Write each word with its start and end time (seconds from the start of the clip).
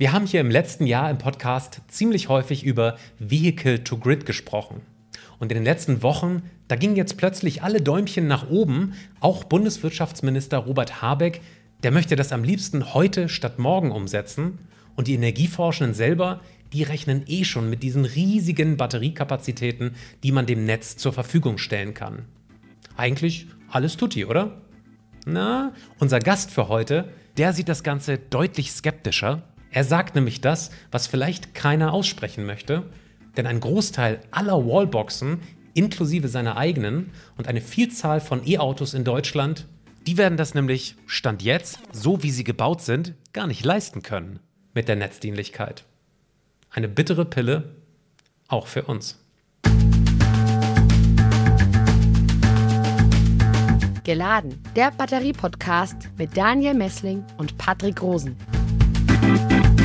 Wir 0.00 0.14
haben 0.14 0.24
hier 0.24 0.40
im 0.40 0.50
letzten 0.50 0.86
Jahr 0.86 1.10
im 1.10 1.18
Podcast 1.18 1.82
ziemlich 1.88 2.30
häufig 2.30 2.64
über 2.64 2.96
Vehicle 3.18 3.84
to 3.84 3.98
Grid 3.98 4.24
gesprochen. 4.24 4.80
Und 5.38 5.52
in 5.52 5.56
den 5.56 5.64
letzten 5.64 6.02
Wochen, 6.02 6.40
da 6.68 6.76
gingen 6.76 6.96
jetzt 6.96 7.18
plötzlich 7.18 7.62
alle 7.62 7.82
Däumchen 7.82 8.26
nach 8.26 8.48
oben. 8.48 8.94
Auch 9.20 9.44
Bundeswirtschaftsminister 9.44 10.56
Robert 10.56 11.02
Habeck, 11.02 11.42
der 11.82 11.90
möchte 11.90 12.16
das 12.16 12.32
am 12.32 12.44
liebsten 12.44 12.94
heute 12.94 13.28
statt 13.28 13.58
morgen 13.58 13.90
umsetzen. 13.90 14.60
Und 14.96 15.06
die 15.06 15.12
Energieforschenden 15.12 15.92
selber, 15.92 16.40
die 16.72 16.82
rechnen 16.82 17.24
eh 17.26 17.44
schon 17.44 17.68
mit 17.68 17.82
diesen 17.82 18.06
riesigen 18.06 18.78
Batteriekapazitäten, 18.78 19.96
die 20.22 20.32
man 20.32 20.46
dem 20.46 20.64
Netz 20.64 20.96
zur 20.96 21.12
Verfügung 21.12 21.58
stellen 21.58 21.92
kann. 21.92 22.24
Eigentlich 22.96 23.48
alles 23.68 23.98
tutti, 23.98 24.24
oder? 24.24 24.62
Na, 25.26 25.74
unser 25.98 26.20
Gast 26.20 26.52
für 26.52 26.68
heute, 26.68 27.10
der 27.36 27.52
sieht 27.52 27.68
das 27.68 27.82
Ganze 27.82 28.16
deutlich 28.16 28.72
skeptischer. 28.72 29.42
Er 29.72 29.84
sagt 29.84 30.16
nämlich 30.16 30.40
das, 30.40 30.70
was 30.90 31.06
vielleicht 31.06 31.54
keiner 31.54 31.92
aussprechen 31.92 32.44
möchte, 32.44 32.82
denn 33.36 33.46
ein 33.46 33.60
Großteil 33.60 34.20
aller 34.32 34.66
Wallboxen, 34.66 35.40
inklusive 35.74 36.26
seiner 36.26 36.56
eigenen 36.56 37.10
und 37.36 37.46
eine 37.46 37.60
Vielzahl 37.60 38.20
von 38.20 38.44
E-Autos 38.44 38.94
in 38.94 39.04
Deutschland, 39.04 39.68
die 40.08 40.16
werden 40.16 40.36
das 40.36 40.54
nämlich, 40.54 40.96
Stand 41.06 41.42
jetzt, 41.42 41.78
so 41.92 42.24
wie 42.24 42.32
sie 42.32 42.42
gebaut 42.42 42.82
sind, 42.82 43.14
gar 43.32 43.46
nicht 43.46 43.64
leisten 43.64 44.02
können 44.02 44.40
mit 44.74 44.88
der 44.88 44.96
Netzdienlichkeit. 44.96 45.84
Eine 46.70 46.88
bittere 46.88 47.24
Pille, 47.24 47.76
auch 48.48 48.66
für 48.66 48.82
uns. 48.82 49.18
Geladen, 54.02 54.60
der 54.74 54.90
Batterie-Podcast 54.90 56.08
mit 56.18 56.36
Daniel 56.36 56.74
Messling 56.74 57.24
und 57.36 57.56
Patrick 57.58 58.02
Rosen. 58.02 58.36
you 59.30 59.79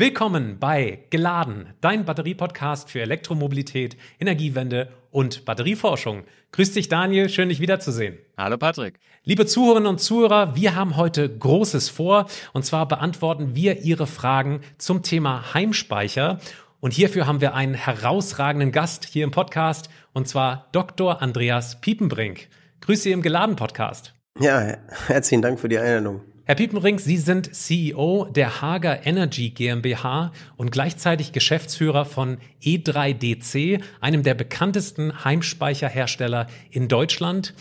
Willkommen 0.00 0.58
bei 0.58 1.04
Geladen, 1.10 1.74
dein 1.82 2.06
Batterie-Podcast 2.06 2.88
für 2.88 3.02
Elektromobilität, 3.02 3.98
Energiewende 4.18 4.88
und 5.10 5.44
Batterieforschung. 5.44 6.24
Grüß 6.52 6.72
dich, 6.72 6.88
Daniel. 6.88 7.28
Schön, 7.28 7.50
dich 7.50 7.60
wiederzusehen. 7.60 8.16
Hallo, 8.38 8.56
Patrick. 8.56 8.98
Liebe 9.24 9.44
Zuhörerinnen 9.44 9.86
und 9.86 10.00
Zuhörer, 10.00 10.56
wir 10.56 10.74
haben 10.74 10.96
heute 10.96 11.28
Großes 11.28 11.90
vor. 11.90 12.28
Und 12.54 12.64
zwar 12.64 12.88
beantworten 12.88 13.54
wir 13.54 13.82
Ihre 13.82 14.06
Fragen 14.06 14.62
zum 14.78 15.02
Thema 15.02 15.52
Heimspeicher. 15.52 16.40
Und 16.80 16.94
hierfür 16.94 17.26
haben 17.26 17.42
wir 17.42 17.52
einen 17.52 17.74
herausragenden 17.74 18.72
Gast 18.72 19.04
hier 19.04 19.24
im 19.24 19.32
Podcast. 19.32 19.90
Und 20.14 20.26
zwar 20.26 20.70
Dr. 20.72 21.20
Andreas 21.20 21.82
Piepenbrink. 21.82 22.48
Grüße 22.80 23.02
Sie 23.02 23.12
im 23.12 23.20
Geladen-Podcast. 23.20 24.14
Ja, 24.38 24.78
herzlichen 25.08 25.42
Dank 25.42 25.60
für 25.60 25.68
die 25.68 25.76
Einladung. 25.76 26.22
Herr 26.44 26.54
Piepenring, 26.54 26.98
Sie 26.98 27.18
sind 27.18 27.54
CEO 27.54 28.26
der 28.30 28.60
Hager 28.60 29.06
Energy 29.06 29.50
GmbH 29.50 30.32
und 30.56 30.72
gleichzeitig 30.72 31.32
Geschäftsführer 31.32 32.04
von 32.04 32.38
E3DC, 32.62 33.80
einem 34.00 34.22
der 34.22 34.34
bekanntesten 34.34 35.24
Heimspeicherhersteller 35.24 36.48
in 36.70 36.88
Deutschland. 36.88 37.54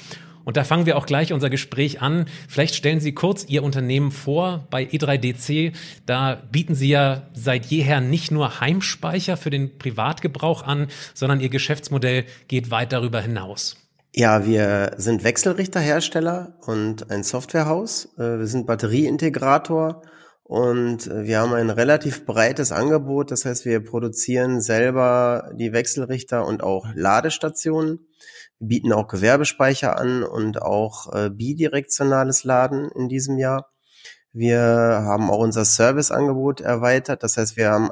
Und 0.45 0.57
da 0.57 0.63
fangen 0.63 0.85
wir 0.87 0.97
auch 0.97 1.05
gleich 1.05 1.33
unser 1.33 1.49
Gespräch 1.49 2.01
an. 2.01 2.25
Vielleicht 2.47 2.73
stellen 2.73 2.99
Sie 2.99 3.11
kurz 3.11 3.45
Ihr 3.47 3.63
Unternehmen 3.63 4.11
vor 4.11 4.65
bei 4.71 4.83
E3DC. 4.83 5.73
Da 6.05 6.41
bieten 6.51 6.73
Sie 6.73 6.89
ja 6.89 7.27
seit 7.33 7.67
jeher 7.67 8.01
nicht 8.01 8.31
nur 8.31 8.59
Heimspeicher 8.59 9.37
für 9.37 9.51
den 9.51 9.77
Privatgebrauch 9.77 10.63
an, 10.63 10.87
sondern 11.13 11.41
Ihr 11.41 11.49
Geschäftsmodell 11.49 12.25
geht 12.47 12.71
weit 12.71 12.93
darüber 12.93 13.21
hinaus. 13.21 13.88
Ja, 14.11 14.43
wir 14.45 14.93
sind 14.97 15.23
Wechselrichterhersteller 15.23 16.57
und 16.65 17.11
ein 17.11 17.23
Softwarehaus. 17.23 18.09
Äh, 18.17 18.39
wir 18.39 18.47
sind 18.47 18.65
Batterieintegrator 18.65 20.01
und 20.43 21.05
äh, 21.05 21.25
wir 21.25 21.39
haben 21.39 21.53
ein 21.53 21.69
relativ 21.69 22.25
breites 22.25 22.71
Angebot. 22.71 23.29
Das 23.29 23.45
heißt, 23.45 23.65
wir 23.65 23.83
produzieren 23.83 24.61
selber 24.61 25.51
die 25.53 25.73
Wechselrichter 25.73 26.45
und 26.47 26.63
auch 26.63 26.87
Ladestationen. 26.95 28.07
Wir 28.57 28.67
bieten 28.67 28.93
auch 28.93 29.07
Gewerbespeicher 29.07 29.99
an 29.99 30.23
und 30.23 30.59
auch 30.59 31.13
äh, 31.13 31.29
bidirektionales 31.29 32.43
Laden 32.43 32.89
in 32.91 33.09
diesem 33.09 33.37
Jahr. 33.37 33.71
Wir 34.33 34.59
haben 34.59 35.29
auch 35.29 35.39
unser 35.39 35.65
Serviceangebot 35.65 36.61
erweitert. 36.61 37.21
Das 37.21 37.37
heißt, 37.37 37.57
wir 37.57 37.69
haben 37.69 37.91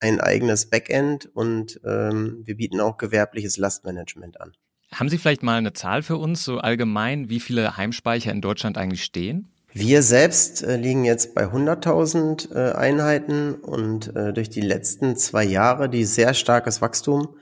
ein 0.00 0.20
eigenes 0.20 0.68
Backend 0.68 1.26
und 1.32 1.80
ähm, 1.84 2.42
wir 2.44 2.56
bieten 2.56 2.80
auch 2.80 2.96
gewerbliches 2.96 3.56
Lastmanagement 3.56 4.40
an. 4.40 4.52
Haben 4.92 5.08
Sie 5.08 5.18
vielleicht 5.18 5.42
mal 5.42 5.58
eine 5.58 5.72
Zahl 5.72 6.02
für 6.02 6.16
uns, 6.16 6.44
so 6.44 6.58
allgemein, 6.58 7.28
wie 7.28 7.40
viele 7.40 7.76
Heimspeicher 7.76 8.32
in 8.32 8.40
Deutschland 8.40 8.78
eigentlich 8.78 9.04
stehen? 9.04 9.48
Wir 9.72 10.02
selbst 10.02 10.62
äh, 10.62 10.76
liegen 10.76 11.04
jetzt 11.04 11.34
bei 11.34 11.44
100.000 11.44 12.54
äh, 12.54 12.72
Einheiten 12.72 13.54
und 13.54 14.16
äh, 14.16 14.32
durch 14.32 14.48
die 14.48 14.62
letzten 14.62 15.16
zwei 15.16 15.44
Jahre, 15.44 15.90
die 15.90 16.04
sehr 16.04 16.32
starkes 16.32 16.80
Wachstum 16.80 17.36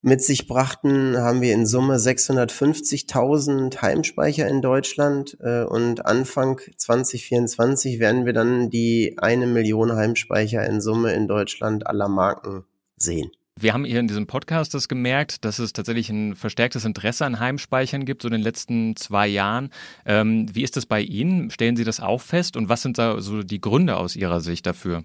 mit 0.00 0.22
sich 0.22 0.46
brachten, 0.46 1.18
haben 1.18 1.40
wir 1.40 1.52
in 1.52 1.66
Summe 1.66 1.96
650.000 1.96 3.82
Heimspeicher 3.82 4.48
in 4.48 4.62
Deutschland 4.62 5.36
äh, 5.40 5.64
und 5.64 6.06
Anfang 6.06 6.60
2024 6.76 7.98
werden 7.98 8.24
wir 8.24 8.32
dann 8.32 8.70
die 8.70 9.16
eine 9.18 9.46
Million 9.46 9.94
Heimspeicher 9.94 10.64
in 10.64 10.80
Summe 10.80 11.12
in 11.12 11.28
Deutschland 11.28 11.86
aller 11.86 12.08
Marken 12.08 12.64
sehen. 12.96 13.30
Wir 13.60 13.72
haben 13.72 13.84
hier 13.84 13.98
in 13.98 14.06
diesem 14.06 14.28
Podcast 14.28 14.72
das 14.74 14.86
gemerkt, 14.86 15.44
dass 15.44 15.58
es 15.58 15.72
tatsächlich 15.72 16.10
ein 16.10 16.36
verstärktes 16.36 16.84
Interesse 16.84 17.26
an 17.26 17.40
Heimspeichern 17.40 18.04
gibt, 18.04 18.22
so 18.22 18.28
in 18.28 18.32
den 18.32 18.42
letzten 18.42 18.94
zwei 18.94 19.26
Jahren. 19.26 19.70
Ähm, 20.06 20.46
wie 20.52 20.62
ist 20.62 20.76
das 20.76 20.86
bei 20.86 21.00
Ihnen? 21.00 21.50
Stellen 21.50 21.74
Sie 21.74 21.82
das 21.82 21.98
auch 21.98 22.20
fest? 22.20 22.56
Und 22.56 22.68
was 22.68 22.82
sind 22.82 22.98
da 22.98 23.20
so 23.20 23.42
die 23.42 23.60
Gründe 23.60 23.96
aus 23.96 24.14
Ihrer 24.14 24.40
Sicht 24.40 24.64
dafür? 24.66 25.02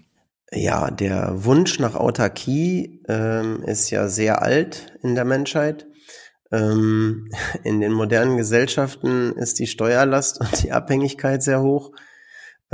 Ja, 0.52 0.92
der 0.92 1.44
Wunsch 1.44 1.80
nach 1.80 1.96
Autarkie 1.96 3.00
ähm, 3.08 3.62
ist 3.64 3.90
ja 3.90 4.06
sehr 4.08 4.42
alt 4.42 4.86
in 5.02 5.16
der 5.16 5.24
Menschheit. 5.24 5.88
Ähm, 6.52 7.30
in 7.64 7.80
den 7.80 7.92
modernen 7.92 8.36
Gesellschaften 8.36 9.32
ist 9.32 9.58
die 9.58 9.66
Steuerlast 9.66 10.40
und 10.40 10.62
die 10.62 10.70
Abhängigkeit 10.70 11.42
sehr 11.42 11.60
hoch. 11.60 11.90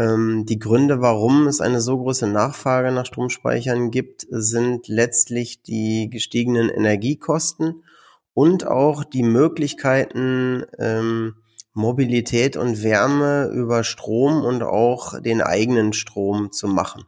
Ähm, 0.01 0.47
die 0.47 0.59
Gründe, 0.59 1.03
warum 1.03 1.47
es 1.47 1.61
eine 1.61 1.83
so 1.83 1.99
große 1.99 2.27
Nachfrage 2.27 2.91
nach 2.91 3.05
Stromspeichern 3.05 3.91
gibt, 3.91 4.27
sind 4.31 4.89
letztlich 4.89 5.63
die 5.63 6.09
gestiegenen 6.09 6.71
Energiekosten 6.71 7.85
und 8.33 8.67
auch 8.67 9.05
die 9.05 9.23
Möglichkeiten, 9.23 10.65
ähm, 10.79 11.35
Mobilität 11.75 12.57
und 12.57 12.83
Wärme 12.83 13.51
über 13.53 13.85
Strom 13.85 14.43
und 14.43 14.63
auch 14.63 15.21
den 15.21 15.43
eigenen 15.43 15.93
Strom 15.93 16.51
zu 16.51 16.67
machen. 16.67 17.05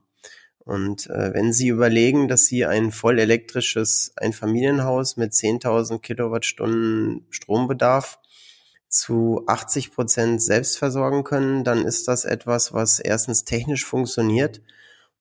Und 0.59 1.09
äh, 1.09 1.33
wenn 1.33 1.53
Sie 1.53 1.69
überlegen, 1.69 2.29
dass 2.29 2.45
Sie 2.45 2.67
ein 2.67 2.93
voll 2.93 3.19
elektrisches 3.19 4.13
Einfamilienhaus 4.17 5.17
mit 5.17 5.33
10.000 5.33 5.99
Kilowattstunden 6.01 7.27
Strombedarf 7.31 8.19
zu 8.93 9.43
80 9.47 9.93
Prozent 9.93 10.43
selbst 10.43 10.79
versorgen 10.79 11.25
können, 11.25 11.65
dann 11.65 11.85
ist 11.85 12.09
das 12.09 12.25
etwas, 12.25 12.73
was 12.73 13.01
erstens 13.01 13.45
technisch 13.45 13.87
funktioniert 13.87 14.61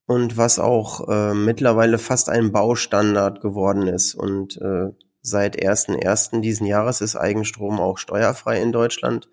und 0.05 0.35
was 0.35 0.59
auch 0.59 1.07
äh, 1.07 1.33
mittlerweile 1.33 1.97
fast 1.97 2.27
ein 2.27 2.51
Baustandard 2.51 3.39
geworden 3.39 3.87
ist. 3.87 4.13
Und 4.13 4.57
äh, 4.61 4.89
seit 5.21 5.57
1.1. 5.57 6.41
diesen 6.41 6.67
Jahres 6.67 6.99
ist 6.99 7.15
Eigenstrom 7.15 7.79
auch 7.79 7.97
steuerfrei 7.97 8.61
in 8.61 8.73
Deutschland. 8.73 9.29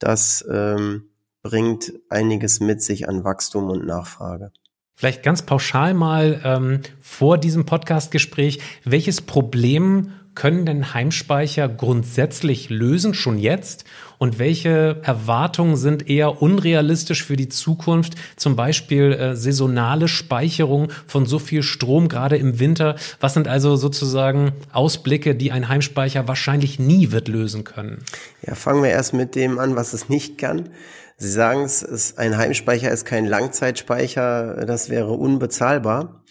Das 0.00 0.44
ähm, 0.50 1.10
bringt 1.42 1.92
einiges 2.08 2.58
mit 2.58 2.82
sich 2.82 3.08
an 3.08 3.22
Wachstum 3.22 3.70
und 3.70 3.86
Nachfrage. 3.86 4.50
Vielleicht 4.96 5.22
ganz 5.22 5.42
pauschal 5.42 5.94
mal 5.94 6.40
ähm, 6.42 6.80
vor 7.00 7.38
diesem 7.38 7.64
Podcastgespräch, 7.64 8.60
welches 8.82 9.20
Problem 9.20 10.14
können 10.38 10.66
denn 10.66 10.94
Heimspeicher 10.94 11.68
grundsätzlich 11.68 12.70
lösen, 12.70 13.12
schon 13.12 13.38
jetzt? 13.38 13.84
Und 14.18 14.38
welche 14.38 15.00
Erwartungen 15.02 15.74
sind 15.74 16.08
eher 16.08 16.40
unrealistisch 16.40 17.24
für 17.24 17.36
die 17.36 17.48
Zukunft? 17.48 18.14
Zum 18.36 18.54
Beispiel 18.54 19.12
äh, 19.14 19.34
saisonale 19.34 20.06
Speicherung 20.06 20.92
von 21.08 21.26
so 21.26 21.40
viel 21.40 21.64
Strom, 21.64 22.08
gerade 22.08 22.36
im 22.36 22.60
Winter. 22.60 22.94
Was 23.18 23.34
sind 23.34 23.48
also 23.48 23.74
sozusagen 23.74 24.52
Ausblicke, 24.72 25.34
die 25.34 25.50
ein 25.50 25.68
Heimspeicher 25.68 26.28
wahrscheinlich 26.28 26.78
nie 26.78 27.10
wird 27.10 27.26
lösen 27.26 27.64
können? 27.64 28.04
Ja, 28.46 28.54
fangen 28.54 28.84
wir 28.84 28.90
erst 28.90 29.14
mit 29.14 29.34
dem 29.34 29.58
an, 29.58 29.74
was 29.74 29.92
es 29.92 30.08
nicht 30.08 30.38
kann. 30.38 30.68
Sie 31.16 31.32
sagen 31.32 31.62
es, 31.62 32.16
ein 32.16 32.36
Heimspeicher 32.36 32.92
ist 32.92 33.04
kein 33.04 33.26
Langzeitspeicher, 33.26 34.66
das 34.66 34.88
wäre 34.88 35.10
unbezahlbar. 35.10 36.22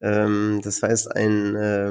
Ähm, 0.00 0.60
das 0.62 0.84
heißt, 0.84 1.16
ein 1.16 1.56
äh, 1.56 1.90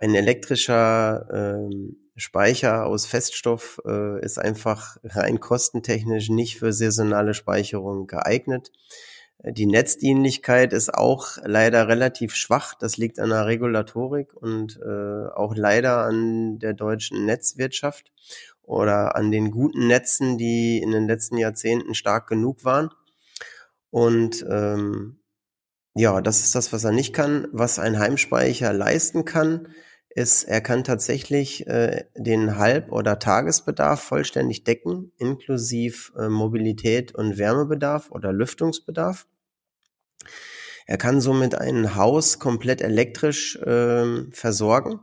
ein 0.00 0.14
elektrischer 0.14 1.26
ähm, 1.32 1.96
Speicher 2.16 2.86
aus 2.86 3.06
Feststoff 3.06 3.80
äh, 3.86 4.24
ist 4.24 4.38
einfach 4.38 4.96
rein 5.04 5.40
kostentechnisch 5.40 6.30
nicht 6.30 6.58
für 6.58 6.72
saisonale 6.72 7.34
Speicherung 7.34 8.06
geeignet. 8.06 8.72
Die 9.44 9.66
Netzdienlichkeit 9.66 10.72
ist 10.72 10.92
auch 10.92 11.38
leider 11.44 11.86
relativ 11.86 12.34
schwach. 12.34 12.74
Das 12.74 12.96
liegt 12.96 13.20
an 13.20 13.30
der 13.30 13.46
Regulatorik 13.46 14.34
und 14.34 14.80
äh, 14.84 15.28
auch 15.32 15.54
leider 15.54 15.98
an 15.98 16.58
der 16.58 16.74
deutschen 16.74 17.24
Netzwirtschaft 17.24 18.10
oder 18.62 19.14
an 19.14 19.30
den 19.30 19.52
guten 19.52 19.86
Netzen, 19.86 20.38
die 20.38 20.78
in 20.78 20.90
den 20.90 21.06
letzten 21.06 21.38
Jahrzehnten 21.38 21.94
stark 21.94 22.26
genug 22.28 22.64
waren. 22.64 22.90
Und 23.90 24.44
ähm, 24.50 25.20
ja, 25.94 26.20
das 26.20 26.40
ist 26.40 26.56
das, 26.56 26.72
was 26.72 26.82
er 26.82 26.92
nicht 26.92 27.12
kann. 27.12 27.46
Was 27.52 27.78
ein 27.78 27.98
Heimspeicher 27.98 28.72
leisten 28.72 29.24
kann, 29.24 29.68
ist, 30.18 30.44
er 30.44 30.60
kann 30.60 30.82
tatsächlich 30.82 31.66
äh, 31.68 32.04
den 32.16 32.58
Halb- 32.58 32.90
oder 32.90 33.18
Tagesbedarf 33.18 34.00
vollständig 34.00 34.64
decken, 34.64 35.12
inklusive 35.16 36.12
äh, 36.18 36.28
Mobilität 36.28 37.14
und 37.14 37.38
Wärmebedarf 37.38 38.10
oder 38.10 38.32
Lüftungsbedarf. 38.32 39.26
Er 40.86 40.98
kann 40.98 41.20
somit 41.20 41.54
ein 41.54 41.94
Haus 41.94 42.38
komplett 42.38 42.82
elektrisch 42.82 43.56
äh, 43.56 44.24
versorgen. 44.32 45.00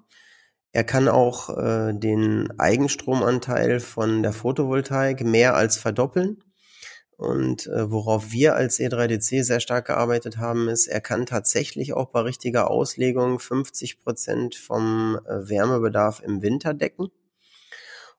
Er 0.74 0.84
kann 0.84 1.08
auch 1.08 1.50
äh, 1.58 1.94
den 1.94 2.50
Eigenstromanteil 2.60 3.80
von 3.80 4.22
der 4.22 4.34
Photovoltaik 4.34 5.24
mehr 5.24 5.56
als 5.56 5.78
verdoppeln. 5.78 6.44
Und 7.18 7.68
äh, 7.68 7.90
worauf 7.90 8.32
wir 8.32 8.56
als 8.56 8.80
E3DC 8.80 9.44
sehr 9.44 9.62
stark 9.62 9.88
gearbeitet 9.88 10.38
haben, 10.38 10.68
ist, 10.68 10.88
er 10.88 11.00
kann 11.00 11.26
tatsächlich 11.26 11.94
auch 11.94 12.08
bei 12.10 12.22
richtiger 12.22 12.70
Auslegung 12.70 13.40
50 13.40 14.02
Prozent 14.02 14.56
vom 14.56 15.18
äh, 15.26 15.50
Wärmebedarf 15.50 16.22
im 16.22 16.42
Winter 16.42 16.74
decken. 16.74 17.12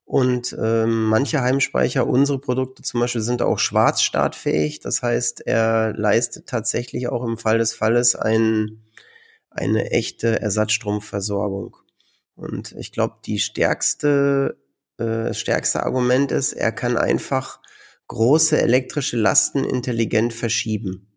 Und 0.07 0.57
ähm, 0.59 1.07
manche 1.09 1.43
Heimspeicher, 1.43 2.07
unsere 2.07 2.39
Produkte 2.39 2.83
zum 2.83 3.01
Beispiel, 3.01 3.21
sind 3.21 3.43
auch 3.43 3.59
schwarzstartfähig. 3.59 4.81
Das 4.81 5.03
heißt, 5.03 5.47
er 5.47 5.93
leistet 5.95 6.47
tatsächlich 6.47 7.09
auch 7.09 7.25
im 7.25 7.37
Fall 7.37 7.59
des 7.59 7.75
Falles 7.75 8.15
ein, 8.15 8.85
eine 9.51 9.91
echte 9.91 10.41
Ersatzstromversorgung. 10.41 11.77
Und 12.37 12.73
ich 12.79 12.93
glaube, 12.93 13.17
die 13.27 13.41
stärkste, 13.41 14.57
äh, 14.99 15.35
stärkste 15.35 15.83
Argument 15.83 16.31
ist, 16.31 16.53
er 16.53 16.71
kann 16.71 16.97
einfach 16.97 17.61
große 18.09 18.61
elektrische 18.61 19.17
Lasten 19.17 19.65
intelligent 19.65 20.33
verschieben. 20.33 21.09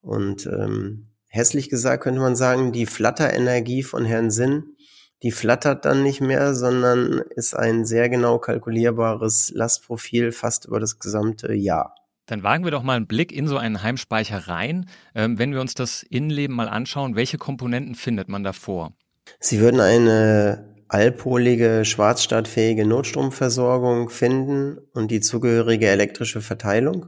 Und 0.00 0.46
ähm, 0.46 1.08
hässlich 1.28 1.68
gesagt 1.68 2.02
könnte 2.02 2.20
man 2.20 2.36
sagen, 2.36 2.72
die 2.72 2.86
Flatterenergie 2.86 3.82
von 3.82 4.04
Herrn 4.04 4.30
Sinn, 4.30 4.76
die 5.22 5.32
flattert 5.32 5.84
dann 5.84 6.02
nicht 6.02 6.20
mehr, 6.20 6.54
sondern 6.54 7.22
ist 7.36 7.54
ein 7.54 7.84
sehr 7.84 8.08
genau 8.08 8.38
kalkulierbares 8.38 9.52
Lastprofil 9.54 10.32
fast 10.32 10.64
über 10.64 10.80
das 10.80 10.98
gesamte 10.98 11.52
Jahr. 11.52 11.94
Dann 12.26 12.42
wagen 12.42 12.64
wir 12.64 12.70
doch 12.70 12.82
mal 12.82 12.96
einen 12.96 13.06
Blick 13.08 13.32
in 13.32 13.48
so 13.48 13.58
einen 13.58 13.82
Heimspeicher 13.82 14.48
rein. 14.48 14.88
Ähm, 15.14 15.38
wenn 15.38 15.52
wir 15.52 15.60
uns 15.60 15.74
das 15.74 16.02
Innenleben 16.04 16.54
mal 16.54 16.68
anschauen, 16.68 17.16
welche 17.16 17.38
Komponenten 17.38 17.96
findet 17.96 18.28
man 18.28 18.44
da 18.44 18.52
vor? 18.52 18.92
Sie 19.40 19.60
würden 19.60 19.80
eine 19.80 20.69
allpolige, 20.90 21.84
schwarzstartfähige 21.84 22.84
Notstromversorgung 22.84 24.10
finden 24.10 24.78
und 24.92 25.12
die 25.12 25.20
zugehörige 25.20 25.86
elektrische 25.86 26.40
Verteilung. 26.40 27.06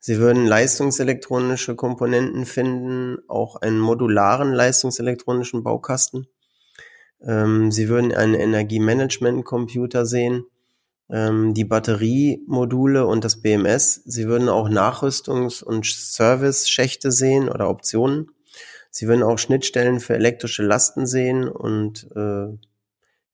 Sie 0.00 0.18
würden 0.18 0.46
leistungselektronische 0.46 1.76
Komponenten 1.76 2.46
finden, 2.46 3.18
auch 3.28 3.56
einen 3.56 3.78
modularen 3.78 4.52
leistungselektronischen 4.52 5.62
Baukasten. 5.62 6.26
Ähm, 7.20 7.70
Sie 7.70 7.90
würden 7.90 8.14
einen 8.14 8.34
Energiemanagement-Computer 8.34 10.06
sehen, 10.06 10.46
ähm, 11.10 11.52
die 11.52 11.64
Batteriemodule 11.64 13.06
und 13.06 13.24
das 13.24 13.42
BMS. 13.42 14.02
Sie 14.06 14.26
würden 14.26 14.48
auch 14.48 14.70
Nachrüstungs- 14.70 15.62
und 15.62 15.84
Service-Schächte 15.84 17.12
sehen 17.12 17.50
oder 17.50 17.68
Optionen. 17.68 18.30
Sie 18.90 19.06
würden 19.06 19.22
auch 19.22 19.38
Schnittstellen 19.38 20.00
für 20.00 20.14
elektrische 20.14 20.62
Lasten 20.62 21.06
sehen 21.06 21.46
und 21.46 22.08
äh, 22.16 22.56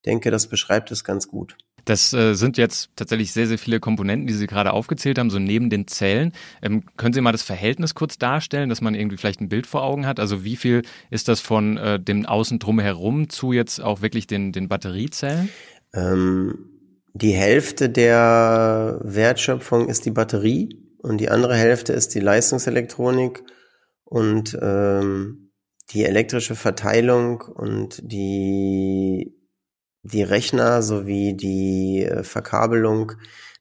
denke, 0.06 0.30
das 0.30 0.46
beschreibt 0.46 0.90
es 0.90 1.04
ganz 1.04 1.28
gut. 1.28 1.56
Das 1.84 2.12
äh, 2.12 2.34
sind 2.34 2.58
jetzt 2.58 2.90
tatsächlich 2.96 3.32
sehr, 3.32 3.46
sehr 3.46 3.56
viele 3.56 3.80
Komponenten, 3.80 4.26
die 4.26 4.34
Sie 4.34 4.46
gerade 4.46 4.72
aufgezählt 4.72 5.18
haben, 5.18 5.30
so 5.30 5.38
neben 5.38 5.70
den 5.70 5.86
Zellen. 5.86 6.32
Ähm, 6.60 6.84
können 6.98 7.14
Sie 7.14 7.20
mal 7.22 7.32
das 7.32 7.42
Verhältnis 7.42 7.94
kurz 7.94 8.18
darstellen, 8.18 8.68
dass 8.68 8.82
man 8.82 8.94
irgendwie 8.94 9.16
vielleicht 9.16 9.40
ein 9.40 9.48
Bild 9.48 9.66
vor 9.66 9.82
Augen 9.82 10.06
hat? 10.06 10.20
Also 10.20 10.44
wie 10.44 10.56
viel 10.56 10.82
ist 11.10 11.28
das 11.28 11.40
von 11.40 11.78
äh, 11.78 11.98
dem 11.98 12.26
Außen 12.26 12.58
drumherum 12.58 13.30
zu 13.30 13.52
jetzt 13.52 13.80
auch 13.80 14.02
wirklich 14.02 14.26
den, 14.26 14.52
den 14.52 14.68
Batteriezellen? 14.68 15.48
Ähm, 15.94 16.68
die 17.14 17.32
Hälfte 17.32 17.88
der 17.88 19.00
Wertschöpfung 19.02 19.88
ist 19.88 20.04
die 20.04 20.10
Batterie 20.10 20.78
und 20.98 21.18
die 21.18 21.30
andere 21.30 21.56
Hälfte 21.56 21.94
ist 21.94 22.14
die 22.14 22.20
Leistungselektronik 22.20 23.42
und 24.04 24.58
ähm, 24.60 25.52
die 25.90 26.04
elektrische 26.04 26.54
Verteilung 26.54 27.40
und 27.40 28.00
die 28.02 29.37
die 30.12 30.22
Rechner 30.22 30.82
sowie 30.82 31.34
die 31.34 32.04
äh, 32.04 32.22
Verkabelung, 32.22 33.12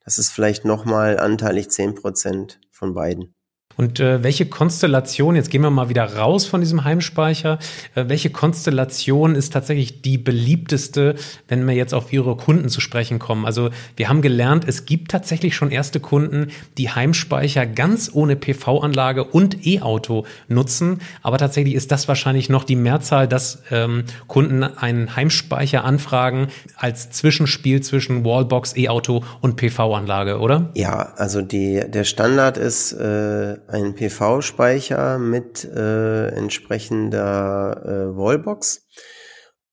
das 0.04 0.18
ist 0.18 0.32
vielleicht 0.32 0.66
nochmal 0.66 1.20
anteilig 1.20 1.70
zehn 1.70 1.96
Prozent 1.96 2.60
von 2.72 2.94
beiden. 2.94 3.37
Und 3.78 4.00
äh, 4.00 4.24
welche 4.24 4.48
Konstellation, 4.48 5.36
jetzt 5.36 5.52
gehen 5.52 5.62
wir 5.62 5.70
mal 5.70 5.88
wieder 5.88 6.16
raus 6.16 6.46
von 6.48 6.62
diesem 6.62 6.84
Heimspeicher, 6.84 7.60
äh, 7.94 8.06
welche 8.08 8.32
Konstellation 8.32 9.36
ist 9.36 9.54
tatsächlich 9.54 10.02
die 10.02 10.18
beliebteste, 10.18 11.16
wenn 11.48 11.66
wir 11.68 11.76
jetzt 11.76 11.94
auf 11.94 12.12
Ihre 12.12 12.36
Kunden 12.36 12.70
zu 12.70 12.82
sprechen 12.82 13.20
kommen? 13.20 13.46
Also 13.46 13.70
wir 13.96 14.10
haben 14.10 14.24
gelernt, 14.24 14.66
es 14.68 14.86
gibt 14.86 15.12
tatsächlich 15.12 15.56
schon 15.56 15.70
erste 15.70 16.00
Kunden, 16.00 16.48
die 16.80 16.90
Heimspeicher 16.90 17.68
ganz 17.68 18.10
ohne 18.12 18.36
PV-Anlage 18.36 19.24
und 19.24 19.66
E-Auto 19.68 20.26
nutzen, 20.48 21.00
aber 21.22 21.38
tatsächlich 21.38 21.76
ist 21.76 21.92
das 21.92 22.08
wahrscheinlich 22.08 22.50
noch 22.50 22.64
die 22.64 22.76
Mehrzahl, 22.76 23.28
dass 23.28 23.62
ähm, 23.70 24.06
Kunden 24.26 24.64
einen 24.64 25.16
Heimspeicher 25.16 25.84
anfragen 25.84 26.48
als 26.78 27.12
Zwischenspiel 27.12 27.82
zwischen 27.82 28.26
Wallbox, 28.26 28.76
E-Auto 28.76 29.24
und 29.42 29.56
PV-Anlage, 29.56 30.40
oder? 30.40 30.72
Ja, 30.74 31.14
also 31.18 31.44
die, 31.44 31.84
der 31.88 32.06
Standard 32.06 32.58
ist 32.58 32.94
äh, 32.94 33.58
ein 33.68 33.96
PV-Speicher 33.96 35.20
mit 35.20 35.64
äh, 35.66 36.28
entsprechender 36.30 37.82
äh, 37.86 38.18
Wallbox 38.18 38.88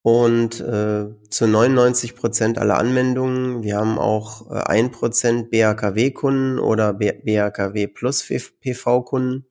und 0.03 0.61
äh, 0.61 1.07
zu 1.31 1.47
99 1.47 2.15
Prozent 2.15 2.59
aller 2.59 2.79
Anwendungen. 2.79 3.63
Wir 3.63 3.79
haben 3.79 3.99
auch 3.99 4.51
äh, 4.51 4.63
ein 4.65 4.91
Prozent 4.91 5.51
BAKW-Kunden 5.51 6.59
oder 6.59 6.93
BAKW 6.93 7.87
plus 7.87 8.23
PV-Kunden. 8.23 9.47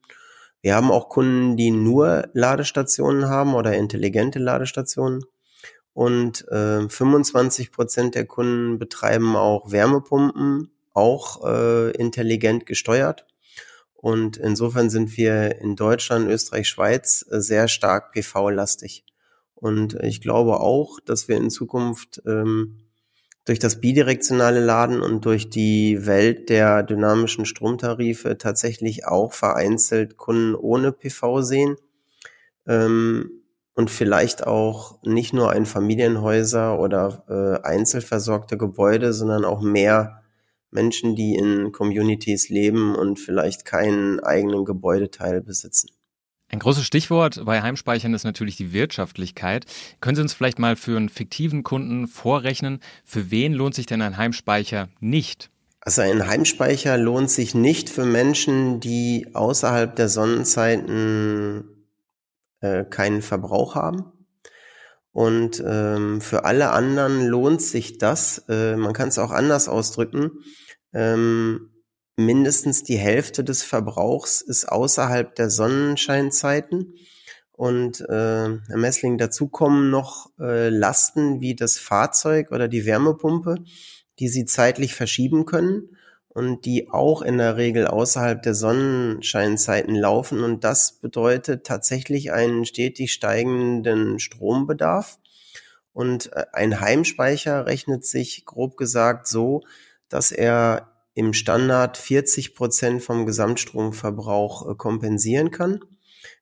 Wir 0.62 0.76
haben 0.76 0.92
auch 0.92 1.08
Kunden, 1.08 1.56
die 1.56 1.72
nur 1.72 2.28
Ladestationen 2.34 3.28
haben 3.28 3.54
oder 3.54 3.74
intelligente 3.74 4.38
Ladestationen. 4.38 5.24
Und 5.92 6.46
äh, 6.48 6.88
25 6.88 7.72
Prozent 7.72 8.14
der 8.14 8.24
Kunden 8.24 8.78
betreiben 8.78 9.36
auch 9.36 9.72
Wärmepumpen, 9.72 10.70
auch 10.92 11.44
äh, 11.44 11.90
intelligent 11.90 12.64
gesteuert. 12.64 13.26
Und 14.04 14.36
insofern 14.36 14.90
sind 14.90 15.16
wir 15.16 15.62
in 15.62 15.76
Deutschland, 15.76 16.28
Österreich, 16.28 16.68
Schweiz 16.68 17.24
äh, 17.30 17.40
sehr 17.40 17.68
stark 17.68 18.12
PV-lastig. 18.12 19.02
Und 19.54 19.94
ich 19.94 20.20
glaube 20.20 20.60
auch, 20.60 21.00
dass 21.00 21.26
wir 21.26 21.38
in 21.38 21.48
Zukunft 21.48 22.20
ähm, 22.26 22.80
durch 23.46 23.58
das 23.60 23.80
bidirektionale 23.80 24.62
Laden 24.62 25.00
und 25.00 25.24
durch 25.24 25.48
die 25.48 26.04
Welt 26.04 26.50
der 26.50 26.82
dynamischen 26.82 27.46
Stromtarife 27.46 28.36
tatsächlich 28.36 29.06
auch 29.06 29.32
vereinzelt 29.32 30.18
Kunden 30.18 30.54
ohne 30.54 30.92
PV 30.92 31.40
sehen. 31.40 31.76
Ähm, 32.66 33.30
und 33.72 33.88
vielleicht 33.90 34.46
auch 34.46 35.02
nicht 35.02 35.32
nur 35.32 35.50
ein 35.50 35.64
Familienhäuser 35.64 36.78
oder 36.78 37.24
äh, 37.26 37.66
einzelversorgte 37.66 38.58
Gebäude, 38.58 39.14
sondern 39.14 39.46
auch 39.46 39.62
mehr 39.62 40.23
Menschen, 40.74 41.16
die 41.16 41.34
in 41.34 41.72
Communities 41.72 42.48
leben 42.48 42.94
und 42.94 43.18
vielleicht 43.18 43.64
keinen 43.64 44.20
eigenen 44.20 44.64
Gebäudeteil 44.64 45.40
besitzen. 45.40 45.88
Ein 46.54 46.58
großes 46.58 46.84
Stichwort 46.84 47.44
bei 47.44 47.62
Heimspeichern 47.62 48.14
ist 48.14 48.24
natürlich 48.24 48.56
die 48.56 48.72
Wirtschaftlichkeit. 48.72 49.64
Können 50.00 50.14
Sie 50.14 50.22
uns 50.22 50.34
vielleicht 50.34 50.58
mal 50.58 50.76
für 50.76 50.96
einen 50.96 51.08
fiktiven 51.08 51.62
Kunden 51.62 52.06
vorrechnen, 52.06 52.80
für 53.04 53.30
wen 53.30 53.54
lohnt 53.54 53.74
sich 53.74 53.86
denn 53.86 54.02
ein 54.02 54.16
Heimspeicher 54.16 54.88
nicht? 55.00 55.50
Also 55.80 56.02
ein 56.02 56.26
Heimspeicher 56.26 56.96
lohnt 56.96 57.30
sich 57.30 57.54
nicht 57.54 57.90
für 57.90 58.04
Menschen, 58.04 58.80
die 58.80 59.28
außerhalb 59.34 59.96
der 59.96 60.08
Sonnenzeiten 60.08 61.64
äh, 62.60 62.84
keinen 62.84 63.20
Verbrauch 63.20 63.74
haben. 63.74 64.04
Und 65.12 65.62
ähm, 65.66 66.20
für 66.20 66.44
alle 66.44 66.70
anderen 66.70 67.26
lohnt 67.26 67.62
sich 67.62 67.98
das. 67.98 68.44
Äh, 68.48 68.76
man 68.76 68.92
kann 68.92 69.08
es 69.08 69.18
auch 69.18 69.30
anders 69.30 69.68
ausdrücken 69.68 70.30
ähm, 70.94 71.70
mindestens 72.16 72.84
die 72.84 72.96
Hälfte 72.96 73.44
des 73.44 73.62
Verbrauchs 73.62 74.40
ist 74.40 74.68
außerhalb 74.68 75.34
der 75.34 75.50
Sonnenscheinzeiten. 75.50 76.94
Und 77.52 78.00
äh, 78.00 78.58
Herr 78.68 78.76
Messling, 78.76 79.18
dazu 79.18 79.48
kommen 79.48 79.90
noch 79.90 80.30
äh, 80.40 80.68
Lasten 80.70 81.40
wie 81.40 81.54
das 81.54 81.78
Fahrzeug 81.78 82.50
oder 82.52 82.68
die 82.68 82.86
Wärmepumpe, 82.86 83.56
die 84.18 84.28
Sie 84.28 84.44
zeitlich 84.44 84.94
verschieben 84.94 85.44
können. 85.44 85.90
und 86.34 86.64
die 86.64 86.90
auch 86.90 87.22
in 87.22 87.38
der 87.38 87.56
Regel 87.56 87.86
außerhalb 87.86 88.42
der 88.42 88.54
Sonnenscheinzeiten 88.54 89.94
laufen. 89.94 90.42
Und 90.42 90.64
das 90.64 90.98
bedeutet 91.00 91.64
tatsächlich 91.64 92.32
einen 92.32 92.64
stetig 92.64 93.12
steigenden 93.12 94.18
Strombedarf. 94.18 95.18
Und 95.92 96.32
äh, 96.32 96.46
ein 96.52 96.80
Heimspeicher 96.80 97.66
rechnet 97.66 98.04
sich 98.04 98.44
grob 98.44 98.76
gesagt 98.76 99.28
so, 99.28 99.62
dass 100.14 100.30
er 100.30 100.92
im 101.14 101.32
Standard 101.32 101.96
40 101.96 102.54
Prozent 102.54 103.02
vom 103.02 103.26
Gesamtstromverbrauch 103.26 104.70
äh, 104.70 104.74
kompensieren 104.76 105.50
kann. 105.50 105.80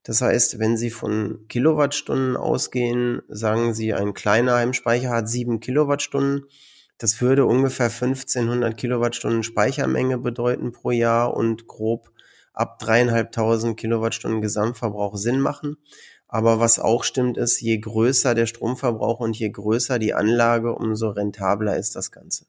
Das 0.03 0.21
heißt, 0.21 0.59
wenn 0.59 0.77
Sie 0.77 0.91
von 0.91 1.47
Kilowattstunden 1.49 2.37
ausgehen, 2.37 3.23
sagen 3.29 3.73
Sie, 3.73 3.95
ein 3.95 4.13
kleiner 4.13 4.57
Heimspeicher 4.57 5.09
hat 5.09 5.31
sieben 5.31 5.61
Kilowattstunden. 5.61 6.45
Das 6.99 7.23
würde 7.23 7.47
ungefähr 7.47 7.87
1500 7.87 8.77
Kilowattstunden 8.77 9.43
Speichermenge 9.43 10.19
bedeuten 10.19 10.73
pro 10.73 10.91
Jahr 10.91 11.35
und 11.35 11.67
grob 11.67 12.11
ab 12.53 12.79
dreieinhalbtausend 12.79 13.79
Kilowattstunden 13.79 14.43
Gesamtverbrauch 14.43 15.17
Sinn 15.17 15.41
machen. 15.41 15.79
Aber 16.29 16.61
was 16.61 16.79
auch 16.79 17.05
stimmt 17.05 17.39
ist, 17.39 17.59
je 17.63 17.79
größer 17.79 18.35
der 18.35 18.45
Stromverbrauch 18.45 19.21
und 19.21 19.39
je 19.39 19.49
größer 19.49 19.99
die 19.99 20.13
Anlage, 20.13 20.75
umso 20.75 21.09
rentabler 21.09 21.79
ist 21.79 21.97
das 21.97 22.11
Ganze. 22.11 22.45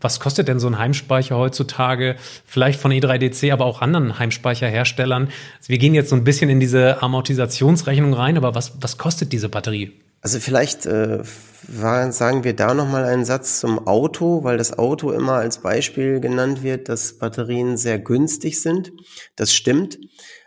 Was 0.00 0.18
kostet 0.20 0.48
denn 0.48 0.58
so 0.58 0.66
ein 0.66 0.78
Heimspeicher 0.78 1.36
heutzutage? 1.36 2.16
Vielleicht 2.44 2.80
von 2.80 2.90
E3DC, 2.90 3.52
aber 3.52 3.66
auch 3.66 3.82
anderen 3.82 4.18
Heimspeicherherstellern. 4.18 5.28
Wir 5.66 5.78
gehen 5.78 5.94
jetzt 5.94 6.10
so 6.10 6.16
ein 6.16 6.24
bisschen 6.24 6.48
in 6.50 6.60
diese 6.60 7.02
Amortisationsrechnung 7.02 8.14
rein, 8.14 8.36
aber 8.36 8.54
was, 8.54 8.72
was 8.80 8.98
kostet 8.98 9.32
diese 9.32 9.48
Batterie? 9.48 9.92
Also 10.22 10.38
vielleicht 10.38 10.86
äh, 10.86 11.22
sagen 11.22 12.44
wir 12.44 12.54
da 12.54 12.74
nochmal 12.74 13.04
einen 13.04 13.24
Satz 13.24 13.60
zum 13.60 13.86
Auto, 13.86 14.44
weil 14.44 14.58
das 14.58 14.78
Auto 14.78 15.12
immer 15.12 15.34
als 15.34 15.58
Beispiel 15.58 16.20
genannt 16.20 16.62
wird, 16.62 16.88
dass 16.88 17.18
Batterien 17.18 17.76
sehr 17.76 17.98
günstig 17.98 18.60
sind. 18.60 18.92
Das 19.36 19.54
stimmt. 19.54 19.98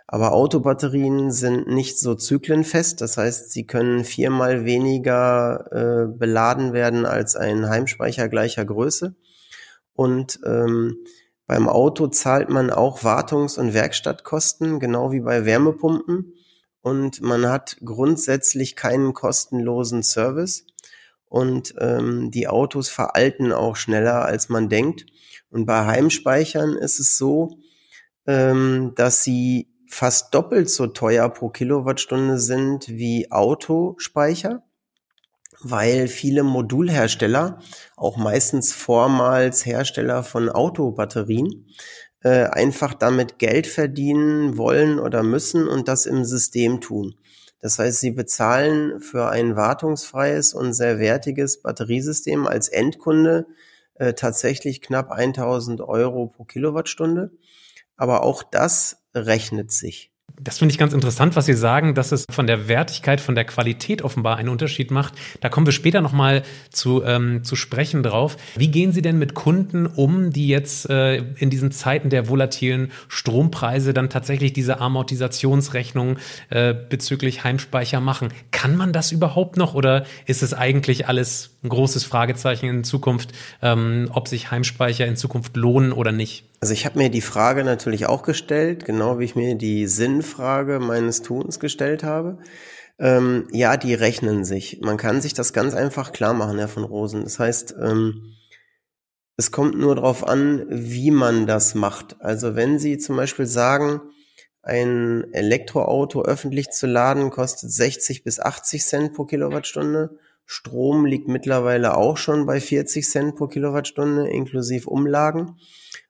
Aber 0.05 0.33
Autobatterien 0.33 1.31
sind 1.31 1.67
nicht 1.67 1.98
so 1.98 2.13
zyklenfest. 2.13 3.01
Das 3.01 3.17
heißt, 3.17 3.51
sie 3.51 3.65
können 3.65 4.03
viermal 4.03 4.63
weniger 4.63 5.65
äh, 5.72 6.17
beladen 6.17 6.72
werden 6.74 7.07
als 7.07 7.36
ein 7.36 7.67
Heimspeicher 7.67 8.29
gleicher 8.29 8.63
Größe. 8.63 9.15
Und 9.93 10.39
ähm, 10.45 10.97
beim 11.45 11.67
Auto 11.69 12.07
zahlt 12.07 12.50
man 12.50 12.69
auch 12.69 13.03
Wartungs- 13.03 13.59
und 13.59 13.73
Werkstattkosten, 13.73 14.79
genau 14.79 15.12
wie 15.12 15.19
bei 15.19 15.45
Wärmepumpen. 15.45 16.33
Und 16.81 17.21
man 17.21 17.47
hat 17.47 17.77
grundsätzlich 17.83 18.75
keinen 18.75 19.13
kostenlosen 19.13 20.03
Service. 20.03 20.65
Und 21.25 21.73
ähm, 21.79 22.31
die 22.31 22.47
Autos 22.47 22.89
veralten 22.89 23.51
auch 23.51 23.75
schneller, 23.75 24.25
als 24.25 24.50
man 24.50 24.69
denkt. 24.69 25.05
Und 25.50 25.65
bei 25.65 25.85
Heimspeichern 25.85 26.75
ist 26.75 27.00
es 27.00 27.17
so, 27.17 27.57
ähm, 28.25 28.93
dass 28.95 29.23
sie 29.23 29.69
fast 29.88 30.33
doppelt 30.33 30.69
so 30.69 30.88
teuer 30.88 31.29
pro 31.29 31.50
Kilowattstunde 31.50 32.39
sind 32.39 32.88
wie 32.88 33.31
Autospeicher 33.31 34.63
weil 35.63 36.08
viele 36.08 36.43
Modulhersteller, 36.43 37.60
auch 37.96 38.17
meistens 38.17 38.74
vormals 38.74 39.65
Hersteller 39.65 40.24
von 40.24 40.50
Autobatterien, 40.50 41.67
äh, 42.22 42.46
einfach 42.46 42.93
damit 42.93 43.39
Geld 43.39 43.67
verdienen 43.67 44.58
wollen 44.58 45.00
oder 45.00 45.24
müssen 45.24 45.67
und 45.67 45.88
das 45.88 46.05
im 46.05 46.24
System 46.25 46.82
tun. 46.82 47.15
Das 47.60 47.79
heißt, 47.79 48.01
sie 48.01 48.12
bezahlen 48.12 49.00
für 49.00 49.29
ein 49.29 49.55
wartungsfreies 49.55 50.53
und 50.53 50.74
sehr 50.74 51.00
wertiges 51.00 51.62
Batteriesystem 51.62 52.46
als 52.46 52.67
Endkunde 52.67 53.46
äh, 53.96 54.13
tatsächlich 54.13 54.82
knapp 54.82 55.12
1000 55.12 55.82
Euro 55.82 56.27
pro 56.27 56.43
Kilowattstunde. 56.43 57.32
Aber 57.96 58.24
auch 58.24 58.43
das 58.43 59.03
rechnet 59.13 59.72
sich. 59.72 60.12
Das 60.44 60.58
finde 60.58 60.74
ich 60.74 60.80
ganz 60.80 60.94
interessant, 60.94 61.36
was 61.36 61.46
Sie 61.46 61.53
sagen, 61.53 61.94
dass 61.94 62.12
es 62.12 62.25
von 62.30 62.48
der 62.48 62.68
Wertigkeit, 62.68 63.22
von 63.22 63.36
der 63.36 63.46
Qualität 63.46 64.01
offenbar 64.01 64.38
einen 64.38 64.50
Unterschied 64.50 64.92
macht. 64.92 65.13
Da 65.42 65.50
kommen 65.50 65.65
wir 65.65 65.74
später 65.74 66.01
nochmal 66.01 66.44
zu, 66.70 67.03
ähm, 67.03 67.44
zu 67.44 67.56
sprechen 67.56 68.03
drauf. 68.03 68.36
Wie 68.56 68.70
gehen 68.70 68.92
Sie 68.92 69.01
denn 69.01 69.20
mit 69.20 69.36
Kunden 69.36 69.86
um, 69.86 70.32
die 70.32 70.48
jetzt 70.48 70.89
äh, 70.89 71.18
in 71.18 71.50
diesen 71.50 71.72
Zeiten 71.72 72.10
der 72.10 72.27
volatilen 72.30 72.92
Strompreise 73.08 73.94
dann 73.94 74.10
tatsächlich 74.10 74.53
diese 74.53 74.80
Amortisationsrechnung 74.80 76.18
äh, 76.50 76.74
bezüglich 76.74 77.44
Heimspeicher 77.44 78.00
machen? 78.00 78.30
Kann 78.51 78.75
man 78.75 78.92
das 78.92 79.12
überhaupt 79.12 79.56
noch 79.56 79.75
oder 79.75 80.06
ist 80.25 80.44
es 80.44 80.53
eigentlich 80.53 81.08
alles 81.08 81.51
ein 81.63 81.70
großes 81.70 82.03
Fragezeichen 82.03 82.65
in 82.68 82.84
Zukunft, 82.84 83.32
ähm, 83.62 84.10
ob 84.12 84.27
sich 84.27 84.51
Heimspeicher 84.51 85.06
in 85.06 85.15
Zukunft 85.15 85.56
lohnen 85.56 85.94
oder 85.94 86.12
nicht? 86.12 86.46
Also 86.63 86.72
ich 86.72 86.86
habe 86.86 86.98
mir 86.98 87.10
die 87.10 87.20
Frage 87.20 87.65
natürlich 87.65 88.05
auch 88.05 88.24
gestellt, 88.24 88.86
genau 88.86 89.20
wie 89.20 89.25
ich 89.25 89.36
mir 89.36 89.55
die 89.55 89.86
Sinnfrage 89.86 90.79
meines 90.79 91.22
Tuns 91.22 91.60
gestellt 91.60 92.05
habe. 92.05 92.38
Ähm, 92.98 93.50
ja, 93.51 93.75
die 93.75 93.93
rechnen 93.93 94.46
sich. 94.46 94.79
Man 94.82 94.96
kann 94.96 95.20
sich 95.20 95.34
das 95.34 95.51
ganz 95.51 95.74
einfach 95.74 96.13
klar 96.13 96.34
machen, 96.34 96.58
Herr 96.58 96.70
von 96.70 96.86
Rosen. 96.86 97.25
Das 97.25 97.38
heißt, 97.38 97.75
ähm, 97.84 98.38
es 99.36 99.51
kommt 99.51 99.77
nur 99.77 99.96
darauf 99.96 100.25
an, 100.25 100.65
wie 100.70 101.12
man 101.12 101.48
das 101.48 101.75
macht. 101.75 102.22
Also 102.22 102.55
wenn 102.55 102.79
Sie 102.79 102.98
zum 102.98 103.17
Beispiel 103.17 103.46
sagen, 103.46 104.00
ein 104.62 105.34
Elektroauto 105.34 106.22
öffentlich 106.22 106.70
zu 106.70 106.88
laden 106.88 107.29
kostet 107.29 107.74
60 107.74 108.24
bis 108.24 108.39
80 108.39 108.86
Cent 108.86 109.13
pro 109.13 109.25
Kilowattstunde. 109.25 110.17
Strom 110.46 111.05
liegt 111.05 111.27
mittlerweile 111.27 111.98
auch 111.98 112.15
schon 112.15 112.46
bei 112.46 112.62
40 112.62 113.05
Cent 113.05 113.36
pro 113.36 113.48
Kilowattstunde 113.48 114.29
inklusive 114.29 114.89
Umlagen 114.89 115.58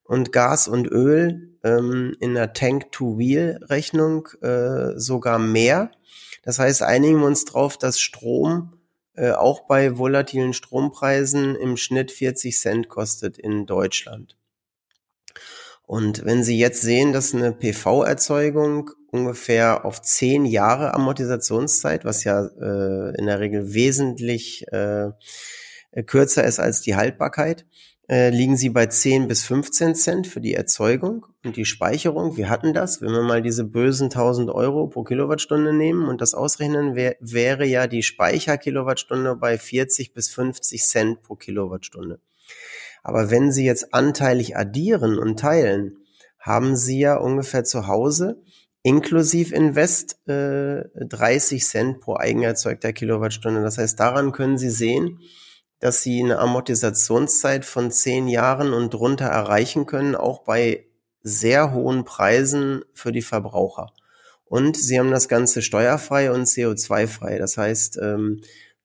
und 0.04 0.32
Gas 0.32 0.68
und 0.68 0.88
Öl 0.88 1.58
ähm, 1.64 2.16
in 2.20 2.34
der 2.34 2.54
Tank-to-Wheel-Rechnung 2.54 4.28
äh, 4.42 4.98
sogar 5.00 5.40
mehr. 5.40 5.92
Das 6.44 6.60
heißt, 6.60 6.84
einigen 6.84 7.20
wir 7.20 7.28
uns 7.28 7.46
drauf, 7.46 7.78
dass 7.78 8.00
Strom 8.00 8.74
äh, 9.16 9.32
auch 9.32 9.68
bei 9.68 9.98
volatilen 9.98 10.54
Strompreisen 10.54 11.56
im 11.56 11.78
Schnitt 11.78 12.12
40 12.12 12.58
Cent 12.60 12.90
kostet 12.90 13.38
in 13.38 13.66
Deutschland. 13.66 14.38
Und 15.86 16.26
wenn 16.26 16.44
Sie 16.44 16.58
jetzt 16.58 16.82
sehen, 16.82 17.14
dass 17.14 17.34
eine 17.34 17.52
PV-Erzeugung 17.52 18.92
ungefähr 19.12 19.86
auf 19.86 20.02
zehn 20.02 20.46
Jahre 20.46 20.94
Amortisationszeit, 20.94 22.06
was 22.06 22.24
ja 22.24 22.46
äh, 22.46 23.16
in 23.18 23.28
der 23.28 23.40
Regel 23.40 23.74
wesentlich 23.74 24.66
äh, 24.72 25.12
kürzer 26.08 26.44
ist 26.46 26.60
als 26.60 26.82
die 26.82 26.96
Haltbarkeit, 26.96 27.66
äh, 28.10 28.30
liegen 28.30 28.58
sie 28.58 28.70
bei 28.70 28.86
10 28.88 29.28
bis 29.28 29.44
15 29.44 29.96
Cent 29.96 30.28
für 30.28 30.42
die 30.42 30.54
Erzeugung 30.54 31.26
und 31.44 31.56
die 31.56 31.66
Speicherung. 31.66 32.36
Wir 32.36 32.50
hatten 32.50 32.74
das, 32.74 33.02
wenn 33.02 33.12
wir 33.12 33.22
mal 33.22 33.42
diese 33.42 33.64
bösen 33.64 34.06
1000 34.06 34.50
Euro 34.50 34.88
pro 34.88 35.04
Kilowattstunde 35.04 35.74
nehmen 35.74 36.08
und 36.08 36.20
das 36.20 36.34
ausrechnen, 36.34 36.96
wär, 36.96 37.16
wäre 37.20 37.66
ja 37.66 37.88
die 37.88 38.04
Speicherkilowattstunde 38.04 39.36
bei 39.36 39.58
40 39.58 40.14
bis 40.14 40.30
50 40.30 40.84
Cent 40.84 41.22
pro 41.22 41.36
Kilowattstunde. 41.36 42.20
Aber 43.04 43.32
wenn 43.32 43.52
Sie 43.52 43.66
jetzt 43.66 43.94
anteilig 43.94 44.58
addieren 44.58 45.18
und 45.18 45.40
teilen, 45.40 45.98
haben 46.40 46.76
Sie 46.76 47.00
ja 47.00 47.16
ungefähr 47.16 47.64
zu 47.64 47.88
Hause 47.88 48.42
inklusive 48.84 49.56
Invest 49.56 50.18
äh, 50.28 50.84
30 50.96 51.64
Cent 51.66 52.00
pro 52.02 52.18
eigenerzeugter 52.18 52.92
Kilowattstunde. 52.92 53.62
Das 53.62 53.78
heißt, 53.78 54.00
daran 54.00 54.34
können 54.34 54.58
Sie 54.58 54.70
sehen, 54.70 55.20
dass 55.84 56.02
sie 56.02 56.24
eine 56.24 56.40
Amortisationszeit 56.40 57.66
von 57.66 57.92
zehn 57.92 58.30
Jahren 58.30 58.72
und 58.72 58.94
drunter 58.94 59.26
erreichen 59.26 59.86
können, 59.86 60.16
auch 60.16 60.46
bei 60.46 60.86
sehr 61.24 61.74
hohen 61.74 62.06
Preisen 62.06 62.86
für 62.94 63.12
die 63.12 63.22
Verbraucher. 63.22 63.92
Und 64.46 64.78
sie 64.78 64.98
haben 64.98 65.12
das 65.12 65.28
Ganze 65.28 65.62
steuerfrei 65.62 66.32
und 66.32 66.46
CO2-frei. 66.46 67.38
Das 67.38 67.58
heißt, 67.58 68.00
ähm, 68.02 68.40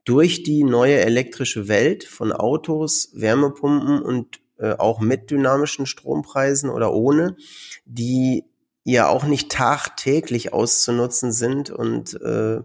durch 0.04 0.42
die 0.42 0.64
neue 0.64 0.98
elektrische 0.98 1.68
Welt 1.68 2.02
von 2.02 2.32
Autos, 2.32 3.10
Wärmepumpen 3.14 4.02
und 4.02 4.40
äh, 4.58 4.72
auch 4.72 4.98
mit 4.98 5.30
dynamischen 5.30 5.86
Strompreisen 5.86 6.68
oder 6.68 6.92
ohne, 6.92 7.36
die 7.84 8.44
ja 8.82 9.06
auch 9.06 9.22
nicht 9.22 9.52
tagtäglich 9.52 10.52
auszunutzen 10.52 11.30
sind 11.30 11.70
und 11.70 12.20
äh, 12.22 12.60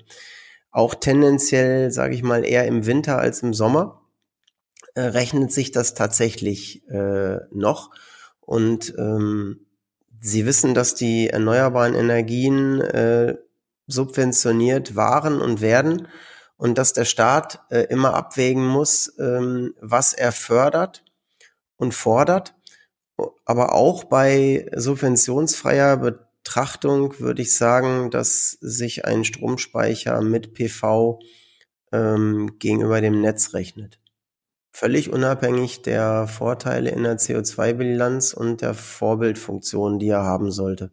auch 0.71 0.95
tendenziell, 0.95 1.91
sage 1.91 2.15
ich 2.15 2.23
mal, 2.23 2.43
eher 2.43 2.65
im 2.65 2.87
Winter 2.87 3.19
als 3.19 3.43
im 3.43 3.53
Sommer, 3.53 3.99
äh, 4.95 5.01
rechnet 5.01 5.51
sich 5.51 5.71
das 5.71 5.93
tatsächlich 5.93 6.87
äh, 6.89 7.39
noch. 7.51 7.91
Und 8.41 8.93
ähm, 8.97 9.65
Sie 10.25 10.45
wissen, 10.45 10.73
dass 10.73 10.95
die 10.95 11.29
erneuerbaren 11.29 11.95
Energien 11.95 12.79
äh, 12.79 13.35
subventioniert 13.87 14.95
waren 14.95 15.41
und 15.41 15.59
werden 15.59 16.07
und 16.55 16.77
dass 16.77 16.93
der 16.93 17.03
Staat 17.03 17.59
äh, 17.69 17.87
immer 17.89 18.13
abwägen 18.13 18.65
muss, 18.65 19.13
ähm, 19.19 19.75
was 19.81 20.13
er 20.13 20.31
fördert 20.31 21.03
und 21.75 21.93
fordert. 21.93 22.55
Aber 23.43 23.73
auch 23.73 24.05
bei 24.05 24.69
subventionsfreier 24.73 25.97
Betrachtung 25.97 27.19
würde 27.19 27.41
ich 27.41 27.55
sagen, 27.55 28.09
dass 28.09 28.51
sich 28.61 29.03
ein 29.03 29.25
Stromspeicher 29.25 30.21
mit 30.21 30.53
PV 30.53 31.19
ähm, 31.91 32.57
gegenüber 32.59 33.01
dem 33.01 33.19
Netz 33.19 33.53
rechnet. 33.53 33.99
Völlig 34.73 35.13
unabhängig 35.13 35.83
der 35.83 36.27
Vorteile 36.27 36.89
in 36.89 37.03
der 37.03 37.17
CO2-Bilanz 37.17 38.33
und 38.33 38.61
der 38.61 38.73
Vorbildfunktion, 38.73 39.99
die 39.99 40.09
er 40.09 40.23
haben 40.23 40.51
sollte. 40.51 40.89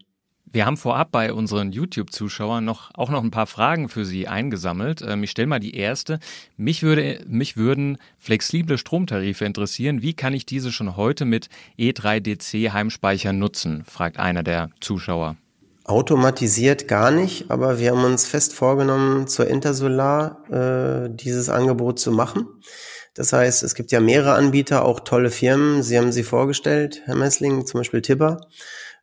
Wir 0.53 0.67
haben 0.67 0.77
vorab 0.77 1.13
bei 1.13 1.33
unseren 1.33 1.71
YouTube-Zuschauern 1.71 2.65
noch, 2.65 2.91
auch 2.95 3.09
noch 3.09 3.23
ein 3.23 3.31
paar 3.31 3.47
Fragen 3.47 3.89
für 3.89 4.05
Sie 4.05 4.27
eingesammelt. 4.27 5.01
Ähm, 5.01 5.23
ich 5.23 5.31
stelle 5.31 5.47
mal 5.47 5.61
die 5.61 5.77
erste. 5.77 6.19
Mich, 6.57 6.83
würde, 6.83 7.21
mich 7.29 7.57
würden 7.57 7.99
flexible 8.19 8.77
Stromtarife 8.77 9.45
interessieren. 9.45 10.03
Wie 10.03 10.13
kann 10.13 10.35
ich 10.35 10.47
diese 10.47 10.73
schon 10.73 10.97
heute 10.97 11.25
mit 11.25 11.49
E3DC 11.79 12.73
Heimspeicher 12.73 13.33
nutzen? 13.33 13.85
fragt 13.85 14.19
einer 14.19 14.43
der 14.43 14.71
Zuschauer. 14.81 15.37
Automatisiert 15.85 16.89
gar 16.89 17.13
nicht, 17.13 17.51
aber 17.51 17.79
wir 17.79 17.93
haben 17.93 18.05
uns 18.05 18.27
fest 18.27 18.53
vorgenommen, 18.53 19.29
zur 19.29 19.47
Intersolar 19.47 20.51
äh, 20.51 21.11
dieses 21.11 21.49
Angebot 21.49 22.01
zu 22.01 22.11
machen. 22.11 22.49
Das 23.15 23.33
heißt, 23.33 23.63
es 23.63 23.75
gibt 23.75 23.93
ja 23.93 24.01
mehrere 24.01 24.35
Anbieter, 24.35 24.85
auch 24.85 25.01
tolle 25.01 25.31
Firmen. 25.31 25.83
Sie 25.83 25.99
haben 25.99 26.13
sie 26.13 26.23
vorgestellt, 26.23 27.03
Herr 27.05 27.17
Messling, 27.17 27.67
zum 27.67 27.81
Beispiel 27.81 28.03
Tipper. 28.03 28.41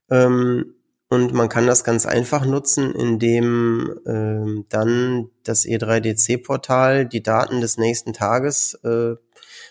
Ähm, 0.09 0.75
und 1.09 1.33
man 1.33 1.47
kann 1.49 1.67
das 1.67 1.83
ganz 1.83 2.05
einfach 2.05 2.45
nutzen, 2.45 2.93
indem 2.93 3.97
ähm, 4.05 4.65
dann 4.69 5.29
das 5.43 5.65
E3DC-Portal 5.65 7.05
die 7.05 7.23
Daten 7.23 7.61
des 7.61 7.77
nächsten 7.77 8.13
Tages 8.13 8.73
äh, 8.83 9.15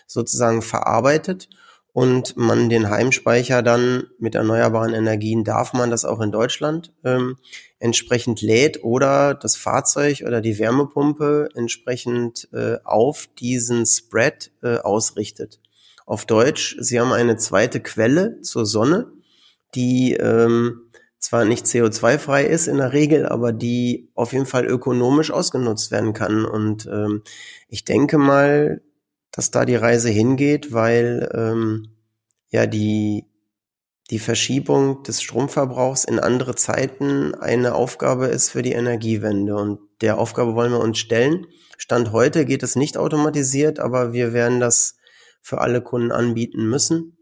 sozusagen 0.07 0.61
verarbeitet 0.61 1.49
und 1.97 2.37
man 2.37 2.69
den 2.69 2.91
Heimspeicher 2.91 3.63
dann 3.63 4.03
mit 4.19 4.35
erneuerbaren 4.35 4.93
Energien 4.93 5.43
darf 5.43 5.73
man 5.73 5.89
das 5.89 6.05
auch 6.05 6.21
in 6.21 6.31
Deutschland 6.31 6.93
ähm, 7.03 7.37
entsprechend 7.79 8.43
lädt 8.43 8.83
oder 8.83 9.33
das 9.33 9.55
Fahrzeug 9.55 10.21
oder 10.23 10.39
die 10.39 10.59
Wärmepumpe 10.59 11.49
entsprechend 11.55 12.49
äh, 12.53 12.75
auf 12.83 13.27
diesen 13.39 13.87
Spread 13.87 14.51
äh, 14.61 14.77
ausrichtet. 14.77 15.59
Auf 16.05 16.27
Deutsch, 16.27 16.77
Sie 16.79 16.99
haben 16.99 17.13
eine 17.13 17.37
zweite 17.37 17.79
Quelle 17.79 18.41
zur 18.41 18.67
Sonne, 18.67 19.11
die 19.73 20.13
ähm, 20.13 20.91
zwar 21.17 21.45
nicht 21.45 21.65
CO2-frei 21.65 22.45
ist 22.45 22.67
in 22.67 22.77
der 22.77 22.93
Regel, 22.93 23.25
aber 23.25 23.53
die 23.53 24.11
auf 24.13 24.33
jeden 24.33 24.45
Fall 24.45 24.67
ökonomisch 24.67 25.31
ausgenutzt 25.31 25.89
werden 25.89 26.13
kann. 26.13 26.45
Und 26.45 26.85
ähm, 26.85 27.23
ich 27.69 27.85
denke 27.85 28.19
mal, 28.19 28.81
dass 29.37 29.51
da 29.51 29.65
die 29.65 29.75
Reise 29.75 30.09
hingeht, 30.09 30.73
weil 30.73 31.29
ähm, 31.35 31.89
ja 32.49 32.65
die, 32.65 33.25
die 34.09 34.17
Verschiebung 34.17 35.03
des 35.03 35.21
Stromverbrauchs 35.21 36.05
in 36.05 36.19
andere 36.19 36.55
Zeiten 36.55 37.35
eine 37.35 37.75
Aufgabe 37.75 38.25
ist 38.25 38.49
für 38.49 38.63
die 38.63 38.71
Energiewende. 38.71 39.55
Und 39.55 39.79
der 40.01 40.17
Aufgabe 40.17 40.55
wollen 40.55 40.71
wir 40.71 40.79
uns 40.79 40.97
stellen. 40.97 41.45
Stand 41.77 42.11
heute 42.11 42.45
geht 42.45 42.63
es 42.63 42.75
nicht 42.75 42.97
automatisiert, 42.97 43.77
aber 43.79 44.11
wir 44.11 44.33
werden 44.33 44.59
das 44.59 44.97
für 45.43 45.61
alle 45.61 45.83
Kunden 45.83 46.11
anbieten 46.11 46.67
müssen. 46.67 47.19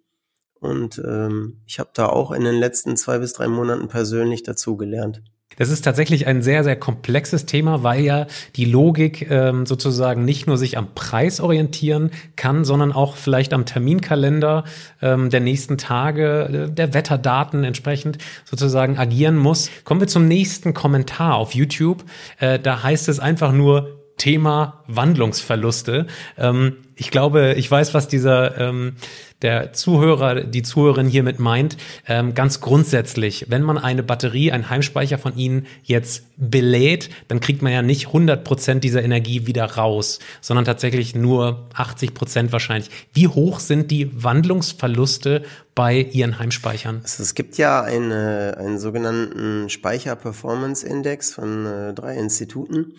Und 0.54 1.00
ähm, 1.00 1.64
ich 1.66 1.80
habe 1.80 1.90
da 1.94 2.08
auch 2.08 2.32
in 2.32 2.46
den 2.46 2.56
letzten 2.56 2.96
zwei 2.96 3.20
bis 3.20 3.34
drei 3.34 3.50
Monaten 3.50 3.90
persönlich 3.90 4.42
dazugelernt. 4.42 5.22
Das 5.58 5.70
ist 5.70 5.84
tatsächlich 5.84 6.28
ein 6.28 6.42
sehr, 6.42 6.64
sehr 6.64 6.76
komplexes 6.76 7.46
Thema, 7.46 7.82
weil 7.82 8.02
ja 8.02 8.28
die 8.56 8.66
Logik 8.66 9.30
ähm, 9.30 9.66
sozusagen 9.66 10.26
nicht 10.26 10.48
nur 10.48 10.58
sich 10.58 10.78
am 10.78 10.94
Preis 10.96 11.40
orientieren 11.40 12.12
kann, 12.36 12.66
sondern 12.66 12.92
auch 12.92 13.16
vielleicht 13.16 13.54
am 13.54 13.66
Terminkalender 13.66 14.66
ähm, 15.02 15.30
der 15.30 15.40
nächsten 15.40 15.78
Tage, 15.78 16.68
äh, 16.68 16.72
der 16.72 16.94
Wetterdaten 16.94 17.64
entsprechend 17.64 18.18
sozusagen 18.44 18.98
agieren 18.98 19.38
muss. 19.38 19.70
Kommen 19.86 20.02
wir 20.02 20.08
zum 20.08 20.28
nächsten 20.28 20.74
Kommentar 20.74 21.36
auf 21.36 21.56
YouTube. 21.56 22.04
Äh, 22.40 22.60
da 22.60 22.84
heißt 22.84 23.08
es 23.08 23.20
einfach 23.20 23.54
nur 23.54 24.05
Thema 24.18 24.84
Wandlungsverluste. 24.88 26.08
Ähm, 26.38 26.78
ich 26.96 27.12
glaube, 27.12 27.54
ich 27.58 27.70
weiß, 27.70 27.94
was 27.94 28.08
dieser 28.08 28.58
ähm, 28.58 28.96
der 29.42 29.74
Zuhörer, 29.74 30.42
die 30.42 30.64
Zuhörerin 30.64 31.08
hiermit 31.08 31.40
meint. 31.40 31.78
Ähm, 32.08 32.34
ganz 32.34 32.62
grundsätzlich, 32.62 33.46
wenn 33.50 33.64
man 33.64 33.78
eine 33.78 34.02
Batterie, 34.02 34.52
einen 34.52 34.70
Heimspeicher 34.70 35.18
von 35.18 35.38
Ihnen 35.38 35.68
jetzt 35.84 36.24
belädt, 36.38 37.10
dann 37.28 37.42
kriegt 37.42 37.62
man 37.62 37.74
ja 37.74 37.82
nicht 37.82 38.08
100 38.08 38.44
Prozent 38.44 38.84
dieser 38.84 39.04
Energie 39.04 39.46
wieder 39.46 39.66
raus, 39.66 40.20
sondern 40.42 40.66
tatsächlich 40.66 41.16
nur 41.16 41.68
80 41.74 42.14
Prozent 42.14 42.52
wahrscheinlich. 42.54 42.90
Wie 43.14 43.28
hoch 43.28 43.60
sind 43.60 43.92
die 43.92 44.24
Wandlungsverluste 44.24 45.44
bei 45.76 46.00
Ihren 46.00 46.40
Heimspeichern? 46.40 47.02
Also 47.04 47.22
es 47.22 47.36
gibt 47.36 47.58
ja 47.58 47.84
eine, 47.84 48.56
einen 48.58 48.80
sogenannten 48.80 49.70
Speicher-Performance-Index 49.70 51.34
von 51.34 51.66
äh, 51.66 51.94
drei 51.94 52.16
Instituten, 52.16 52.94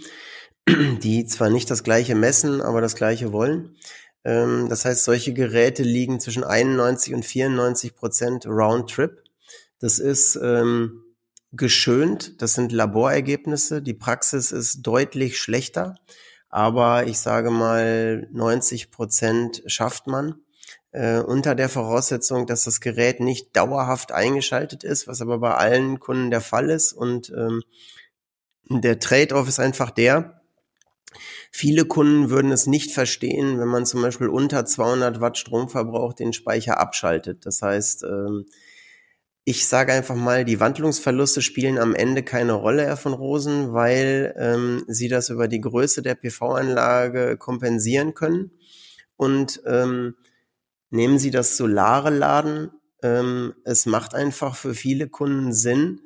die 0.68 1.26
zwar 1.26 1.50
nicht 1.50 1.70
das 1.70 1.84
gleiche 1.84 2.14
messen, 2.14 2.60
aber 2.60 2.80
das 2.80 2.96
gleiche 2.96 3.32
wollen. 3.32 3.76
Ähm, 4.24 4.68
das 4.68 4.84
heißt, 4.84 5.04
solche 5.04 5.32
Geräte 5.32 5.82
liegen 5.82 6.18
zwischen 6.20 6.44
91 6.44 7.14
und 7.14 7.24
94 7.24 7.94
Prozent 7.94 8.46
Roundtrip. 8.46 9.22
Das 9.78 9.98
ist 9.98 10.36
ähm, 10.42 11.04
geschönt, 11.52 12.42
das 12.42 12.54
sind 12.54 12.72
Laborergebnisse. 12.72 13.80
Die 13.82 13.94
Praxis 13.94 14.50
ist 14.50 14.82
deutlich 14.82 15.38
schlechter, 15.38 15.94
aber 16.48 17.06
ich 17.06 17.18
sage 17.18 17.50
mal, 17.50 18.28
90 18.32 18.90
Prozent 18.90 19.62
schafft 19.66 20.06
man. 20.06 20.40
Äh, 20.90 21.20
unter 21.20 21.54
der 21.54 21.68
Voraussetzung, 21.68 22.46
dass 22.46 22.64
das 22.64 22.80
Gerät 22.80 23.20
nicht 23.20 23.54
dauerhaft 23.54 24.12
eingeschaltet 24.12 24.82
ist, 24.82 25.06
was 25.06 25.20
aber 25.20 25.38
bei 25.38 25.54
allen 25.54 26.00
Kunden 26.00 26.30
der 26.30 26.40
Fall 26.40 26.70
ist. 26.70 26.92
Und 26.92 27.30
ähm, 27.36 27.62
der 28.68 28.98
Trade-off 28.98 29.46
ist 29.46 29.60
einfach 29.60 29.90
der, 29.90 30.40
Viele 31.50 31.84
Kunden 31.84 32.30
würden 32.30 32.52
es 32.52 32.66
nicht 32.66 32.92
verstehen, 32.92 33.58
wenn 33.58 33.68
man 33.68 33.86
zum 33.86 34.02
Beispiel 34.02 34.28
unter 34.28 34.64
200 34.64 35.20
Watt 35.20 35.38
Stromverbrauch 35.38 36.12
den 36.12 36.32
Speicher 36.32 36.78
abschaltet. 36.78 37.46
Das 37.46 37.62
heißt, 37.62 38.04
ähm, 38.04 38.46
ich 39.44 39.66
sage 39.66 39.92
einfach 39.92 40.16
mal, 40.16 40.44
die 40.44 40.58
Wandlungsverluste 40.58 41.40
spielen 41.40 41.78
am 41.78 41.94
Ende 41.94 42.22
keine 42.22 42.54
Rolle, 42.54 42.84
Herr 42.84 42.96
von 42.96 43.12
Rosen, 43.12 43.72
weil 43.72 44.34
ähm, 44.36 44.84
Sie 44.88 45.08
das 45.08 45.28
über 45.30 45.48
die 45.48 45.60
Größe 45.60 46.02
der 46.02 46.16
PV-Anlage 46.16 47.36
kompensieren 47.36 48.14
können. 48.14 48.50
Und 49.16 49.62
ähm, 49.66 50.16
nehmen 50.90 51.18
Sie 51.18 51.30
das 51.30 51.56
solare 51.56 52.10
Laden. 52.10 52.70
Es 53.64 53.86
macht 53.86 54.14
einfach 54.14 54.56
für 54.56 54.74
viele 54.74 55.08
Kunden 55.08 55.52
Sinn, 55.52 56.00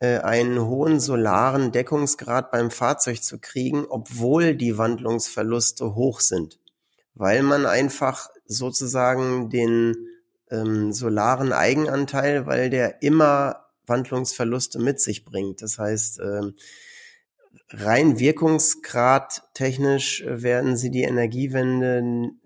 einen 0.00 0.66
hohen 0.66 1.00
solaren 1.00 1.72
Deckungsgrad 1.72 2.50
beim 2.50 2.70
Fahrzeug 2.70 3.22
zu 3.22 3.38
kriegen, 3.38 3.86
obwohl 3.88 4.54
die 4.54 4.76
Wandlungsverluste 4.76 5.94
hoch 5.94 6.20
sind, 6.20 6.58
weil 7.14 7.42
man 7.42 7.66
einfach 7.66 8.28
sozusagen 8.46 9.50
den 9.50 9.96
ähm, 10.50 10.92
solaren 10.92 11.52
Eigenanteil, 11.52 12.46
weil 12.46 12.70
der 12.70 13.02
immer 13.02 13.66
Wandlungsverluste 13.86 14.78
mit 14.78 15.00
sich 15.00 15.24
bringt. 15.24 15.62
Das 15.62 15.78
heißt, 15.78 16.20
ähm, 16.20 16.54
rein 17.70 18.18
Wirkungsgrad 18.18 19.42
technisch 19.54 20.24
werden 20.26 20.76
sie 20.76 20.90
die 20.90 21.02
Energiewende 21.02 22.02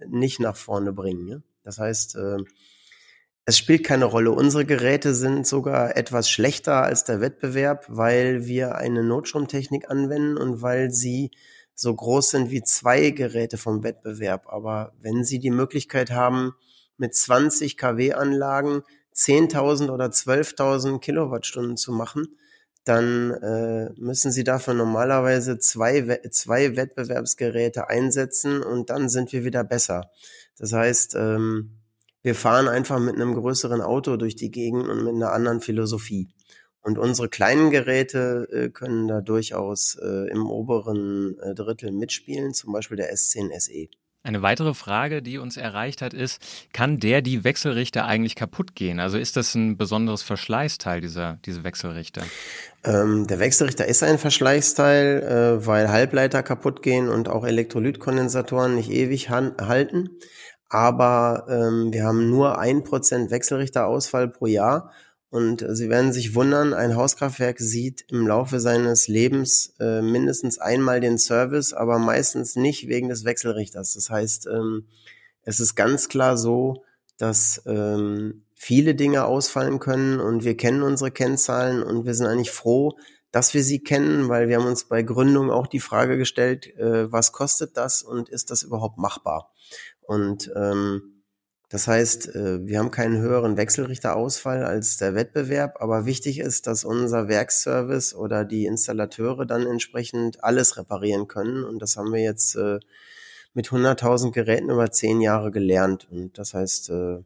nicht 0.07 0.41
nach 0.41 0.57
vorne 0.57 0.93
bringen. 0.93 1.29
Ja? 1.29 1.37
Das 1.63 1.79
heißt, 1.79 2.17
äh, 2.17 2.39
es 3.49 3.57
spielt 3.57 3.83
keine 3.83 4.05
Rolle. 4.05 4.31
Unsere 4.31 4.67
Geräte 4.67 5.15
sind 5.15 5.47
sogar 5.47 5.97
etwas 5.97 6.29
schlechter 6.29 6.83
als 6.83 7.05
der 7.05 7.23
Wettbewerb, 7.23 7.87
weil 7.89 8.45
wir 8.45 8.75
eine 8.75 9.03
Notstromtechnik 9.03 9.91
anwenden 9.91 10.37
und 10.37 10.61
weil 10.61 10.91
sie 10.91 11.31
so 11.75 11.95
groß 11.95 12.29
sind 12.29 12.51
wie 12.51 12.63
zwei 12.63 13.09
Geräte 13.09 13.57
vom 13.57 13.83
Wettbewerb. 13.83 14.49
Aber 14.49 14.93
wenn 15.01 15.25
Sie 15.25 15.39
die 15.39 15.51
Möglichkeit 15.51 16.11
haben, 16.11 16.57
mit 16.99 17.15
20 17.15 17.79
kW 17.79 18.13
Anlagen 18.13 18.83
10.000 19.17 19.93
oder 19.93 20.09
12.000 20.09 20.99
Kilowattstunden 20.99 21.79
zu 21.79 21.91
machen, 21.93 22.37
dann 22.85 23.31
äh, 23.31 23.89
müssen 23.97 24.31
Sie 24.31 24.45
dafür 24.45 24.75
normalerweise 24.75 25.59
zwei, 25.59 26.21
zwei 26.33 26.77
Wettbewerbsgeräte 26.77 27.89
einsetzen 27.89 28.63
und 28.63 28.91
dann 28.91 29.09
sind 29.09 29.33
wir 29.33 29.45
wieder 29.45 29.65
besser. 29.65 30.11
Das 30.59 30.75
heißt, 30.75 31.15
ähm, 31.15 31.78
wir 32.29 32.35
fahren 32.35 32.69
einfach 32.69 32.99
mit 32.99 33.14
einem 33.14 33.33
größeren 33.33 33.81
Auto 33.81 34.19
durch 34.19 34.37
die 34.37 34.51
Gegend 34.51 34.87
und 34.87 35.03
mit 35.03 35.14
einer 35.14 35.33
anderen 35.33 35.62
Philosophie. 35.62 36.29
Und 36.83 36.99
unsere 36.99 37.31
kleinen 37.31 37.71
Geräte 37.71 38.47
äh, 38.53 38.69
können 38.69 39.09
da 39.09 39.23
durchaus 39.23 39.95
äh, 39.95 40.31
im 40.31 40.47
oberen 40.47 41.38
äh, 41.41 41.55
Drittel 41.55 41.91
mitspielen, 41.91 42.53
zum 42.53 42.75
Beispiel 42.75 42.99
der 42.99 43.14
S10 43.14 43.59
SE. 43.59 43.88
Eine 44.23 44.43
weitere 44.43 44.75
Frage, 44.75 45.23
die 45.23 45.38
uns 45.38 45.57
erreicht 45.57 46.03
hat, 46.03 46.12
ist, 46.12 46.43
kann 46.75 47.01
der 47.01 47.23
die 47.23 47.45
Wechselrichter 47.45 48.05
eigentlich 48.05 48.35
kaputt 48.35 48.75
gehen? 48.75 49.01
Also 49.01 49.17
ist 49.17 49.38
das 49.38 49.55
ein 49.55 49.79
besonderes 49.79 50.23
Verschleißteil, 50.23 51.01
dieser, 51.01 51.38
diese 51.47 51.64
Wechselrichter? 51.64 52.21
Ähm, 52.85 53.27
der 53.27 53.38
Wechselrichter 53.38 53.87
ist 53.87 54.03
ein 54.03 54.19
Verschleißteil, 54.19 55.23
äh, 55.62 55.67
weil 55.67 55.88
Halbleiter 55.88 56.43
kaputt 56.43 56.83
gehen 56.83 57.09
und 57.09 57.31
auch 57.31 57.47
Elektrolytkondensatoren 57.47 58.75
nicht 58.75 58.91
ewig 58.91 59.31
halten 59.31 60.11
aber 60.68 61.46
ähm, 61.48 61.92
wir 61.92 62.04
haben 62.04 62.28
nur 62.31 62.59
ein 62.59 62.85
Prozent 62.85 63.31
Wechselrichterausfall 63.31 64.28
pro 64.28 64.46
Jahr. 64.46 64.92
Und 65.31 65.62
Sie 65.68 65.90
werden 65.90 66.12
sich 66.14 66.35
wundern, 66.35 66.72
ein 66.72 66.96
Hauskraftwerk 66.96 67.59
sieht 67.59 68.07
im 68.09 68.26
Laufe 68.26 68.61
seines 68.61 69.09
Lebens 69.09 69.74
äh, 69.78 70.00
mindestens 70.00 70.59
einmal 70.59 71.00
den 71.00 71.18
Service, 71.18 71.74
aber 71.74 71.98
meistens 71.98 72.57
nicht 72.57 72.88
wegen 72.88 73.11
des 73.11 73.26
Wechselrichters. 73.26 73.92
Das 73.92 74.09
heißt, 74.09 74.46
ähm, 74.46 74.87
es 75.42 75.61
ist 75.61 75.74
ganz 75.74 76.09
klar 76.09 76.38
so, 76.38 76.83
dass 77.18 77.62
ähm, 77.66 78.44
viele 78.54 78.94
Dinge 78.94 79.24
ausfallen 79.24 79.81
können 79.81 80.18
und 80.18 80.44
wir 80.44 80.57
kennen 80.57 80.83
unsere 80.83 81.11
Kennzahlen 81.11 81.83
und 81.83 82.07
wir 82.07 82.14
sind 82.14 82.26
eigentlich 82.26 82.50
froh, 82.50 82.96
dass 83.31 83.52
wir 83.52 83.62
sie 83.62 83.81
kennen, 83.81 84.28
weil 84.28 84.48
wir 84.48 84.57
haben 84.59 84.66
uns 84.66 84.85
bei 84.85 85.02
Gründung 85.02 85.50
auch 85.50 85.66
die 85.66 85.81
Frage 85.81 86.16
gestellt, 86.16 86.74
äh, 86.76 87.12
was 87.12 87.33
kostet 87.33 87.76
das 87.76 88.02
und 88.02 88.28
ist 88.28 88.50
das 88.50 88.62
überhaupt 88.62 88.98
machbar? 88.98 89.52
Und 90.09 90.51
ähm, 90.57 91.23
das 91.68 91.87
heißt, 91.87 92.35
äh, 92.35 92.66
wir 92.66 92.79
haben 92.79 92.90
keinen 92.90 93.18
höheren 93.18 93.59
Wechselrichterausfall 93.59 94.64
als 94.64 94.97
der 94.97 95.14
Wettbewerb, 95.14 95.83
aber 95.83 96.07
wichtig 96.07 96.38
ist, 96.38 96.66
dass 96.66 96.87
unser 96.87 97.29
Werkservice 97.29 98.14
oder 98.14 98.47
die 98.47 98.64
Installateure 98.64 99.44
dann 99.44 99.66
entsprechend 99.66 100.42
alles 100.42 100.79
reparieren 100.79 101.29
können. 101.29 101.62
Und 101.62 101.81
das 101.83 101.99
haben 101.99 102.11
wir 102.11 102.23
jetzt 102.23 102.57
äh, 102.57 102.79
mit 103.53 103.68
100.000 103.68 104.33
Geräten 104.33 104.71
über 104.71 104.90
zehn 104.90 105.21
Jahre 105.21 105.51
gelernt. 105.51 106.09
Und 106.11 106.38
das 106.38 106.55
heißt, 106.55 106.88
äh, 106.88 107.18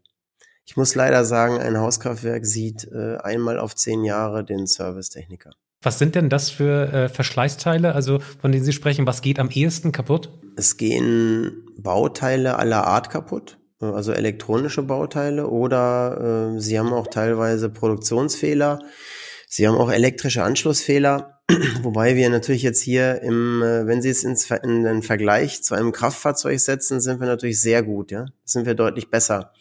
ich 0.64 0.77
muss 0.77 0.97
leider 0.97 1.25
sagen, 1.25 1.59
ein 1.59 1.79
Hauskraftwerk 1.79 2.45
sieht 2.45 2.90
einmal 2.92 3.59
auf 3.59 3.75
zehn 3.75 4.05
Jahre 4.05 4.45
den 4.45 4.68
Servicetechniker. 4.68 5.51
Was 5.83 5.99
sind 5.99 6.14
denn 6.14 6.29
das 6.29 6.49
für 6.49 6.92
äh, 6.92 7.09
Verschleißteile, 7.09 7.95
also 7.95 8.21
von 8.40 8.53
denen 8.53 8.64
Sie 8.64 8.73
sprechen? 8.73 9.07
Was 9.07 9.21
geht 9.21 9.40
am 9.40 9.51
ehesten 9.51 9.90
kaputt? 9.90 10.31
Es 10.57 10.77
gehen 10.77 11.64
Bauteile 11.77 12.57
aller 12.59 12.87
Art 12.87 13.11
kaputt, 13.11 13.59
also 13.81 14.12
elektronische 14.12 14.83
Bauteile 14.83 15.49
oder 15.49 16.55
äh, 16.55 16.61
Sie 16.61 16.79
haben 16.79 16.92
auch 16.92 17.09
teilweise 17.09 17.68
Produktionsfehler. 17.68 18.79
Sie 19.49 19.66
haben 19.66 19.77
auch 19.77 19.90
elektrische 19.90 20.45
Anschlussfehler, 20.45 21.40
wobei 21.83 22.14
wir 22.14 22.31
natürlich 22.31 22.62
jetzt 22.62 22.81
hier 22.81 23.21
im, 23.23 23.61
äh, 23.62 23.85
wenn 23.87 24.03
Sie 24.03 24.11
es 24.11 24.23
ins, 24.23 24.53
in 24.53 24.85
den 24.85 25.03
Vergleich 25.03 25.64
zu 25.64 25.75
einem 25.75 25.90
Kraftfahrzeug 25.90 26.61
setzen, 26.61 27.01
sind 27.01 27.18
wir 27.18 27.27
natürlich 27.27 27.61
sehr 27.61 27.83
gut, 27.83 28.12
ja, 28.12 28.27
sind 28.45 28.66
wir 28.66 28.75
deutlich 28.75 29.11
besser. 29.11 29.53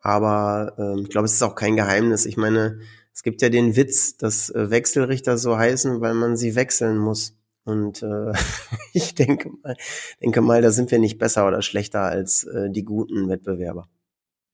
Aber 0.00 0.74
äh, 0.78 1.00
ich 1.00 1.08
glaube, 1.08 1.24
es 1.24 1.32
ist 1.32 1.42
auch 1.42 1.54
kein 1.54 1.76
Geheimnis. 1.76 2.26
Ich 2.26 2.36
meine, 2.36 2.78
es 3.16 3.22
gibt 3.22 3.40
ja 3.40 3.48
den 3.48 3.76
Witz, 3.76 4.18
dass 4.18 4.50
äh, 4.50 4.68
Wechselrichter 4.68 5.38
so 5.38 5.56
heißen, 5.56 6.02
weil 6.02 6.12
man 6.12 6.36
sie 6.36 6.54
wechseln 6.54 6.98
muss. 6.98 7.34
Und 7.64 8.02
äh, 8.02 8.32
ich 8.92 9.14
denke 9.14 9.50
mal, 9.62 9.74
denke 10.22 10.42
mal, 10.42 10.60
da 10.60 10.70
sind 10.70 10.90
wir 10.90 10.98
nicht 10.98 11.16
besser 11.16 11.48
oder 11.48 11.62
schlechter 11.62 12.02
als 12.02 12.44
äh, 12.44 12.68
die 12.68 12.84
guten 12.84 13.30
Wettbewerber. 13.30 13.88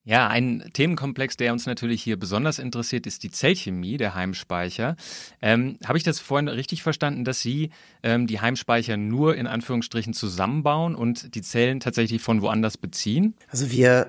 Ja, 0.05 0.29
ein 0.29 0.71
Themenkomplex, 0.75 1.37
der 1.37 1.53
uns 1.53 1.67
natürlich 1.67 2.05
hier 2.05 2.17
besonders 2.17 2.61
interessiert, 2.61 3.09
ist 3.09 3.25
die 3.25 3.33
Zellchemie 3.33 3.97
der 3.97 4.15
Heimspeicher. 4.15 4.95
Ähm, 5.41 5.79
Habe 5.85 5.99
ich 5.99 6.05
das 6.05 6.21
vorhin 6.21 6.47
richtig 6.47 6.85
verstanden, 6.85 7.25
dass 7.25 7.41
Sie 7.41 7.71
ähm, 8.05 8.29
die 8.29 8.41
Heimspeicher 8.41 8.97
nur 8.97 9.35
in 9.35 9.49
Anführungsstrichen 9.49 10.13
zusammenbauen 10.13 10.95
und 10.95 11.35
die 11.35 11.43
Zellen 11.43 11.81
tatsächlich 11.81 12.23
von 12.23 12.43
woanders 12.43 12.79
beziehen? 12.79 13.35
Also 13.49 13.73
wir 13.73 14.07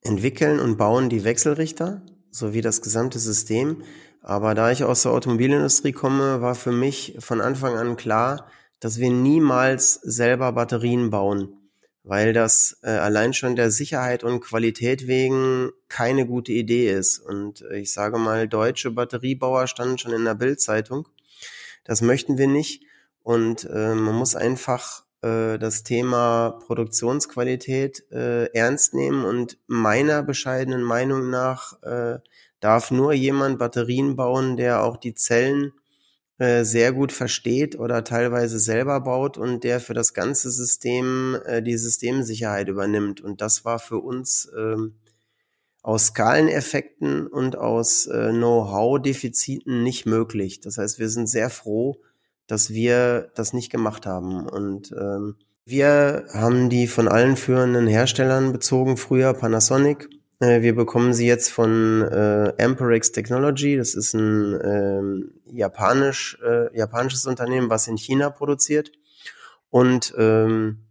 entwickeln 0.00 0.60
und 0.60 0.78
bauen 0.78 1.10
die 1.10 1.24
Wechselrichter 1.24 2.00
sowie 2.32 2.62
das 2.62 2.82
gesamte 2.82 3.20
System. 3.20 3.84
Aber 4.22 4.54
da 4.54 4.72
ich 4.72 4.82
aus 4.82 5.02
der 5.02 5.12
Automobilindustrie 5.12 5.92
komme, 5.92 6.40
war 6.40 6.56
für 6.56 6.72
mich 6.72 7.16
von 7.20 7.40
Anfang 7.40 7.76
an 7.76 7.96
klar, 7.96 8.48
dass 8.80 8.98
wir 8.98 9.10
niemals 9.10 9.94
selber 9.94 10.52
Batterien 10.52 11.10
bauen, 11.10 11.56
weil 12.02 12.32
das 12.32 12.78
äh, 12.82 12.90
allein 12.90 13.32
schon 13.32 13.54
der 13.54 13.70
Sicherheit 13.70 14.24
und 14.24 14.40
Qualität 14.40 15.06
wegen 15.06 15.70
keine 15.88 16.26
gute 16.26 16.52
Idee 16.52 16.90
ist. 16.90 17.18
Und 17.20 17.62
äh, 17.62 17.78
ich 17.78 17.92
sage 17.92 18.18
mal, 18.18 18.48
deutsche 18.48 18.90
Batteriebauer 18.90 19.68
standen 19.68 19.98
schon 19.98 20.12
in 20.12 20.24
der 20.24 20.34
Bildzeitung. 20.34 21.06
Das 21.84 22.00
möchten 22.00 22.38
wir 22.38 22.48
nicht. 22.48 22.82
Und 23.22 23.64
äh, 23.64 23.94
man 23.94 24.16
muss 24.16 24.34
einfach 24.34 25.04
äh, 25.22 25.58
das 25.58 25.82
Thema 25.82 26.58
Produktionsqualität 26.66 28.10
äh, 28.10 28.46
ernst 28.52 28.94
nehmen 28.94 29.24
und 29.24 29.58
meiner 29.66 30.22
bescheidenen 30.22 30.82
Meinung 30.82 31.30
nach 31.30 31.82
äh, 31.82 32.18
darf 32.60 32.90
nur 32.90 33.12
jemand 33.12 33.58
Batterien 33.58 34.16
bauen, 34.16 34.56
der 34.56 34.84
auch 34.84 34.96
die 34.96 35.14
Zellen 35.14 35.72
äh, 36.38 36.64
sehr 36.64 36.92
gut 36.92 37.12
versteht 37.12 37.78
oder 37.78 38.04
teilweise 38.04 38.58
selber 38.58 39.00
baut 39.00 39.38
und 39.38 39.64
der 39.64 39.80
für 39.80 39.94
das 39.94 40.14
ganze 40.14 40.50
System 40.50 41.36
äh, 41.44 41.62
die 41.62 41.76
Systemsicherheit 41.76 42.68
übernimmt. 42.68 43.20
Und 43.20 43.40
das 43.40 43.64
war 43.64 43.78
für 43.78 43.98
uns 43.98 44.50
ähm, 44.56 44.94
aus 45.82 46.06
Skaleneffekten 46.06 47.26
und 47.26 47.56
aus 47.56 48.06
äh, 48.06 48.30
Know-how-Defiziten 48.30 49.82
nicht 49.82 50.06
möglich. 50.06 50.60
Das 50.60 50.78
heißt, 50.78 50.98
wir 50.98 51.08
sind 51.08 51.28
sehr 51.28 51.50
froh, 51.50 52.00
dass 52.52 52.68
wir 52.68 53.30
das 53.34 53.54
nicht 53.54 53.72
gemacht 53.72 54.04
haben. 54.04 54.46
Und 54.46 54.92
ähm, 54.92 55.36
wir 55.64 56.26
haben 56.34 56.68
die 56.68 56.86
von 56.86 57.08
allen 57.08 57.38
führenden 57.38 57.86
Herstellern 57.86 58.52
bezogen, 58.52 58.98
früher 58.98 59.32
Panasonic. 59.32 60.10
Äh, 60.38 60.60
wir 60.60 60.76
bekommen 60.76 61.14
sie 61.14 61.26
jetzt 61.26 61.50
von 61.50 62.02
äh, 62.02 62.52
Amperex 62.62 63.10
Technology. 63.12 63.78
Das 63.78 63.94
ist 63.94 64.12
ein 64.12 64.60
ähm, 64.62 65.30
japanisch, 65.46 66.38
äh, 66.46 66.76
japanisches 66.76 67.24
Unternehmen, 67.24 67.70
was 67.70 67.88
in 67.88 67.96
China 67.96 68.28
produziert. 68.28 68.92
Und 69.70 70.12
ähm, 70.18 70.82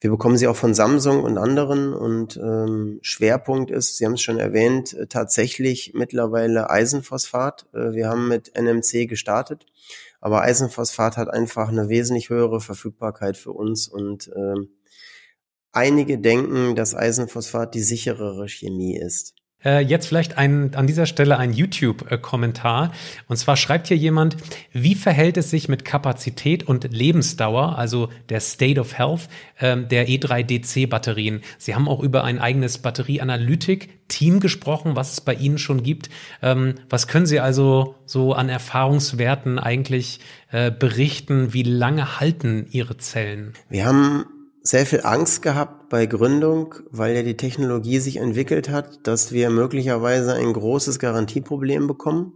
wir 0.00 0.10
bekommen 0.10 0.36
sie 0.36 0.46
auch 0.46 0.54
von 0.54 0.72
Samsung 0.72 1.24
und 1.24 1.36
anderen. 1.36 1.94
Und 1.94 2.36
ähm, 2.36 3.00
Schwerpunkt 3.02 3.72
ist, 3.72 3.96
Sie 3.96 4.06
haben 4.06 4.12
es 4.12 4.22
schon 4.22 4.38
erwähnt, 4.38 4.94
äh, 4.94 5.08
tatsächlich 5.08 5.94
mittlerweile 5.96 6.70
Eisenphosphat. 6.70 7.66
Äh, 7.74 7.90
wir 7.94 8.08
haben 8.08 8.28
mit 8.28 8.52
NMC 8.56 9.08
gestartet. 9.08 9.66
Aber 10.20 10.42
Eisenphosphat 10.42 11.16
hat 11.16 11.28
einfach 11.28 11.68
eine 11.68 11.88
wesentlich 11.88 12.28
höhere 12.28 12.60
Verfügbarkeit 12.60 13.36
für 13.36 13.52
uns 13.52 13.88
und 13.88 14.30
ähm, 14.36 14.70
einige 15.72 16.18
denken, 16.18 16.74
dass 16.74 16.94
Eisenphosphat 16.94 17.74
die 17.74 17.82
sicherere 17.82 18.48
Chemie 18.48 18.96
ist. 18.96 19.34
Äh, 19.64 19.80
jetzt 19.80 20.06
vielleicht 20.06 20.38
ein, 20.38 20.74
an 20.76 20.86
dieser 20.86 21.06
Stelle 21.06 21.36
ein 21.36 21.52
YouTube-Kommentar. 21.52 22.92
Und 23.26 23.36
zwar 23.36 23.56
schreibt 23.56 23.88
hier 23.88 23.96
jemand, 23.96 24.36
wie 24.72 24.94
verhält 24.94 25.36
es 25.36 25.50
sich 25.50 25.68
mit 25.68 25.84
Kapazität 25.84 26.62
und 26.62 26.92
Lebensdauer, 26.92 27.76
also 27.76 28.08
der 28.28 28.38
State 28.40 28.80
of 28.80 28.96
Health 28.96 29.28
ähm, 29.60 29.88
der 29.88 30.08
E3DC-Batterien? 30.08 31.40
Sie 31.58 31.74
haben 31.74 31.88
auch 31.88 32.00
über 32.00 32.22
ein 32.22 32.38
eigenes 32.38 32.78
Batterieanalytik-Team 32.78 34.38
gesprochen, 34.38 34.94
was 34.94 35.12
es 35.12 35.20
bei 35.20 35.34
Ihnen 35.34 35.58
schon 35.58 35.82
gibt. 35.82 36.08
Ähm, 36.40 36.76
was 36.88 37.08
können 37.08 37.26
Sie 37.26 37.40
also 37.40 37.96
so 38.06 38.34
an 38.34 38.48
Erfahrungswerten 38.48 39.58
eigentlich 39.58 40.20
äh, 40.52 40.70
berichten? 40.70 41.52
Wie 41.52 41.64
lange 41.64 42.20
halten 42.20 42.66
Ihre 42.70 42.96
Zellen? 42.96 43.54
Wir 43.68 43.86
haben 43.86 44.24
sehr 44.68 44.84
viel 44.84 45.00
Angst 45.02 45.40
gehabt 45.40 45.88
bei 45.88 46.04
Gründung, 46.04 46.74
weil 46.90 47.16
ja 47.16 47.22
die 47.22 47.38
Technologie 47.38 48.00
sich 48.00 48.16
entwickelt 48.18 48.68
hat, 48.68 49.06
dass 49.06 49.32
wir 49.32 49.48
möglicherweise 49.48 50.34
ein 50.34 50.52
großes 50.52 50.98
Garantieproblem 50.98 51.86
bekommen. 51.86 52.34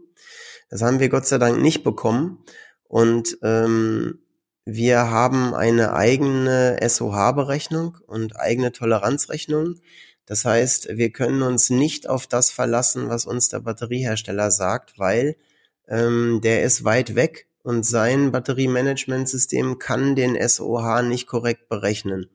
Das 0.70 0.80
haben 0.80 0.98
wir 0.98 1.10
Gott 1.10 1.26
sei 1.26 1.36
Dank 1.36 1.60
nicht 1.60 1.84
bekommen. 1.84 2.42
Und 2.84 3.36
ähm, 3.42 4.20
wir 4.64 5.10
haben 5.10 5.52
eine 5.52 5.92
eigene 5.92 6.78
SOH-Berechnung 6.82 7.98
und 8.06 8.34
eigene 8.40 8.72
Toleranzrechnung. 8.72 9.74
Das 10.24 10.46
heißt, 10.46 10.96
wir 10.96 11.10
können 11.10 11.42
uns 11.42 11.68
nicht 11.68 12.08
auf 12.08 12.26
das 12.26 12.50
verlassen, 12.50 13.10
was 13.10 13.26
uns 13.26 13.50
der 13.50 13.60
Batteriehersteller 13.60 14.50
sagt, 14.50 14.98
weil 14.98 15.36
ähm, 15.86 16.40
der 16.42 16.62
ist 16.62 16.84
weit 16.84 17.14
weg 17.14 17.46
und 17.62 17.84
sein 17.86 18.32
Batteriemanagementsystem 18.32 19.78
kann 19.78 20.16
den 20.16 20.36
SOH 20.36 21.02
nicht 21.02 21.26
korrekt 21.26 21.68
berechnen. 21.68 22.30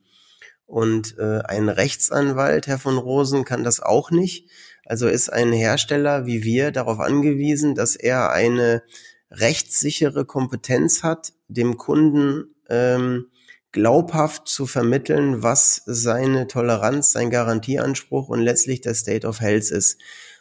Und 0.66 1.16
äh, 1.18 1.40
ein 1.44 1.68
Rechtsanwalt, 1.68 2.66
Herr 2.66 2.78
von 2.78 2.98
Rosen, 2.98 3.44
kann 3.44 3.64
das 3.64 3.80
auch 3.80 4.10
nicht. 4.10 4.50
Also 4.84 5.08
ist 5.08 5.32
ein 5.32 5.52
Hersteller 5.52 6.26
wie 6.26 6.44
wir 6.44 6.70
darauf 6.70 7.00
angewiesen, 7.00 7.74
dass 7.74 7.96
er 7.96 8.32
eine 8.32 8.82
rechtssichere 9.30 10.24
Kompetenz 10.24 11.02
hat, 11.02 11.32
dem 11.48 11.76
Kunden 11.76 12.54
ähm, 12.68 13.26
glaubhaft 13.72 14.48
zu 14.48 14.66
vermitteln, 14.66 15.42
was 15.42 15.82
seine 15.84 16.46
Toleranz, 16.46 17.12
sein 17.12 17.30
Garantieanspruch 17.30 18.28
und 18.28 18.40
letztlich 18.40 18.80
der 18.80 18.94
State 18.94 19.26
of 19.26 19.40
Health 19.40 19.70
ist. 19.70 20.00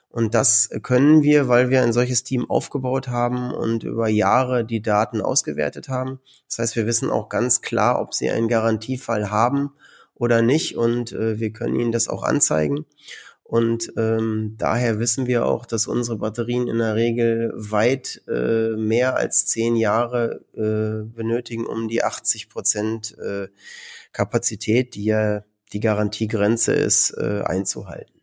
Und 0.10 0.34
das 0.34 0.70
können 0.84 1.22
wir, 1.22 1.48
weil 1.48 1.70
wir 1.70 1.84
ein 1.84 1.94
solches 1.94 2.24
Team 2.24 2.50
aufgebaut 2.50 3.08
haben 3.08 3.54
und 3.54 3.84
über 3.84 4.08
Jahre 4.08 4.66
die 4.66 4.82
Daten 4.82 5.22
ausgewertet 5.22 5.90
haben. 5.90 6.20
Das 6.48 6.60
heißt, 6.60 6.76
wir 6.76 6.86
wissen 6.86 7.10
auch 7.10 7.30
ganz 7.30 7.62
klar, 7.62 8.02
ob 8.02 8.14
sie 8.14 8.30
einen 8.30 8.48
Garantiefall 8.48 9.30
haben 9.30 9.72
oder 10.16 10.42
nicht. 10.42 10.78
Und 10.78 11.12
äh, 11.12 11.40
wir 11.40 11.52
können 11.52 11.80
ihnen 11.80 11.92
das 11.92 12.08
auch 12.08 12.24
anzeigen. 12.24 12.86
Und 13.48 13.94
ähm, 13.96 14.56
daher 14.58 15.00
wissen 15.00 15.26
wir 15.26 15.46
auch, 15.46 15.66
dass 15.66 15.88
unsere 15.88 16.18
Batterien 16.18 16.68
in 16.68 16.80
der 16.80 16.96
Regel 16.96 17.54
weit 17.56 18.22
äh, 18.28 18.76
mehr 18.76 19.16
als 19.16 19.46
zehn 19.46 19.78
Jahre 19.78 20.44
äh, 20.54 21.08
benötigen, 21.16 21.66
um 21.66 21.88
die 21.88 22.04
80 22.04 22.50
Prozent 22.50 23.18
äh, 23.20 23.48
Kapazität, 24.12 24.96
die 24.96 25.06
ja 25.06 25.44
die 25.72 25.80
Garantiegrenze 25.80 26.74
ist, 26.74 27.12
äh, 27.12 27.42
einzuhalten. 27.46 28.17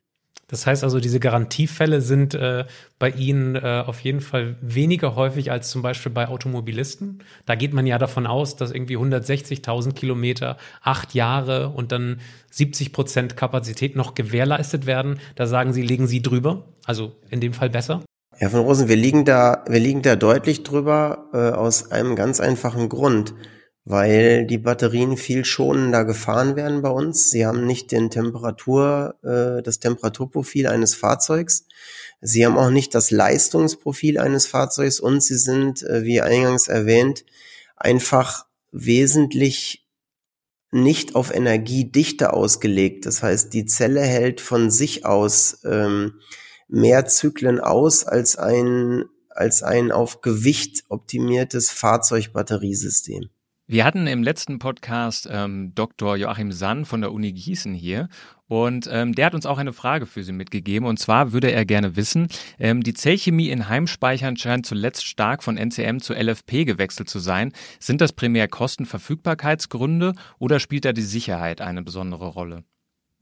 Das 0.55 0.69
heißt 0.69 0.85
also, 0.85 1.01
diese 1.01 1.19
Garantiefälle 1.19 2.01
sind 2.01 2.33
äh, 2.35 2.65
bei 3.01 3.11
Ihnen 3.11 3.57
äh, 3.57 3.83
auf 3.85 3.99
jeden 3.99 4.21
Fall 4.21 4.55
weniger 4.61 5.17
häufig 5.17 5.51
als 5.51 5.69
zum 5.69 5.83
Beispiel 5.83 6.13
bei 6.13 6.29
Automobilisten. 6.29 7.25
Da 7.45 7.57
geht 7.57 7.73
man 7.73 7.89
ja 7.89 7.99
davon 7.99 8.29
aus, 8.29 8.55
dass 8.55 8.71
irgendwie 8.71 8.97
160.000 8.97 9.95
Kilometer, 9.95 10.57
acht 10.81 11.13
Jahre 11.13 11.71
und 11.71 11.91
dann 11.91 12.21
70 12.53 12.93
Prozent 12.93 13.37
Kapazität 13.37 13.97
noch 13.97 14.15
gewährleistet 14.15 14.87
werden. 14.87 15.19
Da 15.35 15.49
sagen 15.49 15.73
Sie, 15.73 15.83
legen 15.83 16.07
Sie 16.07 16.23
drüber, 16.23 16.69
also 16.85 17.17
in 17.31 17.41
dem 17.41 17.53
Fall 17.53 17.71
besser. 17.71 18.05
Herr 18.37 18.51
von 18.51 18.61
Rosen, 18.61 18.87
wir 18.87 18.95
liegen 18.95 19.25
da, 19.25 19.65
wir 19.67 19.81
liegen 19.81 20.03
da 20.03 20.15
deutlich 20.15 20.63
drüber 20.63 21.31
äh, 21.33 21.51
aus 21.51 21.91
einem 21.91 22.15
ganz 22.15 22.39
einfachen 22.39 22.89
Grund 22.89 23.35
weil 23.85 24.47
die 24.47 24.59
Batterien 24.59 25.17
viel 25.17 25.45
schonender 25.45 26.05
gefahren 26.05 26.57
werden 26.57 26.81
bei 26.81 26.89
uns. 26.89 27.31
Sie 27.31 27.45
haben 27.45 27.67
nicht 27.67 27.93
den 27.93 28.11
Temperatur, 28.11 29.17
äh, 29.23 29.63
das 29.63 29.79
Temperaturprofil 29.79 30.67
eines 30.67 30.95
Fahrzeugs. 30.95 31.67
Sie 32.23 32.47
haben 32.47 32.57
auch 32.57 32.71
nicht 32.71 32.95
das 32.95 33.11
Leistungsprofil 33.11 34.19
eines 34.19 34.47
Fahrzeugs 34.47 35.01
und 35.01 35.23
sie 35.23 35.37
sind, 35.37 35.83
äh, 35.83 36.05
wie 36.05 36.23
eingangs 36.23 36.69
erwähnt, 36.69 37.27
einfach 37.77 38.47
wesentlich 38.73 39.87
nicht 40.71 41.15
auf 41.15 41.33
Energiedichte 41.33 42.33
ausgelegt. 42.33 43.05
Das 43.05 43.23
heißt, 43.23 43.53
die 43.53 43.67
Zelle 43.67 44.01
hält 44.01 44.41
von 44.41 44.71
sich 44.71 45.05
aus 45.05 45.61
ähm, 45.65 46.21
mehr 46.69 47.05
Zyklen 47.07 47.61
aus 47.61 48.05
als 48.05 48.37
ein, 48.37 49.05
als 49.29 49.63
ein 49.63 49.93
auf 49.93 50.23
Gewicht 50.23 50.85
optimiertes 50.89 51.71
Fahrzeugbatteriesystem. 51.71 53.29
Wir 53.67 53.87
hatten 53.87 54.07
im 54.07 54.23
letzten 54.23 54.59
Podcast 54.59 55.27
ähm, 55.31 55.75
Dr. 55.75 56.17
Joachim 56.17 56.53
Sann 56.53 56.85
von 56.85 57.01
der 57.01 57.13
Uni 57.13 57.33
Gießen 57.33 57.73
hier 57.73 58.11
und 58.47 58.87
ähm, 58.93 59.15
der 59.15 59.25
hat 59.25 59.35
uns 59.35 59.47
auch 59.47 59.57
eine 59.57 59.73
Frage 59.73 60.05
für 60.05 60.23
Sie 60.23 60.33
mitgegeben. 60.33 60.87
Und 60.87 60.99
zwar 60.99 61.33
würde 61.33 61.51
er 61.51 61.65
gerne 61.65 61.97
wissen, 61.97 62.29
ähm, 62.59 62.83
die 62.83 62.93
Zellchemie 62.93 63.49
in 63.49 63.67
Heimspeichern 63.71 64.37
scheint 64.37 64.67
zuletzt 64.67 65.07
stark 65.07 65.43
von 65.43 65.57
NCM 65.57 66.01
zu 66.01 66.13
LFP 66.13 66.67
gewechselt 66.67 67.09
zu 67.09 67.19
sein. 67.19 67.53
Sind 67.81 68.03
das 68.03 68.13
primär 68.13 68.49
Kostenverfügbarkeitsgründe 68.49 70.13
oder 70.39 70.61
spielt 70.61 70.85
da 70.85 70.93
die 70.93 71.01
Sicherheit 71.01 71.63
eine 71.63 71.81
besondere 71.81 72.27
Rolle? 72.27 72.65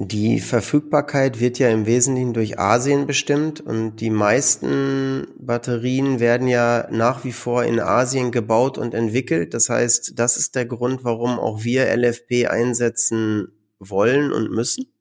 Die 0.05 0.41
Verfügbarkeit 0.41 1.39
wird 1.39 1.61
ja 1.61 1.69
im 1.69 1.87
Wesentlichen 1.87 2.33
durch 2.33 2.59
Asien 2.59 3.07
bestimmt 3.07 3.61
und 3.61 4.01
die 4.01 4.11
meisten 4.11 5.29
Batterien 5.39 6.19
werden 6.19 6.49
ja 6.49 6.89
nach 6.91 7.23
wie 7.23 7.31
vor 7.31 7.63
in 7.63 7.79
Asien 7.79 8.33
gebaut 8.33 8.79
und 8.79 8.95
entwickelt. 8.95 9.55
Das 9.55 9.69
heißt, 9.69 10.19
das 10.19 10.37
ist 10.37 10.57
der 10.57 10.67
Grund, 10.67 11.05
warum 11.05 11.39
auch 11.39 11.63
wir 11.63 11.87
LFP 11.97 12.49
einsetzen 12.49 13.53
wollen 13.79 14.33
und 14.33 14.51
müssen. 14.51 14.93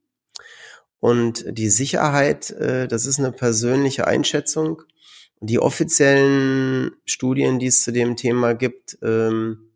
Und 0.99 1.45
die 1.47 1.69
Sicherheit, 1.69 2.51
äh, 2.51 2.87
das 2.87 3.07
ist 3.07 3.17
eine 3.17 3.31
persönliche 3.31 4.05
Einschätzung. 4.05 4.83
Die 5.39 5.57
offiziellen 5.57 6.91
Studien, 7.05 7.57
die 7.57 7.67
es 7.67 7.81
zu 7.81 7.91
dem 7.91 8.17
Thema 8.17 8.53
gibt, 8.53 8.99
ähm, 9.01 9.70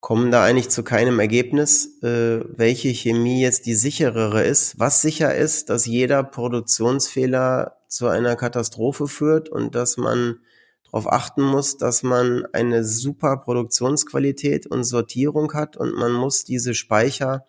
kommen 0.00 0.30
da 0.30 0.42
eigentlich 0.42 0.70
zu 0.70 0.82
keinem 0.82 1.20
Ergebnis, 1.20 2.02
äh, 2.02 2.40
welche 2.56 2.88
Chemie 2.88 3.42
jetzt 3.42 3.66
die 3.66 3.74
sicherere 3.74 4.42
ist. 4.42 4.78
Was 4.78 5.02
sicher 5.02 5.34
ist, 5.34 5.68
dass 5.68 5.86
jeder 5.86 6.22
Produktionsfehler 6.22 7.76
zu 7.86 8.06
einer 8.06 8.36
Katastrophe 8.36 9.08
führt 9.08 9.48
und 9.50 9.74
dass 9.74 9.98
man 9.98 10.40
darauf 10.84 11.12
achten 11.12 11.42
muss, 11.42 11.76
dass 11.76 12.02
man 12.02 12.46
eine 12.52 12.84
super 12.84 13.36
Produktionsqualität 13.36 14.66
und 14.66 14.84
Sortierung 14.84 15.52
hat 15.52 15.76
und 15.76 15.94
man 15.94 16.12
muss 16.12 16.44
diese 16.44 16.74
Speicher 16.74 17.44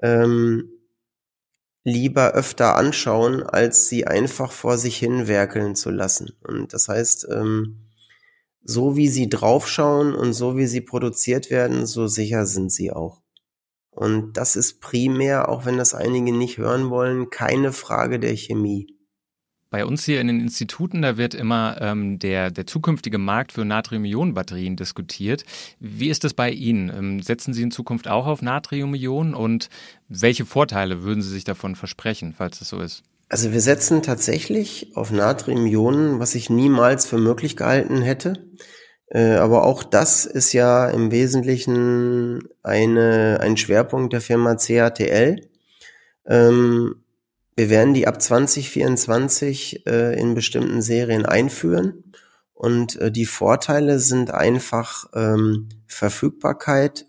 ähm, 0.00 0.70
lieber 1.84 2.32
öfter 2.32 2.76
anschauen, 2.76 3.42
als 3.42 3.88
sie 3.88 4.06
einfach 4.06 4.52
vor 4.52 4.78
sich 4.78 4.96
hin 4.96 5.28
werkeln 5.28 5.76
zu 5.76 5.90
lassen. 5.90 6.32
Und 6.42 6.72
das 6.72 6.88
heißt, 6.88 7.28
ähm, 7.30 7.83
so 8.64 8.96
wie 8.96 9.08
sie 9.08 9.28
draufschauen 9.28 10.14
und 10.14 10.32
so 10.32 10.56
wie 10.56 10.66
sie 10.66 10.80
produziert 10.80 11.50
werden, 11.50 11.86
so 11.86 12.06
sicher 12.06 12.46
sind 12.46 12.72
sie 12.72 12.90
auch. 12.90 13.22
Und 13.90 14.32
das 14.36 14.56
ist 14.56 14.80
primär, 14.80 15.48
auch 15.48 15.66
wenn 15.66 15.78
das 15.78 15.94
einige 15.94 16.32
nicht 16.32 16.58
hören 16.58 16.90
wollen, 16.90 17.30
keine 17.30 17.72
Frage 17.72 18.18
der 18.18 18.36
Chemie. 18.36 18.88
Bei 19.70 19.84
uns 19.84 20.04
hier 20.04 20.20
in 20.20 20.28
den 20.28 20.40
Instituten, 20.40 21.02
da 21.02 21.16
wird 21.16 21.34
immer 21.34 21.78
ähm, 21.80 22.20
der, 22.20 22.52
der 22.52 22.64
zukünftige 22.64 23.18
Markt 23.18 23.50
für 23.50 23.64
Natrium-Ionen-Batterien 23.64 24.76
diskutiert. 24.76 25.44
Wie 25.80 26.10
ist 26.10 26.22
das 26.22 26.32
bei 26.32 26.50
Ihnen? 26.50 26.90
Ähm, 26.96 27.22
setzen 27.22 27.52
Sie 27.52 27.62
in 27.62 27.72
Zukunft 27.72 28.06
auch 28.06 28.26
auf 28.26 28.40
Natrium-Ionen 28.40 29.34
und 29.34 29.68
welche 30.08 30.44
Vorteile 30.44 31.02
würden 31.02 31.22
Sie 31.22 31.30
sich 31.30 31.42
davon 31.42 31.74
versprechen, 31.74 32.34
falls 32.36 32.60
es 32.60 32.68
so 32.68 32.78
ist? 32.78 33.02
Also 33.28 33.52
wir 33.52 33.60
setzen 33.60 34.02
tatsächlich 34.02 34.92
auf 34.94 35.10
Natriumionen, 35.10 36.20
was 36.20 36.34
ich 36.34 36.50
niemals 36.50 37.06
für 37.06 37.18
möglich 37.18 37.56
gehalten 37.56 38.02
hätte. 38.02 38.48
Äh, 39.08 39.34
aber 39.34 39.64
auch 39.64 39.82
das 39.82 40.26
ist 40.26 40.52
ja 40.52 40.88
im 40.88 41.10
Wesentlichen 41.10 42.48
eine, 42.62 43.38
ein 43.40 43.56
Schwerpunkt 43.56 44.12
der 44.12 44.20
Firma 44.20 44.56
CATL. 44.56 45.48
Ähm, 46.26 46.96
wir 47.56 47.70
werden 47.70 47.94
die 47.94 48.06
ab 48.06 48.20
2024 48.20 49.86
äh, 49.86 50.18
in 50.18 50.34
bestimmten 50.34 50.82
Serien 50.82 51.24
einführen. 51.24 52.12
Und 52.52 52.96
äh, 52.96 53.10
die 53.10 53.26
Vorteile 53.26 54.00
sind 54.00 54.32
einfach 54.32 55.06
ähm, 55.14 55.68
Verfügbarkeit, 55.86 57.06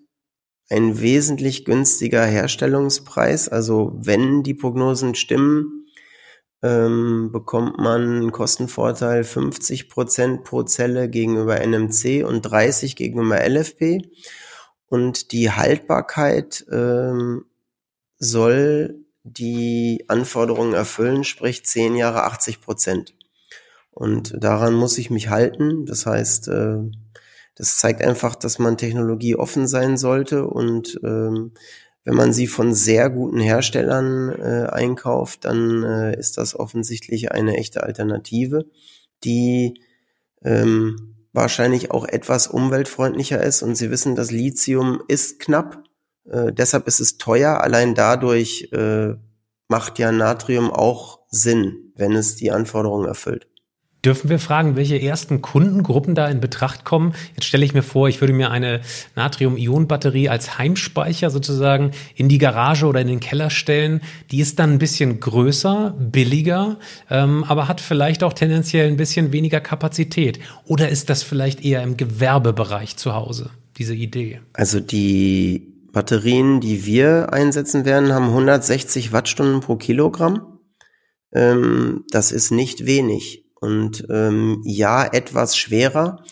ein 0.70 1.00
wesentlich 1.00 1.66
günstiger 1.66 2.26
Herstellungspreis. 2.26 3.50
Also 3.50 3.94
wenn 3.96 4.44
die 4.44 4.54
Prognosen 4.54 5.16
stimmen, 5.16 5.85
ähm, 6.64 7.32
bekommt 7.32 7.78
man 7.78 8.02
einen 8.02 8.32
Kostenvorteil 8.32 9.24
50 9.24 9.90
Prozent 9.90 10.44
pro 10.44 10.64
Zelle 10.64 11.10
gegenüber 11.10 11.60
NMC 11.60 12.24
und 12.26 12.42
30 12.42 12.96
gegenüber 12.96 13.48
LFP. 13.48 14.10
Und 14.88 15.32
die 15.32 15.52
Haltbarkeit 15.52 16.66
ähm, 16.72 17.46
soll 18.18 19.06
die 19.24 20.06
Anforderungen 20.08 20.74
erfüllen, 20.74 21.24
sprich 21.24 21.66
10 21.66 21.96
Jahre 21.96 22.24
80 22.24 22.62
Prozent. 22.62 23.16
Und 23.92 24.36
daran 24.38 24.74
muss 24.74 24.98
ich 24.98 25.10
mich 25.10 25.30
halten. 25.30 25.86
Das 25.86 26.06
heißt, 26.06 26.50
äh, 26.50 26.78
das 27.56 27.78
zeigt 27.78 28.02
einfach, 28.02 28.36
dass 28.36 28.60
man 28.60 28.78
Technologie 28.78 29.36
offen 29.36 29.68
sein 29.68 29.98
sollte 29.98 30.46
und 30.46 31.00
ähm, 31.04 31.54
wenn 32.06 32.14
man 32.14 32.32
sie 32.32 32.48
von 32.48 32.74
sehr 32.74 33.10
guten 33.10 33.40
Herstellern 33.40 34.30
äh, 34.30 34.68
einkauft, 34.70 35.44
dann 35.44 35.84
äh, 35.84 36.18
ist 36.18 36.38
das 36.38 36.58
offensichtlich 36.58 37.32
eine 37.32 37.58
echte 37.58 37.84
Alternative, 37.84 38.66
die 39.24 39.82
ähm, 40.44 41.16
wahrscheinlich 41.34 41.90
auch 41.92 42.08
etwas 42.08 42.48
umweltfreundlicher 42.48 43.42
ist. 43.44 43.64
Und 43.64 43.76
Sie 43.76 43.90
wissen, 43.90 44.16
das 44.16 44.32
Lithium 44.32 45.02
ist 45.08 45.40
knapp, 45.40 45.84
äh, 46.30 46.54
deshalb 46.54 46.88
ist 46.88 47.00
es 47.00 47.18
teuer. 47.18 47.62
Allein 47.62 47.96
dadurch 47.96 48.70
äh, 48.72 49.16
macht 49.68 49.98
ja 49.98 50.12
Natrium 50.12 50.72
auch 50.72 51.22
Sinn, 51.30 51.92
wenn 51.96 52.14
es 52.14 52.36
die 52.36 52.52
Anforderungen 52.52 53.08
erfüllt. 53.08 53.48
Dürfen 54.06 54.30
wir 54.30 54.38
fragen, 54.38 54.76
welche 54.76 55.02
ersten 55.02 55.42
Kundengruppen 55.42 56.14
da 56.14 56.28
in 56.28 56.40
Betracht 56.40 56.86
kommen? 56.86 57.16
Jetzt 57.34 57.46
stelle 57.46 57.66
ich 57.66 57.74
mir 57.74 57.82
vor, 57.82 58.08
ich 58.08 58.22
würde 58.22 58.34
mir 58.34 58.52
eine 58.52 58.82
Natrium-Ionen-Batterie 59.16 60.30
als 60.30 60.60
Heimspeicher 60.60 61.32
sozusagen 61.32 61.90
in 62.14 62.30
die 62.30 62.38
Garage 62.38 62.86
oder 62.86 63.02
in 63.02 63.08
den 63.08 63.20
Keller 63.20 63.50
stellen. 63.50 64.02
Die 64.30 64.42
ist 64.42 64.60
dann 64.60 64.74
ein 64.74 64.78
bisschen 64.78 65.20
größer, 65.20 65.96
billiger, 65.98 66.78
ähm, 67.10 67.44
aber 67.46 67.68
hat 67.68 67.82
vielleicht 67.82 68.24
auch 68.24 68.34
tendenziell 68.34 68.88
ein 68.88 68.98
bisschen 68.98 69.32
weniger 69.32 69.60
Kapazität. 69.60 70.40
Oder 70.66 70.90
ist 70.90 71.10
das 71.10 71.24
vielleicht 71.24 71.66
eher 71.66 71.82
im 71.82 71.98
Gewerbebereich 71.98 72.98
zu 72.98 73.16
Hause, 73.16 73.50
diese 73.78 73.96
Idee? 73.96 74.40
Also 74.54 74.82
die 74.82 75.74
Batterien, 75.92 76.62
die 76.62 76.86
wir 76.86 77.34
einsetzen 77.34 77.86
werden, 77.86 78.14
haben 78.14 78.26
160 78.26 79.14
Wattstunden 79.14 79.62
pro 79.62 79.78
Kilogramm. 79.78 80.60
Ähm, 81.34 82.04
das 82.12 82.32
ist 82.32 82.52
nicht 82.52 82.86
wenig. 82.86 83.45
Und 83.56 84.06
ähm, 84.10 84.62
ja, 84.66 85.06
etwas 85.06 85.58
schwerer, 85.58 86.24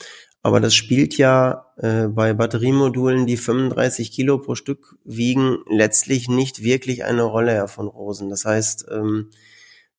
aber 0.41 0.59
das 0.59 0.75
spielt 0.75 1.17
ja 1.17 1.67
äh, 1.77 2.07
bei 2.07 2.33
Batteriemodulen, 2.33 3.25
die 3.25 3.38
35 3.38 4.12
Kilo 4.12 4.39
pro 4.39 4.55
Stück 4.55 4.97
wiegen, 5.05 5.59
letztlich 5.69 6.27
nicht 6.27 6.63
wirklich 6.63 7.05
eine 7.05 7.23
Rolle, 7.23 7.53
Herr 7.53 7.69
von 7.69 7.88
Rosen. 7.88 8.29
Das 8.29 8.43
heißt, 8.43 8.88
ähm, 8.91 9.29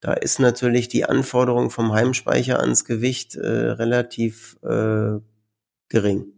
da 0.01 0.13
ist 0.13 0.39
natürlich 0.41 0.89
die 0.89 1.07
Anforderung 1.07 1.71
vom 1.71 1.95
Heimspeicher 1.95 2.61
ans 2.61 2.85
Gewicht 2.85 3.37
äh, 3.37 3.49
relativ 3.49 4.59
äh, 4.63 5.19
gering. 5.89 6.34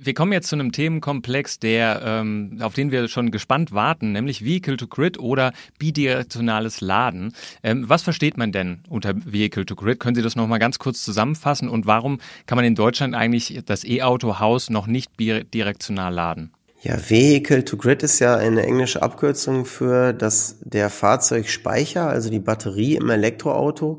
Wir 0.00 0.14
kommen 0.14 0.32
jetzt 0.32 0.48
zu 0.48 0.56
einem 0.56 0.72
Themenkomplex, 0.72 1.58
der, 1.58 2.02
ähm, 2.04 2.58
auf 2.60 2.74
den 2.74 2.90
wir 2.90 3.08
schon 3.08 3.30
gespannt 3.30 3.72
warten, 3.72 4.12
nämlich 4.12 4.44
Vehicle 4.44 4.76
to 4.76 4.86
Grid 4.86 5.18
oder 5.18 5.52
bidirektionales 5.78 6.80
Laden. 6.80 7.32
Ähm, 7.62 7.88
was 7.88 8.02
versteht 8.02 8.36
man 8.36 8.52
denn 8.52 8.80
unter 8.88 9.14
Vehicle 9.16 9.66
to 9.66 9.74
Grid? 9.74 10.00
Können 10.00 10.14
Sie 10.14 10.22
das 10.22 10.36
nochmal 10.36 10.58
ganz 10.58 10.78
kurz 10.78 11.04
zusammenfassen 11.04 11.68
und 11.68 11.86
warum 11.86 12.18
kann 12.46 12.56
man 12.56 12.64
in 12.64 12.74
Deutschland 12.74 13.14
eigentlich 13.14 13.60
das 13.66 13.84
E-Auto-Haus 13.84 14.70
noch 14.70 14.86
nicht 14.86 15.16
bidirektional 15.16 16.12
laden? 16.12 16.52
Ja, 16.82 16.98
Vehicle 16.98 17.64
to 17.64 17.78
Grid 17.78 18.02
ist 18.02 18.18
ja 18.18 18.36
eine 18.36 18.62
englische 18.62 19.02
Abkürzung 19.02 19.64
für, 19.64 20.12
dass 20.12 20.58
der 20.60 20.90
Fahrzeugspeicher, 20.90 22.06
also 22.08 22.28
die 22.28 22.40
Batterie 22.40 22.96
im 22.96 23.08
Elektroauto, 23.08 23.98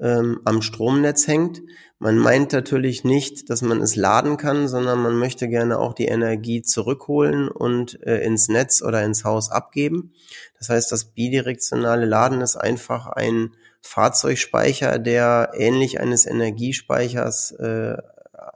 ähm, 0.00 0.40
am 0.44 0.62
Stromnetz 0.62 1.26
hängt. 1.26 1.62
Man 1.98 2.16
meint 2.16 2.52
natürlich 2.52 3.02
nicht, 3.02 3.50
dass 3.50 3.60
man 3.62 3.80
es 3.82 3.96
laden 3.96 4.36
kann, 4.36 4.68
sondern 4.68 5.00
man 5.02 5.16
möchte 5.18 5.48
gerne 5.48 5.78
auch 5.78 5.94
die 5.94 6.06
Energie 6.06 6.62
zurückholen 6.62 7.48
und 7.48 8.00
äh, 8.06 8.18
ins 8.24 8.48
Netz 8.48 8.82
oder 8.82 9.02
ins 9.02 9.24
Haus 9.24 9.50
abgeben. 9.50 10.12
Das 10.58 10.68
heißt, 10.68 10.92
das 10.92 11.06
bidirektionale 11.06 12.06
Laden 12.06 12.40
ist 12.40 12.56
einfach 12.56 13.06
ein 13.06 13.50
Fahrzeugspeicher, 13.80 14.98
der 14.98 15.50
ähnlich 15.54 16.00
eines 16.00 16.26
Energiespeichers 16.26 17.52
äh, 17.52 17.96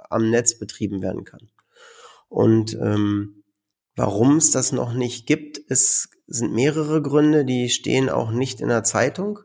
am 0.09 0.31
Netz 0.31 0.59
betrieben 0.59 1.03
werden 1.03 1.25
kann. 1.25 1.49
Und 2.29 2.75
ähm, 2.75 3.43
Warum 3.95 4.39
es 4.39 4.51
das 4.51 4.73
noch 4.73 4.95
nicht 4.95 5.27
gibt, 5.27 5.61
es 5.69 6.09
sind 6.27 6.53
mehrere 6.55 7.03
Gründe, 7.03 7.45
die 7.45 7.69
stehen 7.69 8.09
auch 8.09 8.31
nicht 8.31 8.61
in 8.61 8.69
der 8.69 8.85
Zeitung. 8.85 9.41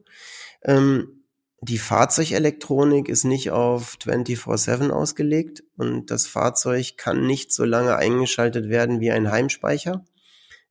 Ähm, 0.64 1.17
die 1.62 1.80
Fahrzeugelektronik 1.80 3.10
ist 3.10 3.24
nicht 3.24 3.52
auf 3.52 3.98
24-7 4.04 4.92
ausgelegt 4.92 5.64
und 5.76 6.12
das 6.12 6.28
Fahrzeug 6.28 6.98
kann 6.98 7.26
nicht 7.26 7.52
so 7.52 7.66
lange 7.66 7.96
eingeschaltet 7.96 8.70
werden 8.70 9.00
wie 9.00 9.12
ein 9.12 9.32
Heimspeicher. 9.32 10.06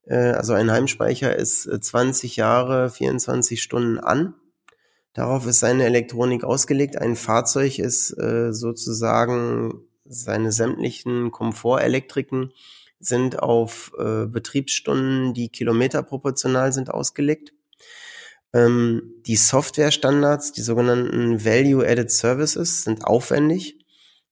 Äh, 0.05 0.33
also 0.33 0.53
ein 0.53 0.71
Heimspeicher 0.71 1.35
ist 1.35 1.63
20 1.65 2.37
Jahre, 2.37 2.91
24 2.91 3.61
Stunden 3.61 3.99
an. 3.99 4.35
Darauf 5.13 5.47
ist 5.47 5.61
seine 5.61 5.87
Elektronik 5.87 6.45
ausgelegt. 6.45 6.99
Ein 6.99 7.17
Fahrzeug 7.17 7.79
ist 7.79 8.13
äh, 8.13 8.53
sozusagen 8.53 9.83
seine 10.05 10.53
sämtlichen 10.53 11.33
Komfortelektriken 11.33 12.53
sind 13.01 13.41
auf 13.41 13.93
äh, 13.99 14.27
Betriebsstunden, 14.27 15.35
die 15.35 15.49
kilometerproportional 15.49 16.73
sind, 16.73 16.91
ausgelegt. 16.91 17.53
Ähm, 18.53 19.15
die 19.27 19.37
Softwarestandards, 19.37 20.53
die 20.53 20.63
sogenannten 20.63 21.45
Value-Added 21.45 22.11
Services, 22.11 22.83
sind 22.85 23.05
aufwendig. 23.05 23.79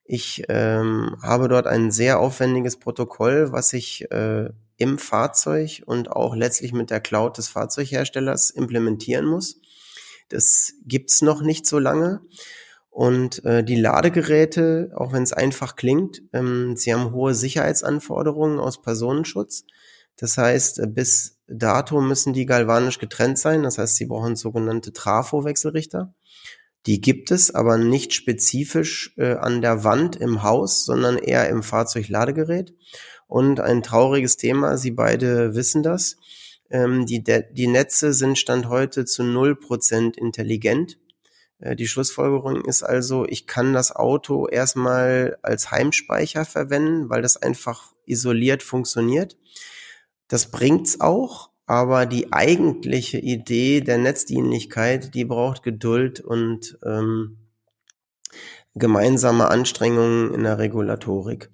Ich 0.04 0.44
ähm, 0.48 1.16
habe 1.22 1.48
dort 1.48 1.66
ein 1.66 1.90
sehr 1.90 2.20
aufwendiges 2.20 2.78
Protokoll, 2.78 3.52
was 3.52 3.72
ich 3.72 4.10
äh, 4.10 4.50
im 4.76 4.98
Fahrzeug 4.98 5.82
und 5.86 6.10
auch 6.10 6.34
letztlich 6.34 6.72
mit 6.72 6.90
der 6.90 7.00
Cloud 7.00 7.38
des 7.38 7.48
Fahrzeugherstellers 7.48 8.50
implementieren 8.50 9.24
muss. 9.24 9.60
Das 10.28 10.74
gibt's 10.84 11.22
noch 11.22 11.42
nicht 11.42 11.66
so 11.66 11.78
lange. 11.78 12.20
Und 12.90 13.44
äh, 13.44 13.64
die 13.64 13.74
Ladegeräte, 13.74 14.92
auch 14.94 15.12
wenn 15.12 15.24
es 15.24 15.32
einfach 15.32 15.74
klingt, 15.74 16.22
ähm, 16.32 16.76
sie 16.76 16.94
haben 16.94 17.12
hohe 17.12 17.34
Sicherheitsanforderungen 17.34 18.60
aus 18.60 18.82
Personenschutz. 18.82 19.64
Das 20.16 20.38
heißt, 20.38 20.78
äh, 20.78 20.86
bis 20.86 21.33
dato 21.46 22.00
müssen 22.00 22.32
die 22.32 22.46
galvanisch 22.46 22.98
getrennt 22.98 23.38
sein. 23.38 23.62
Das 23.62 23.78
heißt, 23.78 23.96
sie 23.96 24.06
brauchen 24.06 24.36
sogenannte 24.36 24.92
Trafo-Wechselrichter. 24.92 26.14
Die 26.86 27.00
gibt 27.00 27.30
es, 27.30 27.54
aber 27.54 27.78
nicht 27.78 28.12
spezifisch 28.12 29.14
äh, 29.16 29.34
an 29.34 29.62
der 29.62 29.84
Wand 29.84 30.16
im 30.16 30.42
Haus, 30.42 30.84
sondern 30.84 31.16
eher 31.16 31.48
im 31.48 31.62
Fahrzeugladegerät. 31.62 32.74
Und 33.26 33.60
ein 33.60 33.82
trauriges 33.82 34.36
Thema, 34.36 34.76
Sie 34.76 34.90
beide 34.90 35.54
wissen 35.54 35.82
das. 35.82 36.16
Ähm, 36.70 37.06
die, 37.06 37.22
die 37.22 37.66
Netze 37.66 38.12
sind 38.12 38.38
Stand 38.38 38.68
heute 38.68 39.06
zu 39.06 39.22
null 39.22 39.56
Prozent 39.56 40.16
intelligent. 40.18 40.98
Äh, 41.58 41.74
die 41.74 41.88
Schlussfolgerung 41.88 42.64
ist 42.64 42.82
also, 42.82 43.24
ich 43.26 43.46
kann 43.46 43.72
das 43.72 43.94
Auto 43.94 44.46
erstmal 44.46 45.38
als 45.42 45.70
Heimspeicher 45.70 46.44
verwenden, 46.44 47.08
weil 47.08 47.22
das 47.22 47.38
einfach 47.38 47.94
isoliert 48.06 48.62
funktioniert. 48.62 49.38
Das 50.28 50.50
bringt's 50.50 51.00
auch, 51.00 51.50
aber 51.66 52.06
die 52.06 52.32
eigentliche 52.32 53.18
Idee 53.18 53.80
der 53.80 53.98
Netzdienlichkeit, 53.98 55.14
die 55.14 55.24
braucht 55.24 55.62
Geduld 55.62 56.20
und 56.20 56.78
ähm, 56.84 57.38
gemeinsame 58.74 59.48
Anstrengungen 59.48 60.34
in 60.34 60.42
der 60.42 60.58
Regulatorik. 60.58 61.50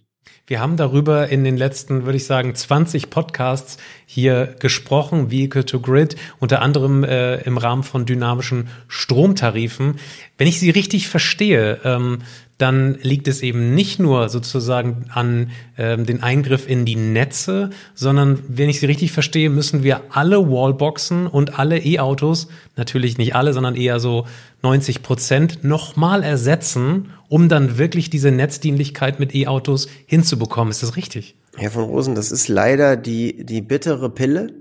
Wir 0.50 0.58
haben 0.58 0.76
darüber 0.76 1.28
in 1.28 1.44
den 1.44 1.56
letzten, 1.56 2.06
würde 2.06 2.16
ich 2.16 2.26
sagen, 2.26 2.52
20 2.52 3.08
Podcasts 3.08 3.78
hier 4.04 4.56
gesprochen, 4.58 5.30
Vehicle 5.30 5.64
to 5.64 5.78
Grid, 5.78 6.16
unter 6.40 6.60
anderem 6.60 7.04
äh, 7.04 7.36
im 7.42 7.56
Rahmen 7.56 7.84
von 7.84 8.04
dynamischen 8.04 8.68
Stromtarifen. 8.88 10.00
Wenn 10.38 10.48
ich 10.48 10.58
Sie 10.58 10.70
richtig 10.70 11.06
verstehe, 11.06 11.78
ähm, 11.84 12.18
dann 12.58 12.98
liegt 13.00 13.28
es 13.28 13.42
eben 13.42 13.74
nicht 13.74 14.00
nur 14.00 14.28
sozusagen 14.28 15.06
an 15.14 15.50
ähm, 15.78 16.04
den 16.04 16.22
Eingriff 16.22 16.68
in 16.68 16.84
die 16.84 16.96
Netze, 16.96 17.70
sondern 17.94 18.42
wenn 18.48 18.68
ich 18.68 18.80
Sie 18.80 18.86
richtig 18.86 19.12
verstehe, 19.12 19.50
müssen 19.50 19.84
wir 19.84 20.02
alle 20.10 20.50
Wallboxen 20.50 21.28
und 21.28 21.60
alle 21.60 21.78
E-Autos, 21.78 22.48
natürlich 22.76 23.18
nicht 23.18 23.36
alle, 23.36 23.52
sondern 23.52 23.76
eher 23.76 24.00
so 24.00 24.26
90 24.62 25.02
Prozent, 25.02 25.64
nochmal 25.64 26.24
ersetzen, 26.24 27.10
um 27.30 27.48
dann 27.48 27.78
wirklich 27.78 28.10
diese 28.10 28.32
Netzdienlichkeit 28.32 29.20
mit 29.20 29.34
E-Autos 29.34 29.88
hinzubekommen. 30.04 30.72
Ist 30.72 30.82
das 30.82 30.96
richtig? 30.96 31.36
Herr 31.56 31.70
von 31.70 31.84
Rosen, 31.84 32.16
das 32.16 32.32
ist 32.32 32.48
leider 32.48 32.96
die, 32.96 33.46
die 33.46 33.62
bittere 33.62 34.10
Pille. 34.10 34.52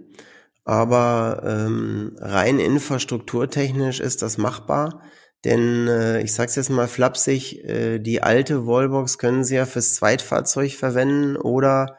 Aber 0.66 1.42
ähm, 1.44 2.16
rein 2.20 2.60
infrastrukturtechnisch 2.60 4.00
ist 4.00 4.22
das 4.22 4.38
machbar. 4.38 5.02
Denn 5.46 5.88
äh, 5.88 6.22
ich 6.22 6.34
sag's 6.34 6.56
jetzt 6.56 6.70
mal 6.70 6.88
flapsig, 6.88 7.64
äh, 7.66 7.98
die 7.98 8.22
alte 8.22 8.68
Wallbox 8.68 9.18
können 9.18 9.44
Sie 9.44 9.56
ja 9.56 9.66
fürs 9.66 9.96
Zweitfahrzeug 9.96 10.74
verwenden 10.74 11.38
oder 11.38 11.98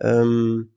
ähm, 0.00 0.70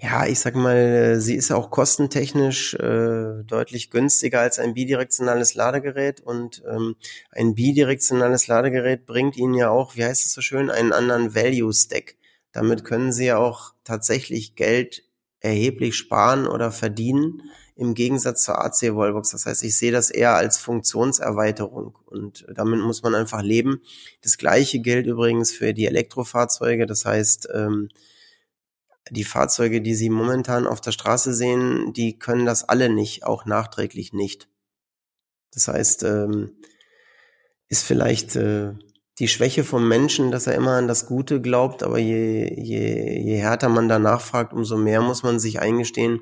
ja, 0.00 0.26
ich 0.26 0.38
sag 0.38 0.54
mal, 0.54 0.76
äh, 0.76 1.20
sie 1.20 1.34
ist 1.34 1.50
auch 1.50 1.70
kostentechnisch 1.70 2.74
äh, 2.74 3.42
deutlich 3.44 3.90
günstiger 3.90 4.40
als 4.40 4.60
ein 4.60 4.74
bidirektionales 4.74 5.54
Ladegerät 5.54 6.20
und 6.20 6.62
ähm, 6.70 6.94
ein 7.32 7.54
bidirektionales 7.56 8.46
Ladegerät 8.46 9.06
bringt 9.06 9.36
Ihnen 9.36 9.54
ja 9.54 9.70
auch, 9.70 9.96
wie 9.96 10.04
heißt 10.04 10.24
es 10.24 10.32
so 10.32 10.40
schön, 10.40 10.70
einen 10.70 10.92
anderen 10.92 11.34
Value 11.34 11.72
Stack. 11.72 12.16
Damit 12.52 12.84
können 12.84 13.12
Sie 13.12 13.26
ja 13.26 13.38
auch 13.38 13.74
tatsächlich 13.82 14.54
Geld 14.54 15.02
erheblich 15.40 15.96
sparen 15.96 16.46
oder 16.46 16.70
verdienen 16.70 17.42
im 17.74 17.94
Gegensatz 17.94 18.44
zur 18.44 18.64
AC 18.64 18.94
Wallbox. 18.94 19.30
Das 19.30 19.46
heißt, 19.46 19.64
ich 19.64 19.76
sehe 19.76 19.92
das 19.92 20.10
eher 20.10 20.34
als 20.34 20.58
Funktionserweiterung 20.58 21.96
und 22.06 22.46
damit 22.54 22.80
muss 22.80 23.02
man 23.02 23.16
einfach 23.16 23.42
leben. 23.42 23.82
Das 24.22 24.38
gleiche 24.38 24.78
gilt 24.80 25.06
übrigens 25.06 25.52
für 25.52 25.74
die 25.74 25.86
Elektrofahrzeuge. 25.86 26.86
Das 26.86 27.04
heißt, 27.04 27.48
ähm, 27.54 27.88
die 29.10 29.24
Fahrzeuge, 29.24 29.80
die 29.80 29.94
Sie 29.94 30.10
momentan 30.10 30.66
auf 30.66 30.80
der 30.80 30.92
Straße 30.92 31.34
sehen, 31.34 31.92
die 31.92 32.18
können 32.18 32.46
das 32.46 32.68
alle 32.68 32.88
nicht, 32.88 33.24
auch 33.24 33.44
nachträglich 33.44 34.12
nicht. 34.12 34.48
Das 35.52 35.68
heißt, 35.68 36.02
ähm, 36.04 36.56
ist 37.68 37.84
vielleicht 37.84 38.36
äh, 38.36 38.72
die 39.18 39.28
Schwäche 39.28 39.64
vom 39.64 39.88
Menschen, 39.88 40.30
dass 40.30 40.46
er 40.46 40.54
immer 40.54 40.72
an 40.72 40.88
das 40.88 41.06
Gute 41.06 41.40
glaubt, 41.40 41.82
aber 41.82 41.98
je, 41.98 42.54
je, 42.54 43.18
je 43.20 43.36
härter 43.36 43.68
man 43.68 43.88
danach 43.88 44.20
fragt, 44.20 44.52
umso 44.52 44.76
mehr 44.76 45.02
muss 45.02 45.22
man 45.22 45.38
sich 45.38 45.60
eingestehen, 45.60 46.20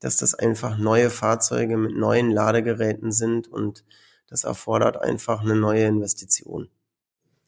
dass 0.00 0.16
das 0.16 0.34
einfach 0.34 0.78
neue 0.78 1.10
Fahrzeuge 1.10 1.76
mit 1.76 1.96
neuen 1.96 2.30
Ladegeräten 2.30 3.12
sind 3.12 3.48
und 3.48 3.84
das 4.28 4.44
erfordert 4.44 4.96
einfach 4.96 5.40
eine 5.42 5.56
neue 5.56 5.86
Investition. 5.86 6.68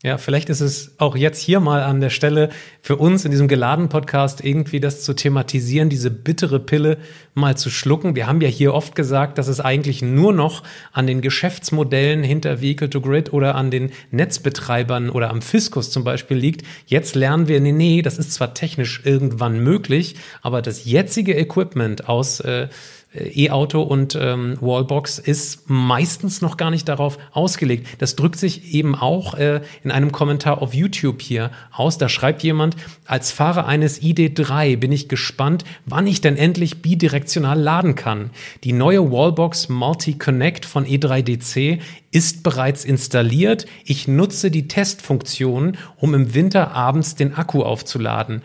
Ja, 0.02 0.16
vielleicht 0.16 0.48
ist 0.48 0.62
es 0.62 0.94
auch 0.96 1.14
jetzt 1.14 1.42
hier 1.42 1.60
mal 1.60 1.82
an 1.82 2.00
der 2.00 2.08
Stelle 2.08 2.48
für 2.80 2.96
uns 2.96 3.26
in 3.26 3.32
diesem 3.32 3.48
geladenen 3.48 3.90
Podcast 3.90 4.42
irgendwie 4.42 4.80
das 4.80 5.02
zu 5.02 5.12
thematisieren, 5.12 5.90
diese 5.90 6.10
bittere 6.10 6.58
Pille 6.58 6.96
mal 7.34 7.58
zu 7.58 7.68
schlucken. 7.68 8.16
Wir 8.16 8.26
haben 8.26 8.40
ja 8.40 8.48
hier 8.48 8.72
oft 8.72 8.94
gesagt, 8.94 9.36
dass 9.36 9.46
es 9.46 9.60
eigentlich 9.60 10.00
nur 10.00 10.32
noch 10.32 10.62
an 10.92 11.06
den 11.06 11.20
Geschäftsmodellen 11.20 12.22
hinter 12.22 12.62
Vehicle 12.62 12.88
to 12.88 13.02
Grid 13.02 13.34
oder 13.34 13.56
an 13.56 13.70
den 13.70 13.92
Netzbetreibern 14.10 15.10
oder 15.10 15.28
am 15.28 15.42
Fiskus 15.42 15.90
zum 15.90 16.02
Beispiel 16.02 16.38
liegt. 16.38 16.66
Jetzt 16.86 17.14
lernen 17.14 17.46
wir, 17.46 17.60
nee, 17.60 17.72
nee, 17.72 18.00
das 18.00 18.16
ist 18.16 18.32
zwar 18.32 18.54
technisch 18.54 19.02
irgendwann 19.04 19.62
möglich, 19.62 20.16
aber 20.40 20.62
das 20.62 20.86
jetzige 20.86 21.34
Equipment 21.34 22.08
aus 22.08 22.40
äh, 22.40 22.68
E-Auto 23.12 23.82
und 23.82 24.16
ähm, 24.20 24.56
Wallbox 24.60 25.18
ist 25.18 25.68
meistens 25.68 26.42
noch 26.42 26.56
gar 26.56 26.70
nicht 26.70 26.88
darauf 26.88 27.18
ausgelegt. 27.32 27.88
Das 27.98 28.14
drückt 28.14 28.38
sich 28.38 28.72
eben 28.72 28.94
auch 28.94 29.34
äh, 29.34 29.62
in 29.82 29.90
einem 29.90 30.12
Kommentar 30.12 30.62
auf 30.62 30.74
YouTube 30.74 31.20
hier 31.20 31.50
aus. 31.72 31.98
Da 31.98 32.08
schreibt 32.08 32.44
jemand, 32.44 32.76
als 33.06 33.32
Fahrer 33.32 33.66
eines 33.66 34.00
ID3 34.00 34.76
bin 34.76 34.92
ich 34.92 35.08
gespannt, 35.08 35.64
wann 35.86 36.06
ich 36.06 36.20
denn 36.20 36.36
endlich 36.36 36.82
bidirektional 36.82 37.58
laden 37.58 37.96
kann. 37.96 38.30
Die 38.62 38.72
neue 38.72 39.10
Wallbox 39.10 39.68
Multi-Connect 39.68 40.64
von 40.64 40.86
E3DC 40.86 41.80
ist 42.12 42.44
bereits 42.44 42.84
installiert. 42.84 43.66
Ich 43.84 44.06
nutze 44.06 44.52
die 44.52 44.68
Testfunktion, 44.68 45.76
um 45.96 46.14
im 46.14 46.34
Winter 46.34 46.72
abends 46.72 47.16
den 47.16 47.34
Akku 47.34 47.62
aufzuladen. 47.62 48.42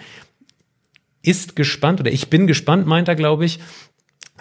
Ist 1.22 1.56
gespannt 1.56 2.00
oder 2.00 2.12
ich 2.12 2.30
bin 2.30 2.48
gespannt, 2.48 2.86
meint 2.86 3.08
er, 3.08 3.16
glaube 3.16 3.46
ich, 3.46 3.60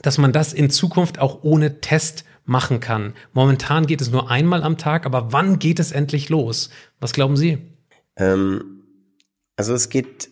dass 0.06 0.18
man 0.18 0.32
das 0.32 0.52
in 0.52 0.70
Zukunft 0.70 1.18
auch 1.18 1.42
ohne 1.42 1.80
Test 1.80 2.24
machen 2.44 2.80
kann. 2.80 3.14
Momentan 3.32 3.86
geht 3.86 4.00
es 4.00 4.10
nur 4.10 4.30
einmal 4.30 4.62
am 4.62 4.76
Tag, 4.76 5.06
aber 5.06 5.32
wann 5.32 5.58
geht 5.58 5.80
es 5.80 5.92
endlich 5.92 6.28
los? 6.28 6.70
Was 7.00 7.12
glauben 7.12 7.36
Sie? 7.36 7.58
Ähm, 8.16 8.82
also 9.56 9.74
es 9.74 9.88
geht 9.88 10.30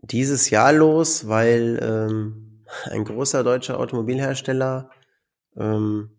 dieses 0.00 0.50
Jahr 0.50 0.72
los, 0.72 1.26
weil 1.28 1.80
ähm, 1.82 2.64
ein 2.84 3.04
großer 3.04 3.42
deutscher 3.42 3.80
Automobilhersteller 3.80 4.90
ähm, 5.56 6.10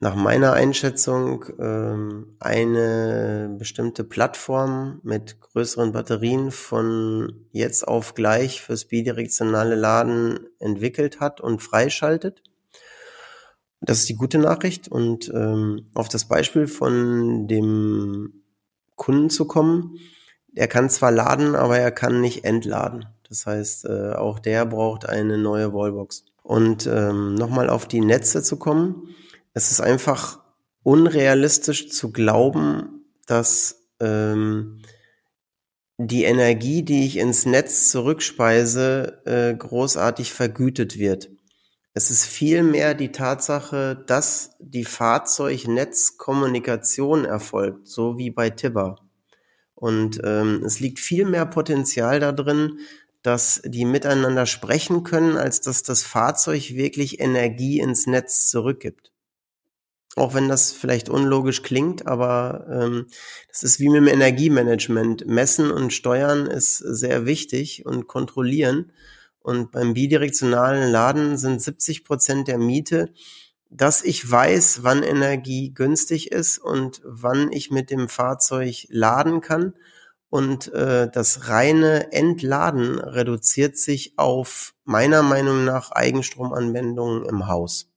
nach 0.00 0.14
meiner 0.14 0.52
Einschätzung 0.52 1.44
ähm, 1.58 2.36
eine 2.38 3.54
bestimmte 3.58 4.04
Plattform 4.04 5.00
mit 5.02 5.40
größeren 5.40 5.92
Batterien 5.92 6.50
von 6.50 7.46
jetzt 7.50 7.86
auf 7.86 8.14
gleich 8.14 8.62
fürs 8.62 8.84
bidirektionale 8.84 9.74
Laden 9.74 10.38
entwickelt 10.60 11.20
hat 11.20 11.40
und 11.40 11.62
freischaltet. 11.62 12.42
Das 13.80 13.98
ist 13.98 14.08
die 14.08 14.16
gute 14.16 14.38
Nachricht. 14.38 14.88
Und 14.88 15.30
ähm, 15.34 15.86
auf 15.94 16.08
das 16.08 16.26
Beispiel 16.26 16.66
von 16.66 17.48
dem 17.48 18.42
Kunden 18.94 19.30
zu 19.30 19.46
kommen, 19.46 19.98
er 20.54 20.68
kann 20.68 20.90
zwar 20.90 21.12
laden, 21.12 21.54
aber 21.54 21.78
er 21.78 21.92
kann 21.92 22.20
nicht 22.20 22.44
entladen. 22.44 23.06
Das 23.28 23.46
heißt, 23.46 23.84
äh, 23.84 24.12
auch 24.12 24.38
der 24.38 24.64
braucht 24.66 25.08
eine 25.08 25.38
neue 25.38 25.72
Wallbox. 25.72 26.24
Und 26.42 26.86
ähm, 26.86 27.34
nochmal 27.34 27.68
auf 27.68 27.86
die 27.86 28.00
Netze 28.00 28.42
zu 28.42 28.56
kommen, 28.56 29.14
es 29.58 29.70
ist 29.72 29.80
einfach 29.80 30.38
unrealistisch 30.84 31.90
zu 31.90 32.12
glauben, 32.12 33.04
dass 33.26 33.88
ähm, 33.98 34.82
die 35.98 36.22
Energie, 36.22 36.84
die 36.84 37.04
ich 37.04 37.16
ins 37.16 37.44
Netz 37.44 37.90
zurückspeise, 37.90 39.20
äh, 39.26 39.52
großartig 39.56 40.32
vergütet 40.32 40.96
wird. 40.96 41.30
Es 41.92 42.12
ist 42.12 42.24
vielmehr 42.24 42.94
die 42.94 43.10
Tatsache, 43.10 44.04
dass 44.06 44.52
die 44.60 44.84
Fahrzeugnetzkommunikation 44.84 47.24
erfolgt, 47.24 47.88
so 47.88 48.16
wie 48.16 48.30
bei 48.30 48.50
Tibber. 48.50 49.00
Und 49.74 50.20
ähm, 50.22 50.62
es 50.64 50.78
liegt 50.78 51.00
viel 51.00 51.24
mehr 51.24 51.46
Potenzial 51.46 52.20
da 52.20 52.30
drin, 52.30 52.78
dass 53.22 53.60
die 53.64 53.84
miteinander 53.84 54.46
sprechen 54.46 55.02
können, 55.02 55.36
als 55.36 55.60
dass 55.60 55.82
das 55.82 56.04
Fahrzeug 56.04 56.74
wirklich 56.74 57.18
Energie 57.18 57.80
ins 57.80 58.06
Netz 58.06 58.50
zurückgibt. 58.50 59.10
Auch 60.18 60.34
wenn 60.34 60.48
das 60.48 60.72
vielleicht 60.72 61.08
unlogisch 61.08 61.62
klingt, 61.62 62.06
aber 62.08 62.66
ähm, 62.68 63.06
das 63.48 63.62
ist 63.62 63.78
wie 63.78 63.88
mit 63.88 63.98
dem 63.98 64.08
Energiemanagement. 64.08 65.26
Messen 65.26 65.70
und 65.70 65.92
steuern 65.92 66.46
ist 66.46 66.78
sehr 66.78 67.24
wichtig 67.24 67.86
und 67.86 68.08
kontrollieren. 68.08 68.90
Und 69.38 69.70
beim 69.70 69.94
bidirektionalen 69.94 70.90
Laden 70.90 71.38
sind 71.38 71.62
70 71.62 72.04
Prozent 72.04 72.48
der 72.48 72.58
Miete, 72.58 73.12
dass 73.70 74.02
ich 74.02 74.28
weiß, 74.28 74.82
wann 74.82 75.04
Energie 75.04 75.72
günstig 75.72 76.32
ist 76.32 76.58
und 76.58 77.00
wann 77.04 77.52
ich 77.52 77.70
mit 77.70 77.90
dem 77.90 78.08
Fahrzeug 78.08 78.86
laden 78.88 79.40
kann. 79.40 79.74
Und 80.30 80.72
äh, 80.72 81.08
das 81.08 81.48
reine 81.48 82.12
Entladen 82.12 82.98
reduziert 82.98 83.78
sich 83.78 84.14
auf 84.18 84.74
meiner 84.84 85.22
Meinung 85.22 85.64
nach 85.64 85.92
Eigenstromanwendungen 85.92 87.24
im 87.24 87.46
Haus. 87.46 87.87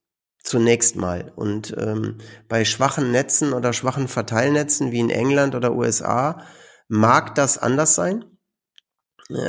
Zunächst 0.44 0.96
mal. 0.96 1.32
Und 1.36 1.76
ähm, 1.78 2.18
bei 2.48 2.66
schwachen 2.66 3.12
Netzen 3.12 3.54
oder 3.54 3.74
schwachen 3.74 4.08
Verteilnetzen 4.08 4.92
wie 4.92 5.00
in 5.00 5.10
England 5.10 5.56
oder 5.56 5.74
USA 5.74 6.46
mag 6.88 7.36
das 7.36 7.58
anders 7.58 7.96
sein. 7.96 8.26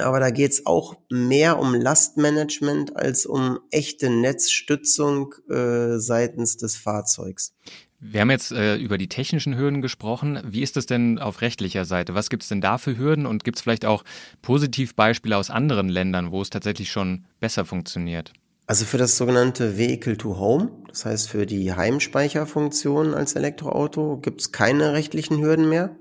Aber 0.02 0.20
da 0.20 0.30
geht's 0.30 0.64
auch 0.66 0.96
mehr 1.10 1.58
um 1.58 1.74
Lastmanagement 1.74 2.96
als 2.96 3.26
um 3.26 3.58
echte 3.70 4.10
Netzstützung 4.10 5.34
äh, 5.50 5.98
seitens 5.98 6.56
des 6.56 6.76
Fahrzeugs. 6.76 7.54
Wir 7.98 8.20
haben 8.20 8.30
jetzt 8.30 8.52
äh, 8.52 8.76
über 8.76 8.98
die 8.98 9.08
technischen 9.08 9.56
Hürden 9.56 9.80
gesprochen. 9.80 10.40
Wie 10.44 10.62
ist 10.62 10.76
es 10.76 10.86
denn 10.86 11.18
auf 11.18 11.40
rechtlicher 11.40 11.84
Seite? 11.84 12.14
Was 12.14 12.30
gibt 12.30 12.42
es 12.42 12.48
denn 12.48 12.60
da 12.60 12.78
für 12.78 12.96
Hürden 12.98 13.26
und 13.26 13.44
gibt 13.44 13.58
es 13.58 13.62
vielleicht 13.62 13.84
auch 13.84 14.04
Positivbeispiele 14.42 15.36
aus 15.36 15.50
anderen 15.50 15.88
Ländern, 15.88 16.32
wo 16.32 16.42
es 16.42 16.50
tatsächlich 16.50 16.90
schon 16.90 17.26
besser 17.40 17.64
funktioniert? 17.64 18.32
Also 18.72 18.86
für 18.86 18.96
das 18.96 19.18
sogenannte 19.18 19.76
Vehicle 19.76 20.16
to 20.16 20.38
Home, 20.38 20.82
das 20.88 21.04
heißt 21.04 21.28
für 21.28 21.44
die 21.44 21.74
Heimspeicherfunktion 21.74 23.12
als 23.12 23.34
Elektroauto, 23.36 24.16
gibt 24.16 24.40
es 24.40 24.50
keine 24.50 24.94
rechtlichen 24.94 25.42
Hürden 25.42 25.68
mehr. 25.68 25.94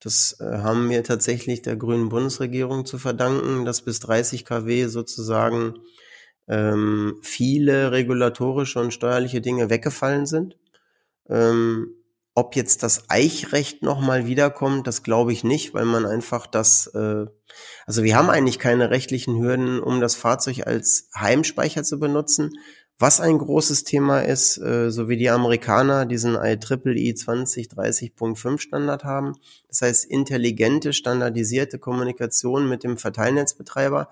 Das 0.00 0.40
äh, 0.40 0.60
haben 0.60 0.88
wir 0.88 1.04
tatsächlich 1.04 1.60
der 1.60 1.76
grünen 1.76 2.08
Bundesregierung 2.08 2.86
zu 2.86 2.96
verdanken, 2.96 3.66
dass 3.66 3.82
bis 3.82 4.00
30 4.00 4.46
kW 4.46 4.86
sozusagen 4.86 5.74
ähm, 6.48 7.18
viele 7.20 7.92
regulatorische 7.92 8.80
und 8.80 8.94
steuerliche 8.94 9.42
Dinge 9.42 9.68
weggefallen 9.68 10.24
sind. 10.24 10.56
Ähm, 11.28 11.96
ob 12.36 12.54
jetzt 12.54 12.82
das 12.82 13.08
Eichrecht 13.08 13.82
nochmal 13.82 14.26
wiederkommt, 14.26 14.86
das 14.86 15.02
glaube 15.02 15.32
ich 15.32 15.42
nicht, 15.42 15.72
weil 15.72 15.86
man 15.86 16.04
einfach 16.04 16.46
das, 16.46 16.86
äh, 16.88 17.24
also 17.86 18.02
wir 18.02 18.14
haben 18.14 18.28
eigentlich 18.28 18.58
keine 18.58 18.90
rechtlichen 18.90 19.40
Hürden, 19.40 19.80
um 19.80 20.02
das 20.02 20.14
Fahrzeug 20.14 20.66
als 20.66 21.08
Heimspeicher 21.18 21.82
zu 21.82 21.98
benutzen. 21.98 22.52
Was 22.98 23.20
ein 23.20 23.38
großes 23.38 23.84
Thema 23.84 24.20
ist, 24.20 24.58
äh, 24.58 24.90
so 24.90 25.08
wie 25.08 25.16
die 25.16 25.30
Amerikaner 25.30 26.04
diesen 26.04 26.34
IEEE 26.34 27.14
2030.5 27.14 28.58
Standard 28.58 29.04
haben, 29.04 29.32
das 29.68 29.80
heißt 29.80 30.04
intelligente, 30.04 30.92
standardisierte 30.92 31.78
Kommunikation 31.78 32.68
mit 32.68 32.84
dem 32.84 32.98
Verteilnetzbetreiber, 32.98 34.10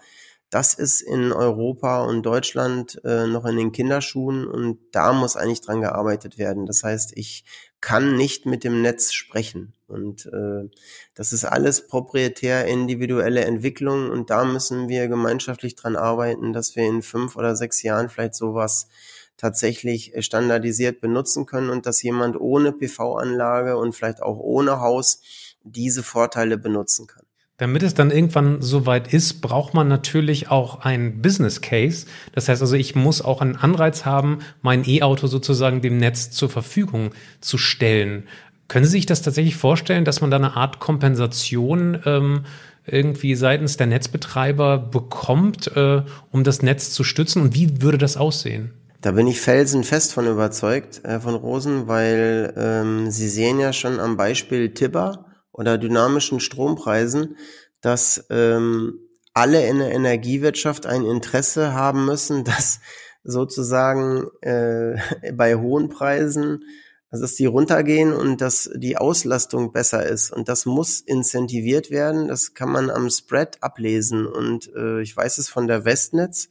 das 0.55 0.73
ist 0.75 1.01
in 1.01 1.33
Europa 1.33 2.05
und 2.05 2.23
Deutschland 2.23 3.01
äh, 3.05 3.27
noch 3.27 3.45
in 3.45 3.57
den 3.57 3.73
Kinderschuhen 3.73 4.47
und 4.47 4.79
da 4.93 5.13
muss 5.13 5.37
eigentlich 5.37 5.63
dran 5.63 5.81
gearbeitet 5.81 6.39
werden. 6.39 6.65
Das 6.65 6.85
heißt, 6.85 7.17
ich 7.17 7.45
kann 7.85 8.17
nicht 8.17 8.47
mit 8.47 8.65
dem 8.65 8.81
Netz 8.81 9.13
sprechen. 9.13 9.75
Und 9.89 10.25
äh, 10.25 10.71
das 11.15 11.35
ist 11.35 11.45
alles 11.45 11.87
proprietär 11.87 12.65
individuelle 12.65 13.45
Entwicklung 13.45 14.09
und 14.11 14.31
da 14.31 14.47
müssen 14.47 14.89
wir 14.89 15.07
gemeinschaftlich 15.07 15.75
dran 15.75 15.95
arbeiten, 15.95 16.55
dass 16.55 16.77
wir 16.77 16.85
in 16.85 17.03
fünf 17.03 17.37
oder 17.37 17.55
sechs 17.55 17.83
Jahren 17.83 18.09
vielleicht 18.09 18.37
sowas 18.37 18.89
tatsächlich 19.37 20.15
standardisiert 20.21 21.03
benutzen 21.03 21.45
können 21.45 21.69
und 21.69 21.85
dass 21.85 22.03
jemand 22.03 22.41
ohne 22.41 22.73
PV-Anlage 22.73 23.77
und 23.77 23.95
vielleicht 23.95 24.23
auch 24.23 24.39
ohne 24.39 24.81
Haus 24.81 25.21
diese 25.63 26.03
Vorteile 26.03 26.57
benutzen 26.57 27.07
kann. 27.07 27.24
Damit 27.57 27.85
es 27.85 27.95
dann 27.95 28.11
irgendwann 28.11 28.63
soweit 28.63 29.13
ist, 29.13 29.41
braucht 29.41 29.75
man 29.75 29.87
natürlich 29.87 30.51
auch 30.51 30.81
ein 30.81 31.23
Business 31.23 31.61
Case. 31.61 32.07
Das 32.33 32.49
heißt 32.49 32.61
also, 32.61 32.75
ich 32.75 32.97
muss 32.97 33.23
auch 33.23 33.41
einen 33.41 33.55
Anreiz 33.55 34.05
haben, 34.05 34.41
mein 34.61 34.83
E-Auto 34.89 35.29
sozusagen 35.29 35.81
dem 35.81 35.99
Netz 35.99 36.33
zur 36.33 36.51
Verfügung 36.51 37.11
zu 37.41 37.57
stellen. 37.57 38.25
Können 38.67 38.85
Sie 38.85 38.93
sich 38.93 39.07
das 39.07 39.23
tatsächlich 39.23 39.55
vorstellen, 39.55 40.05
dass 40.05 40.21
man 40.21 40.33
da 40.33 40.37
eine 40.37 40.57
Art 40.57 40.81
Kompensation 40.81 42.01
ähm, 42.05 42.45
irgendwie 42.87 43.37
seitens 43.37 43.77
der 43.77 43.87
Netzbetreiber 43.87 44.79
bekommt, 44.79 45.69
äh, 45.77 46.03
um 46.33 46.43
das 46.43 46.63
Netz 46.63 46.91
zu 46.91 47.05
stützen? 47.05 47.41
Und 47.41 47.55
wie 47.55 47.83
würde 47.83 47.99
das 47.99 48.17
aussehen? 48.17 48.73
Da 49.01 49.13
bin 49.13 49.29
ich 49.29 49.41
felsenfest 49.41 50.13
von 50.13 50.27
überzeugt, 50.27 51.03
Herr 51.05 51.21
von 51.21 51.35
Rosen, 51.35 51.87
weil 51.87 52.53
ähm, 52.57 53.11
Sie 53.11 53.29
sehen 53.29 53.61
ja 53.61 53.73
schon 53.73 54.01
am 54.01 54.17
Beispiel 54.17 54.71
Tibber, 54.71 55.27
oder 55.55 55.79
dynamischen 55.79 56.41
Strompreisen, 56.41 57.37
dass 57.81 58.27
ähm, 58.29 58.99
alle 59.33 59.67
in 59.67 59.79
der 59.79 59.93
Energiewirtschaft 59.93 60.85
ein 60.85 61.05
Interesse 61.05 61.73
haben 61.73 62.05
müssen, 62.05 62.45
dass 62.45 62.81
sozusagen 63.23 64.27
äh, 64.43 64.97
bei 65.33 65.55
hohen 65.55 65.89
Preisen, 65.89 66.65
also 67.11 67.23
dass 67.23 67.37
die 67.37 67.47
runtergehen 67.47 68.13
und 68.13 68.41
dass 68.41 68.69
die 68.75 68.97
Auslastung 68.97 69.73
besser 69.73 70.05
ist. 70.05 70.33
Und 70.33 70.49
das 70.49 70.67
muss 70.67 71.01
incentiviert 71.01 71.91
werden. 71.91 72.27
Das 72.27 72.55
kann 72.55 72.71
man 72.71 72.91
am 72.91 73.09
Spread 73.09 73.63
ablesen. 73.63 74.27
Und 74.27 74.71
äh, 74.75 75.01
ich 75.01 75.17
weiß 75.17 75.39
es 75.39 75.49
von 75.49 75.69
der 75.69 75.85
Westnetz, 75.85 76.49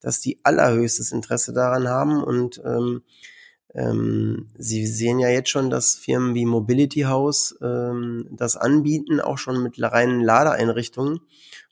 dass 0.00 0.20
die 0.20 0.38
allerhöchstes 0.44 1.10
Interesse 1.10 1.54
daran 1.54 1.88
haben. 1.88 2.22
Und 2.22 2.60
ähm, 2.64 3.02
ähm, 3.74 4.48
Sie 4.58 4.86
sehen 4.86 5.18
ja 5.18 5.28
jetzt 5.28 5.48
schon, 5.48 5.70
dass 5.70 5.94
Firmen 5.94 6.34
wie 6.34 6.44
Mobility 6.44 7.02
House 7.02 7.56
ähm, 7.62 8.28
das 8.30 8.56
anbieten, 8.56 9.20
auch 9.20 9.38
schon 9.38 9.62
mit 9.62 9.80
reinen 9.80 10.20
Ladeeinrichtungen. 10.20 11.20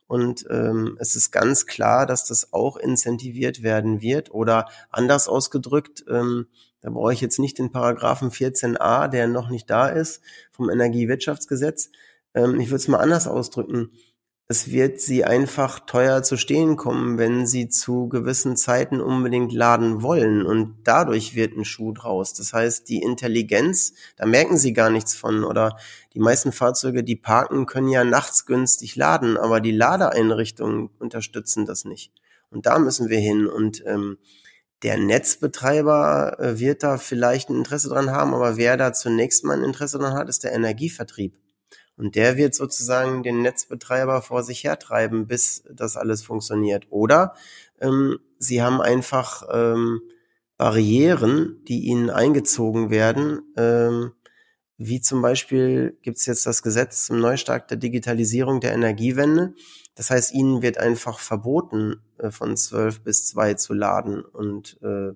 Und 0.07 0.45
ähm, 0.51 0.97
es 0.99 1.15
ist 1.15 1.31
ganz 1.31 1.67
klar, 1.67 2.07
dass 2.07 2.25
das 2.25 2.53
auch 2.53 2.77
incentiviert 2.77 3.63
werden 3.63 4.01
wird. 4.01 4.33
Oder 4.33 4.67
anders 4.91 5.29
ausgedrückt, 5.29 6.05
ähm, 6.09 6.47
da 6.81 6.91
brauche 6.91 7.13
ich 7.13 7.21
jetzt 7.21 7.39
nicht 7.39 7.59
den 7.59 7.71
Paragraphen 7.71 8.31
14a, 8.31 9.07
der 9.09 9.29
noch 9.29 9.51
nicht 9.51 9.69
da 9.71 9.89
ist, 9.89 10.21
vom 10.51 10.71
Energiewirtschaftsgesetz. 10.71 11.91
Ähm, 12.35 12.59
ich 12.59 12.69
würde 12.69 12.77
es 12.77 12.89
mal 12.89 12.99
anders 12.99 13.29
ausdrücken 13.29 13.91
es 14.51 14.73
wird 14.73 15.01
sie 15.01 15.25
einfach 15.25 15.79
teuer 15.79 16.25
zu 16.25 16.37
stehen 16.37 16.77
kommen, 16.77 17.19
wenn 17.19 17.47
sie 17.47 17.69
zu 17.69 18.09
gewissen 18.09 18.57
Zeiten 18.57 19.01
unbedingt 19.01 19.53
laden 19.53 20.03
wollen. 20.03 20.45
Und 20.45 20.79
dadurch 20.83 21.37
wird 21.37 21.57
ein 21.57 21.65
Schuh 21.65 21.93
draus. 21.93 22.35
Das 22.35 22.53
heißt, 22.53 22.89
die 22.89 23.01
Intelligenz, 23.01 23.93
da 24.17 24.27
merken 24.27 24.59
sie 24.59 24.73
gar 24.73 24.91
nichts 24.91 25.15
von. 25.15 25.45
Oder 25.45 25.77
die 26.15 26.19
meisten 26.19 26.51
Fahrzeuge, 26.51 27.05
die 27.05 27.15
parken, 27.15 27.67
können 27.67 27.91
ja 27.91 28.03
nachts 28.03 28.45
günstig 28.45 28.97
laden, 28.97 29.37
aber 29.37 29.61
die 29.61 29.71
Ladeeinrichtungen 29.71 30.91
unterstützen 30.99 31.65
das 31.65 31.85
nicht. 31.85 32.13
Und 32.51 32.67
da 32.67 32.81
müssen 32.81 33.09
wir 33.09 33.21
hin. 33.21 33.47
Und 33.47 33.85
ähm, 33.87 34.19
der 34.83 34.99
Netzbetreiber 34.99 36.41
äh, 36.41 36.59
wird 36.59 36.83
da 36.83 36.99
vielleicht 36.99 37.51
ein 37.51 37.57
Interesse 37.57 37.89
dran 37.89 38.11
haben, 38.11 38.35
aber 38.35 38.57
wer 38.57 38.77
da 38.77 38.93
zunächst 38.93 39.45
mal 39.45 39.57
ein 39.57 39.63
Interesse 39.63 40.01
dran 40.01 40.15
hat, 40.15 40.29
ist 40.29 40.43
der 40.43 40.55
Energievertrieb. 40.55 41.40
Und 42.01 42.15
der 42.15 42.39
wird 42.39 42.55
sozusagen 42.55 43.23
den 43.23 43.43
Netzbetreiber 43.43 44.23
vor 44.23 44.43
sich 44.43 44.65
hertreiben, 44.65 45.27
bis 45.27 45.65
das 45.71 45.99
alles 45.99 46.23
funktioniert. 46.23 46.87
Oder 46.89 47.35
ähm, 47.79 48.19
sie 48.39 48.63
haben 48.63 48.81
einfach 48.81 49.43
ähm, 49.53 50.01
Barrieren, 50.57 51.63
die 51.69 51.81
ihnen 51.81 52.09
eingezogen 52.09 52.89
werden. 52.89 53.43
Ähm, 53.55 54.13
wie 54.79 55.03
zum 55.03 55.21
Beispiel 55.21 55.99
gibt 56.01 56.17
es 56.17 56.25
jetzt 56.25 56.47
das 56.47 56.63
Gesetz 56.63 57.05
zum 57.05 57.21
Neustart 57.21 57.71
der 57.71 57.77
Digitalisierung 57.77 58.61
der 58.61 58.73
Energiewende. 58.73 59.53
Das 59.95 60.09
heißt, 60.09 60.33
ihnen 60.33 60.63
wird 60.63 60.79
einfach 60.79 61.19
verboten, 61.19 62.01
äh, 62.17 62.31
von 62.31 62.57
zwölf 62.57 63.03
bis 63.03 63.27
zwei 63.27 63.53
zu 63.53 63.75
laden. 63.75 64.25
Und 64.25 64.79
äh, 64.81 65.13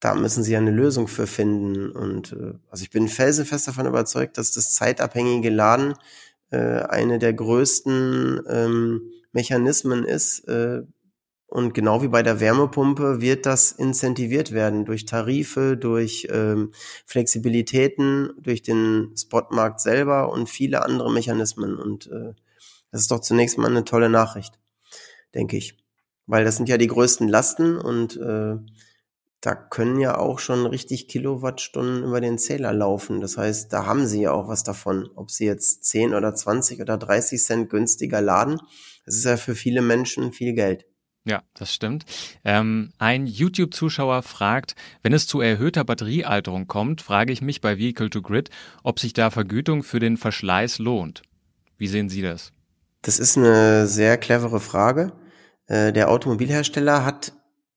da 0.00 0.14
müssen 0.14 0.42
sie 0.42 0.56
eine 0.56 0.70
Lösung 0.70 1.08
für 1.08 1.26
finden. 1.26 1.90
Und 1.90 2.32
äh, 2.32 2.54
also 2.70 2.82
ich 2.82 2.90
bin 2.90 3.08
felsenfest 3.08 3.68
davon 3.68 3.86
überzeugt, 3.86 4.38
dass 4.38 4.52
das 4.52 4.74
zeitabhängige 4.74 5.50
Laden 5.50 5.94
äh, 6.50 6.58
eine 6.58 7.18
der 7.18 7.32
größten 7.32 8.42
ähm, 8.48 9.02
Mechanismen 9.32 10.04
ist, 10.04 10.46
äh, 10.48 10.82
und 11.54 11.72
genau 11.72 12.02
wie 12.02 12.08
bei 12.08 12.24
der 12.24 12.40
Wärmepumpe 12.40 13.20
wird 13.20 13.46
das 13.46 13.70
incentiviert 13.70 14.50
werden 14.50 14.84
durch 14.84 15.04
Tarife, 15.04 15.76
durch 15.76 16.26
ähm, 16.28 16.72
Flexibilitäten, 17.06 18.32
durch 18.40 18.62
den 18.62 19.14
Spotmarkt 19.16 19.80
selber 19.80 20.32
und 20.32 20.50
viele 20.50 20.84
andere 20.84 21.12
Mechanismen. 21.12 21.76
Und 21.78 22.08
äh, 22.08 22.32
das 22.90 23.02
ist 23.02 23.10
doch 23.12 23.20
zunächst 23.20 23.56
mal 23.56 23.70
eine 23.70 23.84
tolle 23.84 24.08
Nachricht, 24.08 24.58
denke 25.32 25.56
ich. 25.56 25.78
Weil 26.26 26.44
das 26.44 26.56
sind 26.56 26.68
ja 26.68 26.76
die 26.76 26.88
größten 26.88 27.28
Lasten 27.28 27.78
und 27.78 28.16
äh, 28.16 28.56
da 29.44 29.54
können 29.54 30.00
ja 30.00 30.16
auch 30.16 30.38
schon 30.38 30.64
richtig 30.64 31.06
Kilowattstunden 31.06 32.02
über 32.02 32.22
den 32.22 32.38
Zähler 32.38 32.72
laufen. 32.72 33.20
Das 33.20 33.36
heißt, 33.36 33.70
da 33.70 33.84
haben 33.84 34.06
sie 34.06 34.22
ja 34.22 34.32
auch 34.32 34.48
was 34.48 34.64
davon. 34.64 35.10
Ob 35.16 35.30
sie 35.30 35.44
jetzt 35.44 35.84
10 35.84 36.14
oder 36.14 36.34
20 36.34 36.80
oder 36.80 36.96
30 36.96 37.42
Cent 37.42 37.68
günstiger 37.68 38.22
laden, 38.22 38.58
das 39.04 39.16
ist 39.16 39.24
ja 39.24 39.36
für 39.36 39.54
viele 39.54 39.82
Menschen 39.82 40.32
viel 40.32 40.54
Geld. 40.54 40.86
Ja, 41.26 41.42
das 41.52 41.74
stimmt. 41.74 42.06
Ähm, 42.42 42.92
ein 42.96 43.26
YouTube-Zuschauer 43.26 44.22
fragt, 44.22 44.76
wenn 45.02 45.12
es 45.12 45.26
zu 45.26 45.42
erhöhter 45.42 45.84
Batteriealterung 45.84 46.66
kommt, 46.66 47.02
frage 47.02 47.32
ich 47.32 47.42
mich 47.42 47.60
bei 47.60 47.76
Vehicle 47.76 48.08
to 48.08 48.22
Grid, 48.22 48.48
ob 48.82 48.98
sich 48.98 49.12
da 49.12 49.28
Vergütung 49.28 49.82
für 49.82 50.00
den 50.00 50.16
Verschleiß 50.16 50.78
lohnt. 50.78 51.20
Wie 51.76 51.88
sehen 51.88 52.08
Sie 52.08 52.22
das? 52.22 52.52
Das 53.02 53.18
ist 53.18 53.36
eine 53.36 53.86
sehr 53.88 54.16
clevere 54.16 54.60
Frage. 54.60 55.12
Äh, 55.66 55.92
der 55.92 56.10
Automobilhersteller 56.10 57.04
hat 57.04 57.34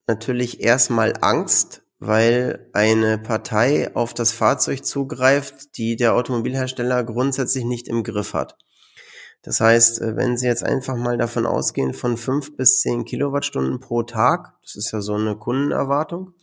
natürlich 0.07 0.61
erstmal 0.61 1.13
Angst, 1.21 1.83
weil 1.99 2.69
eine 2.73 3.17
Partei 3.17 3.93
auf 3.95 4.13
das 4.13 4.31
Fahrzeug 4.31 4.85
zugreift, 4.85 5.77
die 5.77 5.95
der 5.95 6.15
Automobilhersteller 6.15 7.03
grundsätzlich 7.03 7.65
nicht 7.65 7.87
im 7.87 8.03
Griff 8.03 8.33
hat. 8.33 8.57
Das 9.41 9.59
heißt, 9.59 10.01
äh, 10.01 10.15
wenn 10.15 10.37
Sie 10.37 10.47
jetzt 10.47 10.63
einfach 10.63 10.95
mal 10.95 11.17
davon 11.17 11.45
ausgehen 11.45 11.93
von 11.93 12.17
fünf 12.17 12.55
bis 12.55 12.81
zehn 12.81 13.05
Kilowattstunden 13.05 13.79
pro 13.79 14.03
Tag, 14.03 14.53
das 14.61 14.75
ist 14.75 14.91
ja 14.91 15.01
so 15.01 15.15
eine 15.15 15.37
Kundenerwartung, 15.37 16.33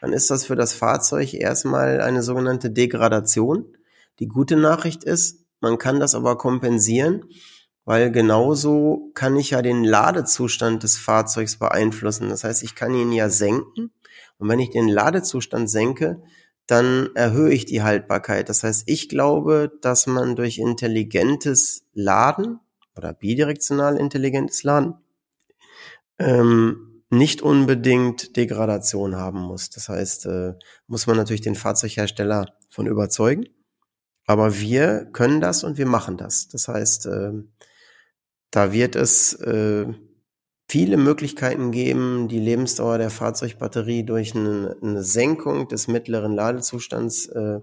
dann 0.00 0.12
ist 0.12 0.30
das 0.30 0.44
für 0.44 0.56
das 0.56 0.72
Fahrzeug 0.72 1.34
erstmal 1.34 2.00
eine 2.00 2.22
sogenannte 2.22 2.70
Degradation. 2.70 3.76
Die 4.18 4.28
gute 4.28 4.56
Nachricht 4.56 5.04
ist, 5.04 5.46
man 5.60 5.78
kann 5.78 6.00
das 6.00 6.14
aber 6.14 6.36
kompensieren, 6.36 7.24
weil 7.86 8.10
genauso 8.10 9.12
kann 9.14 9.36
ich 9.36 9.50
ja 9.50 9.62
den 9.62 9.84
Ladezustand 9.84 10.82
des 10.82 10.98
Fahrzeugs 10.98 11.56
beeinflussen. 11.56 12.28
Das 12.28 12.42
heißt, 12.42 12.64
ich 12.64 12.74
kann 12.74 12.92
ihn 12.92 13.12
ja 13.12 13.30
senken. 13.30 13.92
Und 14.38 14.48
wenn 14.48 14.58
ich 14.58 14.70
den 14.70 14.88
Ladezustand 14.88 15.70
senke, 15.70 16.20
dann 16.66 17.10
erhöhe 17.14 17.52
ich 17.52 17.64
die 17.64 17.82
Haltbarkeit. 17.82 18.48
Das 18.48 18.64
heißt, 18.64 18.82
ich 18.86 19.08
glaube, 19.08 19.70
dass 19.82 20.08
man 20.08 20.34
durch 20.34 20.58
intelligentes 20.58 21.84
Laden 21.94 22.58
oder 22.96 23.12
bidirektional 23.12 23.96
intelligentes 23.96 24.64
Laden 24.64 24.94
ähm, 26.18 27.04
nicht 27.08 27.40
unbedingt 27.40 28.36
Degradation 28.36 29.14
haben 29.14 29.42
muss. 29.42 29.70
Das 29.70 29.88
heißt, 29.88 30.26
äh, 30.26 30.54
muss 30.88 31.06
man 31.06 31.16
natürlich 31.16 31.42
den 31.42 31.54
Fahrzeughersteller 31.54 32.52
von 32.68 32.88
überzeugen. 32.88 33.46
Aber 34.26 34.58
wir 34.58 35.04
können 35.12 35.40
das 35.40 35.62
und 35.62 35.78
wir 35.78 35.86
machen 35.86 36.16
das. 36.16 36.48
Das 36.48 36.66
heißt, 36.66 37.06
äh, 37.06 37.30
da 38.50 38.72
wird 38.72 38.96
es 38.96 39.34
äh, 39.34 39.86
viele 40.68 40.96
Möglichkeiten 40.96 41.70
geben, 41.70 42.28
die 42.28 42.40
Lebensdauer 42.40 42.98
der 42.98 43.10
Fahrzeugbatterie 43.10 44.04
durch 44.04 44.34
eine, 44.34 44.76
eine 44.82 45.02
Senkung 45.02 45.68
des 45.68 45.88
mittleren 45.88 46.32
Ladezustands 46.32 47.26
äh, 47.26 47.60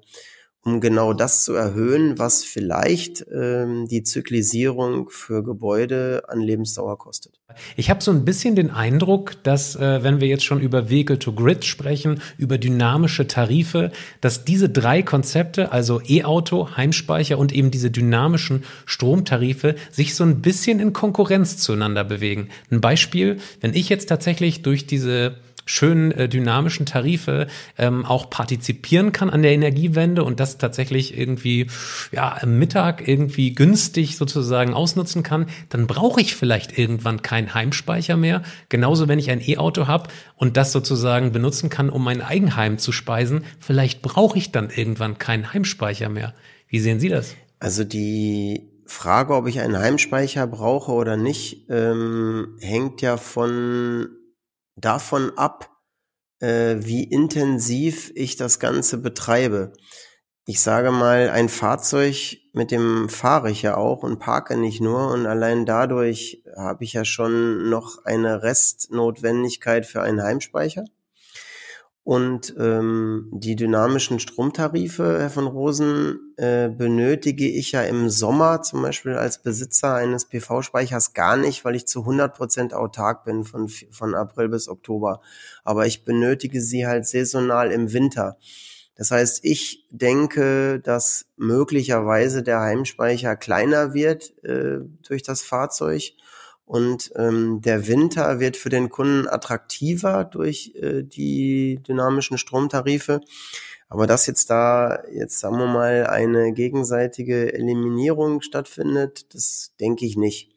um 0.65 0.79
genau 0.79 1.13
das 1.13 1.43
zu 1.43 1.53
erhöhen, 1.53 2.17
was 2.17 2.43
vielleicht 2.43 3.25
ähm, 3.33 3.87
die 3.87 4.03
Zyklisierung 4.03 5.09
für 5.09 5.43
Gebäude 5.43 6.23
an 6.29 6.39
Lebensdauer 6.39 6.97
kostet. 6.97 7.39
Ich 7.75 7.89
habe 7.89 8.01
so 8.01 8.11
ein 8.11 8.23
bisschen 8.23 8.55
den 8.55 8.71
Eindruck, 8.71 9.43
dass 9.43 9.75
äh, 9.75 10.03
wenn 10.03 10.21
wir 10.21 10.27
jetzt 10.27 10.45
schon 10.45 10.61
über 10.61 10.89
Vehicle 10.89 11.19
to 11.19 11.33
Grid 11.33 11.65
sprechen, 11.65 12.21
über 12.37 12.57
dynamische 12.57 13.27
Tarife, 13.27 13.91
dass 14.21 14.45
diese 14.45 14.69
drei 14.69 15.01
Konzepte, 15.01 15.71
also 15.71 16.01
E-Auto, 16.07 16.69
Heimspeicher 16.77 17.37
und 17.37 17.51
eben 17.51 17.69
diese 17.69 17.91
dynamischen 17.91 18.63
Stromtarife, 18.85 19.75
sich 19.91 20.15
so 20.15 20.23
ein 20.23 20.41
bisschen 20.41 20.79
in 20.79 20.93
Konkurrenz 20.93 21.57
zueinander 21.57 22.05
bewegen. 22.05 22.47
Ein 22.71 22.79
Beispiel, 22.79 23.37
wenn 23.59 23.73
ich 23.73 23.89
jetzt 23.89 24.07
tatsächlich 24.07 24.61
durch 24.61 24.87
diese 24.87 25.35
schönen 25.65 26.11
äh, 26.11 26.29
dynamischen 26.29 26.85
Tarife 26.85 27.47
ähm, 27.77 28.05
auch 28.05 28.29
partizipieren 28.29 29.11
kann 29.11 29.29
an 29.29 29.41
der 29.41 29.51
Energiewende 29.51 30.23
und 30.23 30.39
das 30.39 30.57
tatsächlich 30.57 31.17
irgendwie 31.17 31.67
ja 32.11 32.37
im 32.37 32.59
Mittag 32.59 33.07
irgendwie 33.07 33.53
günstig 33.53 34.17
sozusagen 34.17 34.73
ausnutzen 34.73 35.23
kann, 35.23 35.47
dann 35.69 35.87
brauche 35.87 36.21
ich 36.21 36.35
vielleicht 36.35 36.77
irgendwann 36.77 37.21
keinen 37.21 37.53
Heimspeicher 37.53 38.17
mehr. 38.17 38.43
Genauso 38.69 39.07
wenn 39.07 39.19
ich 39.19 39.29
ein 39.29 39.41
E-Auto 39.41 39.87
habe 39.87 40.09
und 40.35 40.57
das 40.57 40.71
sozusagen 40.71 41.31
benutzen 41.31 41.69
kann, 41.69 41.89
um 41.89 42.03
mein 42.03 42.21
Eigenheim 42.21 42.77
zu 42.77 42.91
speisen, 42.91 43.43
vielleicht 43.59 44.01
brauche 44.01 44.37
ich 44.37 44.51
dann 44.51 44.69
irgendwann 44.69 45.17
keinen 45.17 45.53
Heimspeicher 45.53 46.09
mehr. 46.09 46.33
Wie 46.67 46.79
sehen 46.79 46.99
Sie 46.99 47.09
das? 47.09 47.35
Also 47.59 47.83
die 47.83 48.69
Frage, 48.85 49.33
ob 49.35 49.47
ich 49.47 49.59
einen 49.59 49.77
Heimspeicher 49.77 50.47
brauche 50.47 50.91
oder 50.91 51.17
nicht, 51.17 51.65
ähm, 51.69 52.57
hängt 52.59 53.01
ja 53.01 53.17
von 53.17 54.09
davon 54.75 55.37
ab, 55.37 55.69
äh, 56.39 56.75
wie 56.79 57.03
intensiv 57.03 58.11
ich 58.15 58.35
das 58.35 58.59
Ganze 58.59 58.97
betreibe. 58.97 59.73
Ich 60.45 60.59
sage 60.59 60.91
mal, 60.91 61.29
ein 61.29 61.47
Fahrzeug, 61.47 62.37
mit 62.51 62.71
dem 62.71 63.07
fahre 63.07 63.49
ich 63.49 63.61
ja 63.61 63.77
auch 63.77 64.03
und 64.03 64.19
parke 64.19 64.57
nicht 64.57 64.81
nur 64.81 65.11
und 65.11 65.25
allein 65.25 65.65
dadurch 65.65 66.43
habe 66.57 66.83
ich 66.83 66.93
ja 66.93 67.05
schon 67.05 67.69
noch 67.69 68.03
eine 68.03 68.43
Restnotwendigkeit 68.43 69.85
für 69.85 70.01
einen 70.01 70.21
Heimspeicher. 70.21 70.83
Und 72.05 72.53
ähm, 72.59 73.29
die 73.31 73.55
dynamischen 73.55 74.19
Stromtarife, 74.19 75.19
Herr 75.21 75.29
von 75.29 75.47
Rosen, 75.47 76.33
äh, 76.35 76.67
benötige 76.67 77.47
ich 77.47 77.71
ja 77.71 77.83
im 77.83 78.09
Sommer 78.09 78.61
zum 78.61 78.81
Beispiel 78.81 79.13
als 79.13 79.41
Besitzer 79.41 79.95
eines 79.95 80.25
PV-Speichers 80.25 81.13
gar 81.13 81.37
nicht, 81.37 81.63
weil 81.63 81.75
ich 81.75 81.87
zu 81.87 82.01
100 82.01 82.35
Prozent 82.35 82.73
autark 82.73 83.23
bin 83.23 83.45
von, 83.45 83.69
von 83.69 84.15
April 84.15 84.49
bis 84.49 84.67
Oktober. 84.67 85.21
Aber 85.63 85.85
ich 85.85 86.03
benötige 86.03 86.59
sie 86.59 86.85
halt 86.85 87.07
saisonal 87.07 87.71
im 87.71 87.93
Winter. 87.93 88.37
Das 88.95 89.09
heißt, 89.11 89.39
ich 89.43 89.87
denke, 89.89 90.81
dass 90.81 91.25
möglicherweise 91.37 92.43
der 92.43 92.59
Heimspeicher 92.59 93.37
kleiner 93.37 93.93
wird 93.93 94.33
äh, 94.43 94.79
durch 95.07 95.23
das 95.23 95.41
Fahrzeug 95.41 96.11
und 96.73 97.11
ähm, 97.17 97.61
der 97.61 97.87
Winter 97.87 98.39
wird 98.39 98.57
für 98.57 98.69
den 98.69 98.89
Kunden 98.89 99.27
attraktiver 99.27 100.23
durch 100.23 100.73
äh, 100.73 101.03
die 101.03 101.79
dynamischen 101.87 102.39
Stromtarife. 102.39 103.21
Aber 103.89 104.07
dass 104.07 104.25
jetzt 104.25 104.49
da, 104.49 105.03
jetzt 105.13 105.39
sagen 105.39 105.59
wir 105.59 105.67
mal, 105.67 106.07
eine 106.07 106.51
gegenseitige 106.51 107.53
Eliminierung 107.53 108.41
stattfindet, 108.41 109.35
das 109.35 109.75
denke 109.79 110.07
ich 110.07 110.17
nicht. 110.17 110.49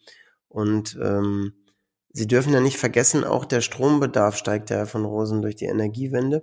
Und 0.48 0.98
ähm, 1.02 1.52
Sie 2.14 2.26
dürfen 2.26 2.54
ja 2.54 2.60
nicht 2.60 2.78
vergessen, 2.78 3.22
auch 3.22 3.44
der 3.44 3.60
Strombedarf 3.60 4.38
steigt 4.38 4.70
ja 4.70 4.86
von 4.86 5.04
Rosen 5.04 5.42
durch 5.42 5.56
die 5.56 5.66
Energiewende. 5.66 6.40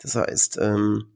Das 0.00 0.16
heißt, 0.16 0.58
ähm, 0.60 1.06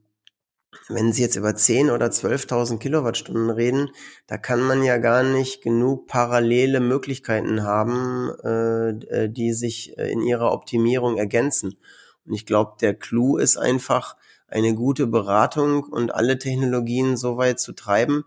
wenn 0.88 1.12
Sie 1.12 1.22
jetzt 1.22 1.36
über 1.36 1.54
10 1.54 1.90
oder 1.90 2.06
12.000 2.06 2.78
Kilowattstunden 2.78 3.50
reden, 3.50 3.90
da 4.26 4.38
kann 4.38 4.60
man 4.60 4.82
ja 4.82 4.98
gar 4.98 5.22
nicht 5.22 5.62
genug 5.62 6.06
parallele 6.06 6.80
Möglichkeiten 6.80 7.62
haben, 7.62 8.30
äh, 8.44 8.90
äh 8.90 9.28
die 9.28 9.52
sich 9.52 9.96
äh, 9.98 10.10
in 10.10 10.22
ihrer 10.22 10.52
Optimierung 10.52 11.16
ergänzen. 11.18 11.76
Und 12.24 12.34
ich 12.34 12.46
glaube, 12.46 12.76
der 12.80 12.94
Clou 12.94 13.36
ist 13.36 13.56
einfach, 13.56 14.16
eine 14.52 14.74
gute 14.74 15.06
Beratung 15.06 15.84
und 15.84 16.14
alle 16.14 16.38
Technologien 16.38 17.16
so 17.16 17.38
weit 17.38 17.58
zu 17.58 17.72
treiben, 17.72 18.24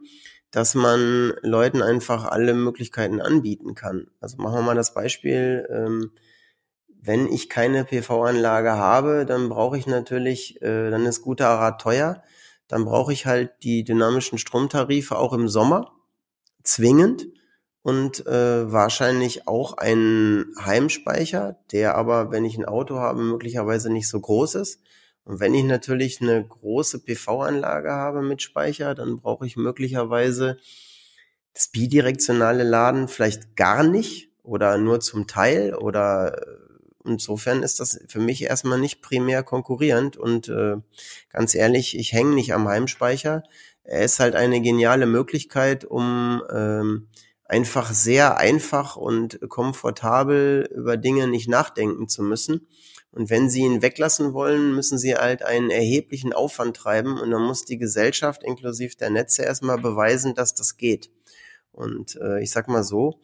dass 0.52 0.74
man 0.74 1.34
Leuten 1.42 1.82
einfach 1.82 2.26
alle 2.26 2.54
Möglichkeiten 2.54 3.22
anbieten 3.22 3.76
kann. 3.76 4.08
Also 4.20 4.38
machen 4.38 4.56
wir 4.56 4.62
mal 4.62 4.76
das 4.76 4.94
Beispiel, 4.94 5.68
ähm, 5.70 6.12
wenn 7.02 7.28
ich 7.28 7.50
keine 7.50 7.86
PV-Anlage 7.86 8.72
habe, 8.72 9.26
dann 9.28 9.50
brauche 9.50 9.78
ich 9.78 9.86
natürlich, 9.86 10.62
äh, 10.64 10.90
dann 10.90 11.06
ist 11.06 11.22
guter 11.22 11.48
Rat 11.48 11.80
teuer 11.80 12.24
dann 12.68 12.86
brauche 12.86 13.14
ich 13.14 13.26
halt 13.26 13.52
die 13.64 13.84
dynamischen 13.84 14.38
Stromtarife 14.38 15.18
auch 15.18 15.34
im 15.34 15.48
Sommer. 15.48 15.92
zwingend 16.64 17.28
und 17.84 18.26
äh, 18.26 18.72
wahrscheinlich 18.72 19.48
auch 19.48 19.78
einen 19.78 20.56
Heimspeicher, 20.60 21.60
der 21.72 21.94
aber, 21.94 22.32
wenn 22.32 22.44
ich 22.44 22.58
ein 22.58 22.66
Auto 22.66 22.96
habe, 22.96 23.22
möglicherweise 23.22 23.94
nicht 23.94 24.10
so 24.10 24.20
groß 24.20 24.56
ist. 24.56 24.82
Und 25.24 25.40
wenn 25.40 25.54
ich 25.54 25.64
natürlich 25.64 26.20
eine 26.20 26.44
große 26.44 27.04
PV-Anlage 27.04 27.92
habe 27.92 28.24
mit 28.24 28.42
Speicher, 28.42 28.96
dann 28.96 29.18
brauche 29.18 29.46
ich 29.46 29.56
möglicherweise 29.56 30.58
das 31.54 31.68
bidirektionale 31.68 32.64
Laden 32.64 33.08
vielleicht 33.08 33.56
gar 33.56 33.84
nicht 33.84 34.32
oder 34.42 34.80
nur 34.80 35.00
zum 35.00 35.28
Teil 35.28 35.76
oder 35.76 36.42
äh, 36.42 36.65
insofern 37.06 37.64
ist 37.64 37.80
das 37.80 38.00
für 38.08 38.20
mich 38.20 38.44
erstmal 38.44 38.80
nicht 38.80 39.02
primär 39.02 39.44
konkurrierend 39.44 40.18
und 40.18 40.50
äh, 40.50 40.78
ganz 41.30 41.56
ehrlich, 41.56 41.98
ich 41.98 42.14
hänge 42.14 42.34
nicht 42.34 42.54
am 42.54 42.68
Heimspeicher. 42.68 43.44
Er 43.84 44.02
ist 44.02 44.20
halt 44.20 44.36
eine 44.36 44.62
geniale 44.62 45.06
Möglichkeit, 45.06 45.86
um 45.86 46.42
ähm, 46.52 47.08
einfach 47.46 47.94
sehr 47.94 48.38
einfach 48.38 48.96
und 48.96 49.40
komfortabel 49.48 50.70
über 50.76 50.98
Dinge 50.98 51.28
nicht 51.28 51.48
nachdenken 51.48 52.08
zu 52.08 52.24
müssen. 52.24 52.68
Und 53.12 53.30
wenn 53.30 53.50
Sie 53.50 53.62
ihn 53.62 53.82
weglassen 53.82 54.34
wollen, 54.34 54.76
müssen 54.76 54.98
Sie 54.98 55.16
halt 55.16 55.42
einen 55.44 55.70
erheblichen 55.70 56.34
Aufwand 56.34 56.76
treiben 56.76 57.18
und 57.18 57.32
dann 57.32 57.44
muss 57.44 57.64
die 57.64 57.78
Gesellschaft 57.78 58.44
inklusive 58.44 58.98
der 58.98 59.10
Netze 59.10 59.44
erstmal 59.44 59.78
beweisen, 59.78 60.36
dass 60.36 60.54
das 60.54 60.76
geht. 60.76 61.12
Und 61.72 62.18
äh, 62.18 62.42
ich 62.42 62.52
sag 62.52 62.68
mal 62.68 62.84
so, 62.84 63.22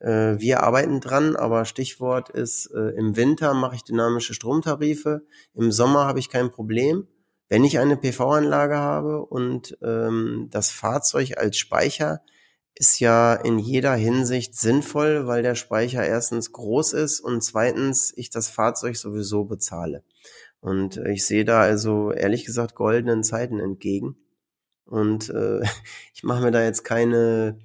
äh, 0.00 0.38
wir 0.38 0.62
arbeiten 0.62 1.00
dran, 1.00 1.36
aber 1.36 1.64
Stichwort 1.64 2.30
ist, 2.30 2.70
äh, 2.74 2.90
im 2.96 3.16
Winter 3.16 3.54
mache 3.54 3.76
ich 3.76 3.84
dynamische 3.84 4.34
Stromtarife, 4.34 5.22
im 5.54 5.72
Sommer 5.72 6.06
habe 6.06 6.18
ich 6.18 6.30
kein 6.30 6.50
Problem. 6.50 7.06
Wenn 7.48 7.64
ich 7.64 7.78
eine 7.78 7.96
PV-Anlage 7.96 8.76
habe 8.76 9.24
und 9.24 9.78
ähm, 9.80 10.48
das 10.50 10.70
Fahrzeug 10.70 11.38
als 11.38 11.56
Speicher 11.56 12.22
ist 12.74 13.00
ja 13.00 13.34
in 13.34 13.58
jeder 13.58 13.94
Hinsicht 13.94 14.54
sinnvoll, 14.54 15.26
weil 15.26 15.42
der 15.42 15.54
Speicher 15.54 16.04
erstens 16.04 16.52
groß 16.52 16.92
ist 16.92 17.20
und 17.20 17.42
zweitens 17.42 18.12
ich 18.16 18.30
das 18.30 18.48
Fahrzeug 18.48 18.96
sowieso 18.96 19.44
bezahle. 19.44 20.02
Und 20.60 20.98
äh, 20.98 21.12
ich 21.12 21.24
sehe 21.24 21.44
da 21.44 21.60
also 21.60 22.12
ehrlich 22.12 22.44
gesagt 22.44 22.74
goldenen 22.74 23.22
Zeiten 23.22 23.60
entgegen. 23.60 24.16
Und 24.84 25.30
äh, 25.30 25.60
ich 26.14 26.22
mache 26.22 26.42
mir 26.42 26.50
da 26.50 26.62
jetzt 26.62 26.84
keine, 26.84 27.58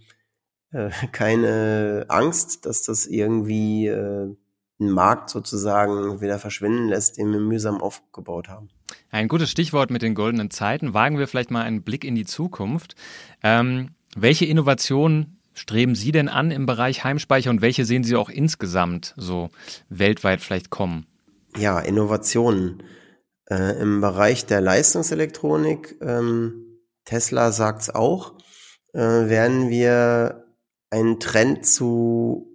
äh, 0.72 0.89
keine 1.11 2.05
Angst, 2.07 2.65
dass 2.65 2.84
das 2.84 3.05
irgendwie 3.05 3.88
äh, 3.88 4.36
einen 4.80 4.91
Markt 4.91 5.30
sozusagen 5.30 6.22
wieder 6.22 6.39
verschwinden 6.39 6.89
lässt, 6.89 7.17
den 7.17 7.32
wir 7.32 7.39
mühsam 7.39 7.82
aufgebaut 7.82 8.49
haben. 8.49 8.69
Ein 9.09 9.28
gutes 9.28 9.49
Stichwort 9.51 9.91
mit 9.91 10.01
den 10.01 10.15
goldenen 10.15 10.49
Zeiten. 10.49 10.93
Wagen 10.93 11.17
wir 11.17 11.28
vielleicht 11.28 11.51
mal 11.51 11.63
einen 11.63 11.84
Blick 11.84 12.03
in 12.03 12.15
die 12.15 12.26
Zukunft. 12.26 12.95
Ähm, 13.43 13.91
welche 14.15 14.45
Innovationen 14.45 15.38
streben 15.53 15.95
Sie 15.95 16.11
denn 16.11 16.30
an 16.30 16.51
im 16.51 16.65
Bereich 16.65 17.03
Heimspeicher 17.03 17.49
und 17.49 17.61
welche 17.61 17.86
sehen 17.86 18.03
Sie 18.03 18.15
auch 18.15 18.30
insgesamt 18.30 19.13
so 19.17 19.49
weltweit 19.89 20.41
vielleicht 20.41 20.69
kommen? 20.69 21.05
Ja, 21.57 21.80
Innovationen. 21.80 22.84
Äh, 23.49 23.82
Im 23.82 23.99
Bereich 23.99 24.45
der 24.45 24.61
Leistungselektronik, 24.61 25.97
ähm, 26.01 26.80
Tesla 27.03 27.51
sagt's 27.51 27.89
auch, 27.89 28.36
äh, 28.93 28.99
werden 28.99 29.69
wir 29.69 30.45
einen 30.91 31.19
Trend 31.19 31.65
zu 31.65 32.47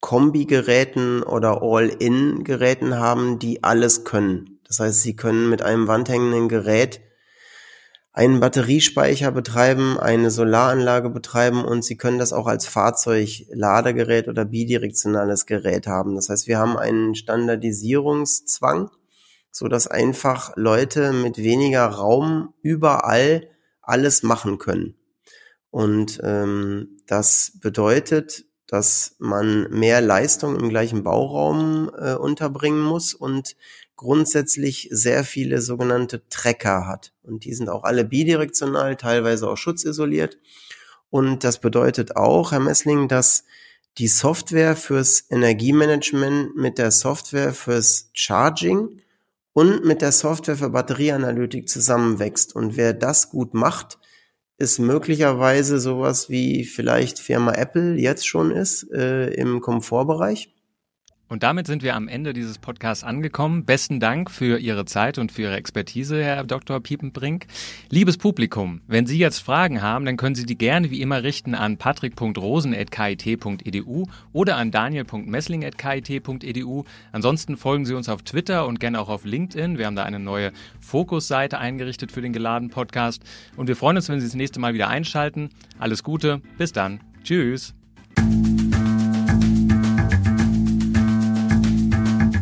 Kombi-Geräten 0.00 1.22
oder 1.22 1.62
All-in-Geräten 1.62 2.98
haben, 2.98 3.38
die 3.38 3.62
alles 3.62 4.04
können. 4.04 4.60
Das 4.66 4.80
heißt, 4.80 5.02
sie 5.02 5.14
können 5.14 5.50
mit 5.50 5.60
einem 5.60 5.88
wandhängenden 5.88 6.48
Gerät 6.48 7.02
einen 8.12 8.40
Batteriespeicher 8.40 9.30
betreiben, 9.30 9.98
eine 9.98 10.30
Solaranlage 10.30 11.10
betreiben 11.10 11.64
und 11.64 11.84
Sie 11.84 11.96
können 11.96 12.18
das 12.18 12.32
auch 12.32 12.46
als 12.46 12.66
Fahrzeugladegerät 12.66 14.26
oder 14.28 14.44
bidirektionales 14.44 15.46
Gerät 15.46 15.86
haben. 15.86 16.16
Das 16.16 16.28
heißt, 16.28 16.48
wir 16.48 16.58
haben 16.58 16.76
einen 16.76 17.14
Standardisierungszwang, 17.14 18.90
so 19.52 19.68
dass 19.68 19.86
einfach 19.86 20.52
Leute 20.56 21.12
mit 21.12 21.38
weniger 21.38 21.86
Raum 21.86 22.52
überall 22.62 23.48
alles 23.80 24.22
machen 24.22 24.58
können. 24.58 24.96
Und 25.70 26.20
ähm, 26.22 26.98
das 27.06 27.52
bedeutet, 27.60 28.44
dass 28.66 29.16
man 29.18 29.68
mehr 29.70 30.00
Leistung 30.00 30.58
im 30.58 30.68
gleichen 30.68 31.02
Bauraum 31.02 31.90
äh, 31.98 32.14
unterbringen 32.14 32.82
muss 32.82 33.14
und 33.14 33.56
grundsätzlich 33.96 34.88
sehr 34.92 35.24
viele 35.24 35.60
sogenannte 35.60 36.26
Trecker 36.28 36.86
hat. 36.86 37.12
Und 37.22 37.44
die 37.44 37.52
sind 37.52 37.68
auch 37.68 37.82
alle 37.84 38.04
bidirektional, 38.04 38.96
teilweise 38.96 39.48
auch 39.48 39.56
schutzisoliert. 39.56 40.38
Und 41.10 41.44
das 41.44 41.58
bedeutet 41.58 42.16
auch, 42.16 42.52
Herr 42.52 42.60
Messling, 42.60 43.08
dass 43.08 43.44
die 43.98 44.08
Software 44.08 44.76
fürs 44.76 45.24
Energiemanagement 45.30 46.56
mit 46.56 46.78
der 46.78 46.92
Software 46.92 47.52
fürs 47.52 48.10
Charging 48.12 49.02
und 49.52 49.84
mit 49.84 50.00
der 50.00 50.12
Software 50.12 50.56
für 50.56 50.70
Batterieanalytik 50.70 51.68
zusammenwächst. 51.68 52.54
Und 52.54 52.76
wer 52.76 52.92
das 52.94 53.30
gut 53.30 53.52
macht, 53.52 53.98
ist 54.60 54.78
möglicherweise 54.78 55.80
sowas 55.80 56.28
wie 56.28 56.64
vielleicht 56.64 57.18
Firma 57.18 57.52
Apple 57.54 57.94
jetzt 57.98 58.28
schon 58.28 58.50
ist 58.50 58.92
äh, 58.92 59.30
im 59.30 59.60
Komfortbereich. 59.62 60.54
Und 61.30 61.42
damit 61.44 61.66
sind 61.68 61.84
wir 61.84 61.94
am 61.94 62.08
Ende 62.08 62.32
dieses 62.32 62.58
Podcasts 62.58 63.04
angekommen. 63.04 63.64
Besten 63.64 64.00
Dank 64.00 64.32
für 64.32 64.58
Ihre 64.58 64.84
Zeit 64.84 65.16
und 65.16 65.30
für 65.30 65.42
Ihre 65.42 65.54
Expertise, 65.54 66.24
Herr 66.24 66.42
Dr. 66.42 66.80
Piepenbrink. 66.80 67.46
Liebes 67.88 68.18
Publikum, 68.18 68.80
wenn 68.88 69.06
Sie 69.06 69.16
jetzt 69.16 69.38
Fragen 69.38 69.80
haben, 69.80 70.04
dann 70.04 70.16
können 70.16 70.34
Sie 70.34 70.44
die 70.44 70.58
gerne 70.58 70.90
wie 70.90 71.00
immer 71.00 71.22
richten 71.22 71.54
an 71.54 71.76
patrick.rosen.kit.edu 71.76 74.06
oder 74.32 74.56
an 74.56 74.72
daniel.messling.kit.edu. 74.72 76.84
Ansonsten 77.12 77.56
folgen 77.56 77.86
Sie 77.86 77.94
uns 77.94 78.08
auf 78.08 78.22
Twitter 78.22 78.66
und 78.66 78.80
gerne 78.80 79.00
auch 79.00 79.08
auf 79.08 79.24
LinkedIn. 79.24 79.78
Wir 79.78 79.86
haben 79.86 79.94
da 79.94 80.02
eine 80.02 80.18
neue 80.18 80.50
Fokusseite 80.80 81.58
eingerichtet 81.58 82.10
für 82.10 82.22
den 82.22 82.32
geladenen 82.32 82.72
Podcast. 82.72 83.22
Und 83.56 83.68
wir 83.68 83.76
freuen 83.76 83.96
uns, 83.96 84.08
wenn 84.08 84.18
Sie 84.18 84.26
das 84.26 84.34
nächste 84.34 84.58
Mal 84.58 84.74
wieder 84.74 84.88
einschalten. 84.88 85.50
Alles 85.78 86.02
Gute, 86.02 86.42
bis 86.58 86.72
dann. 86.72 86.98
Tschüss. 87.22 87.72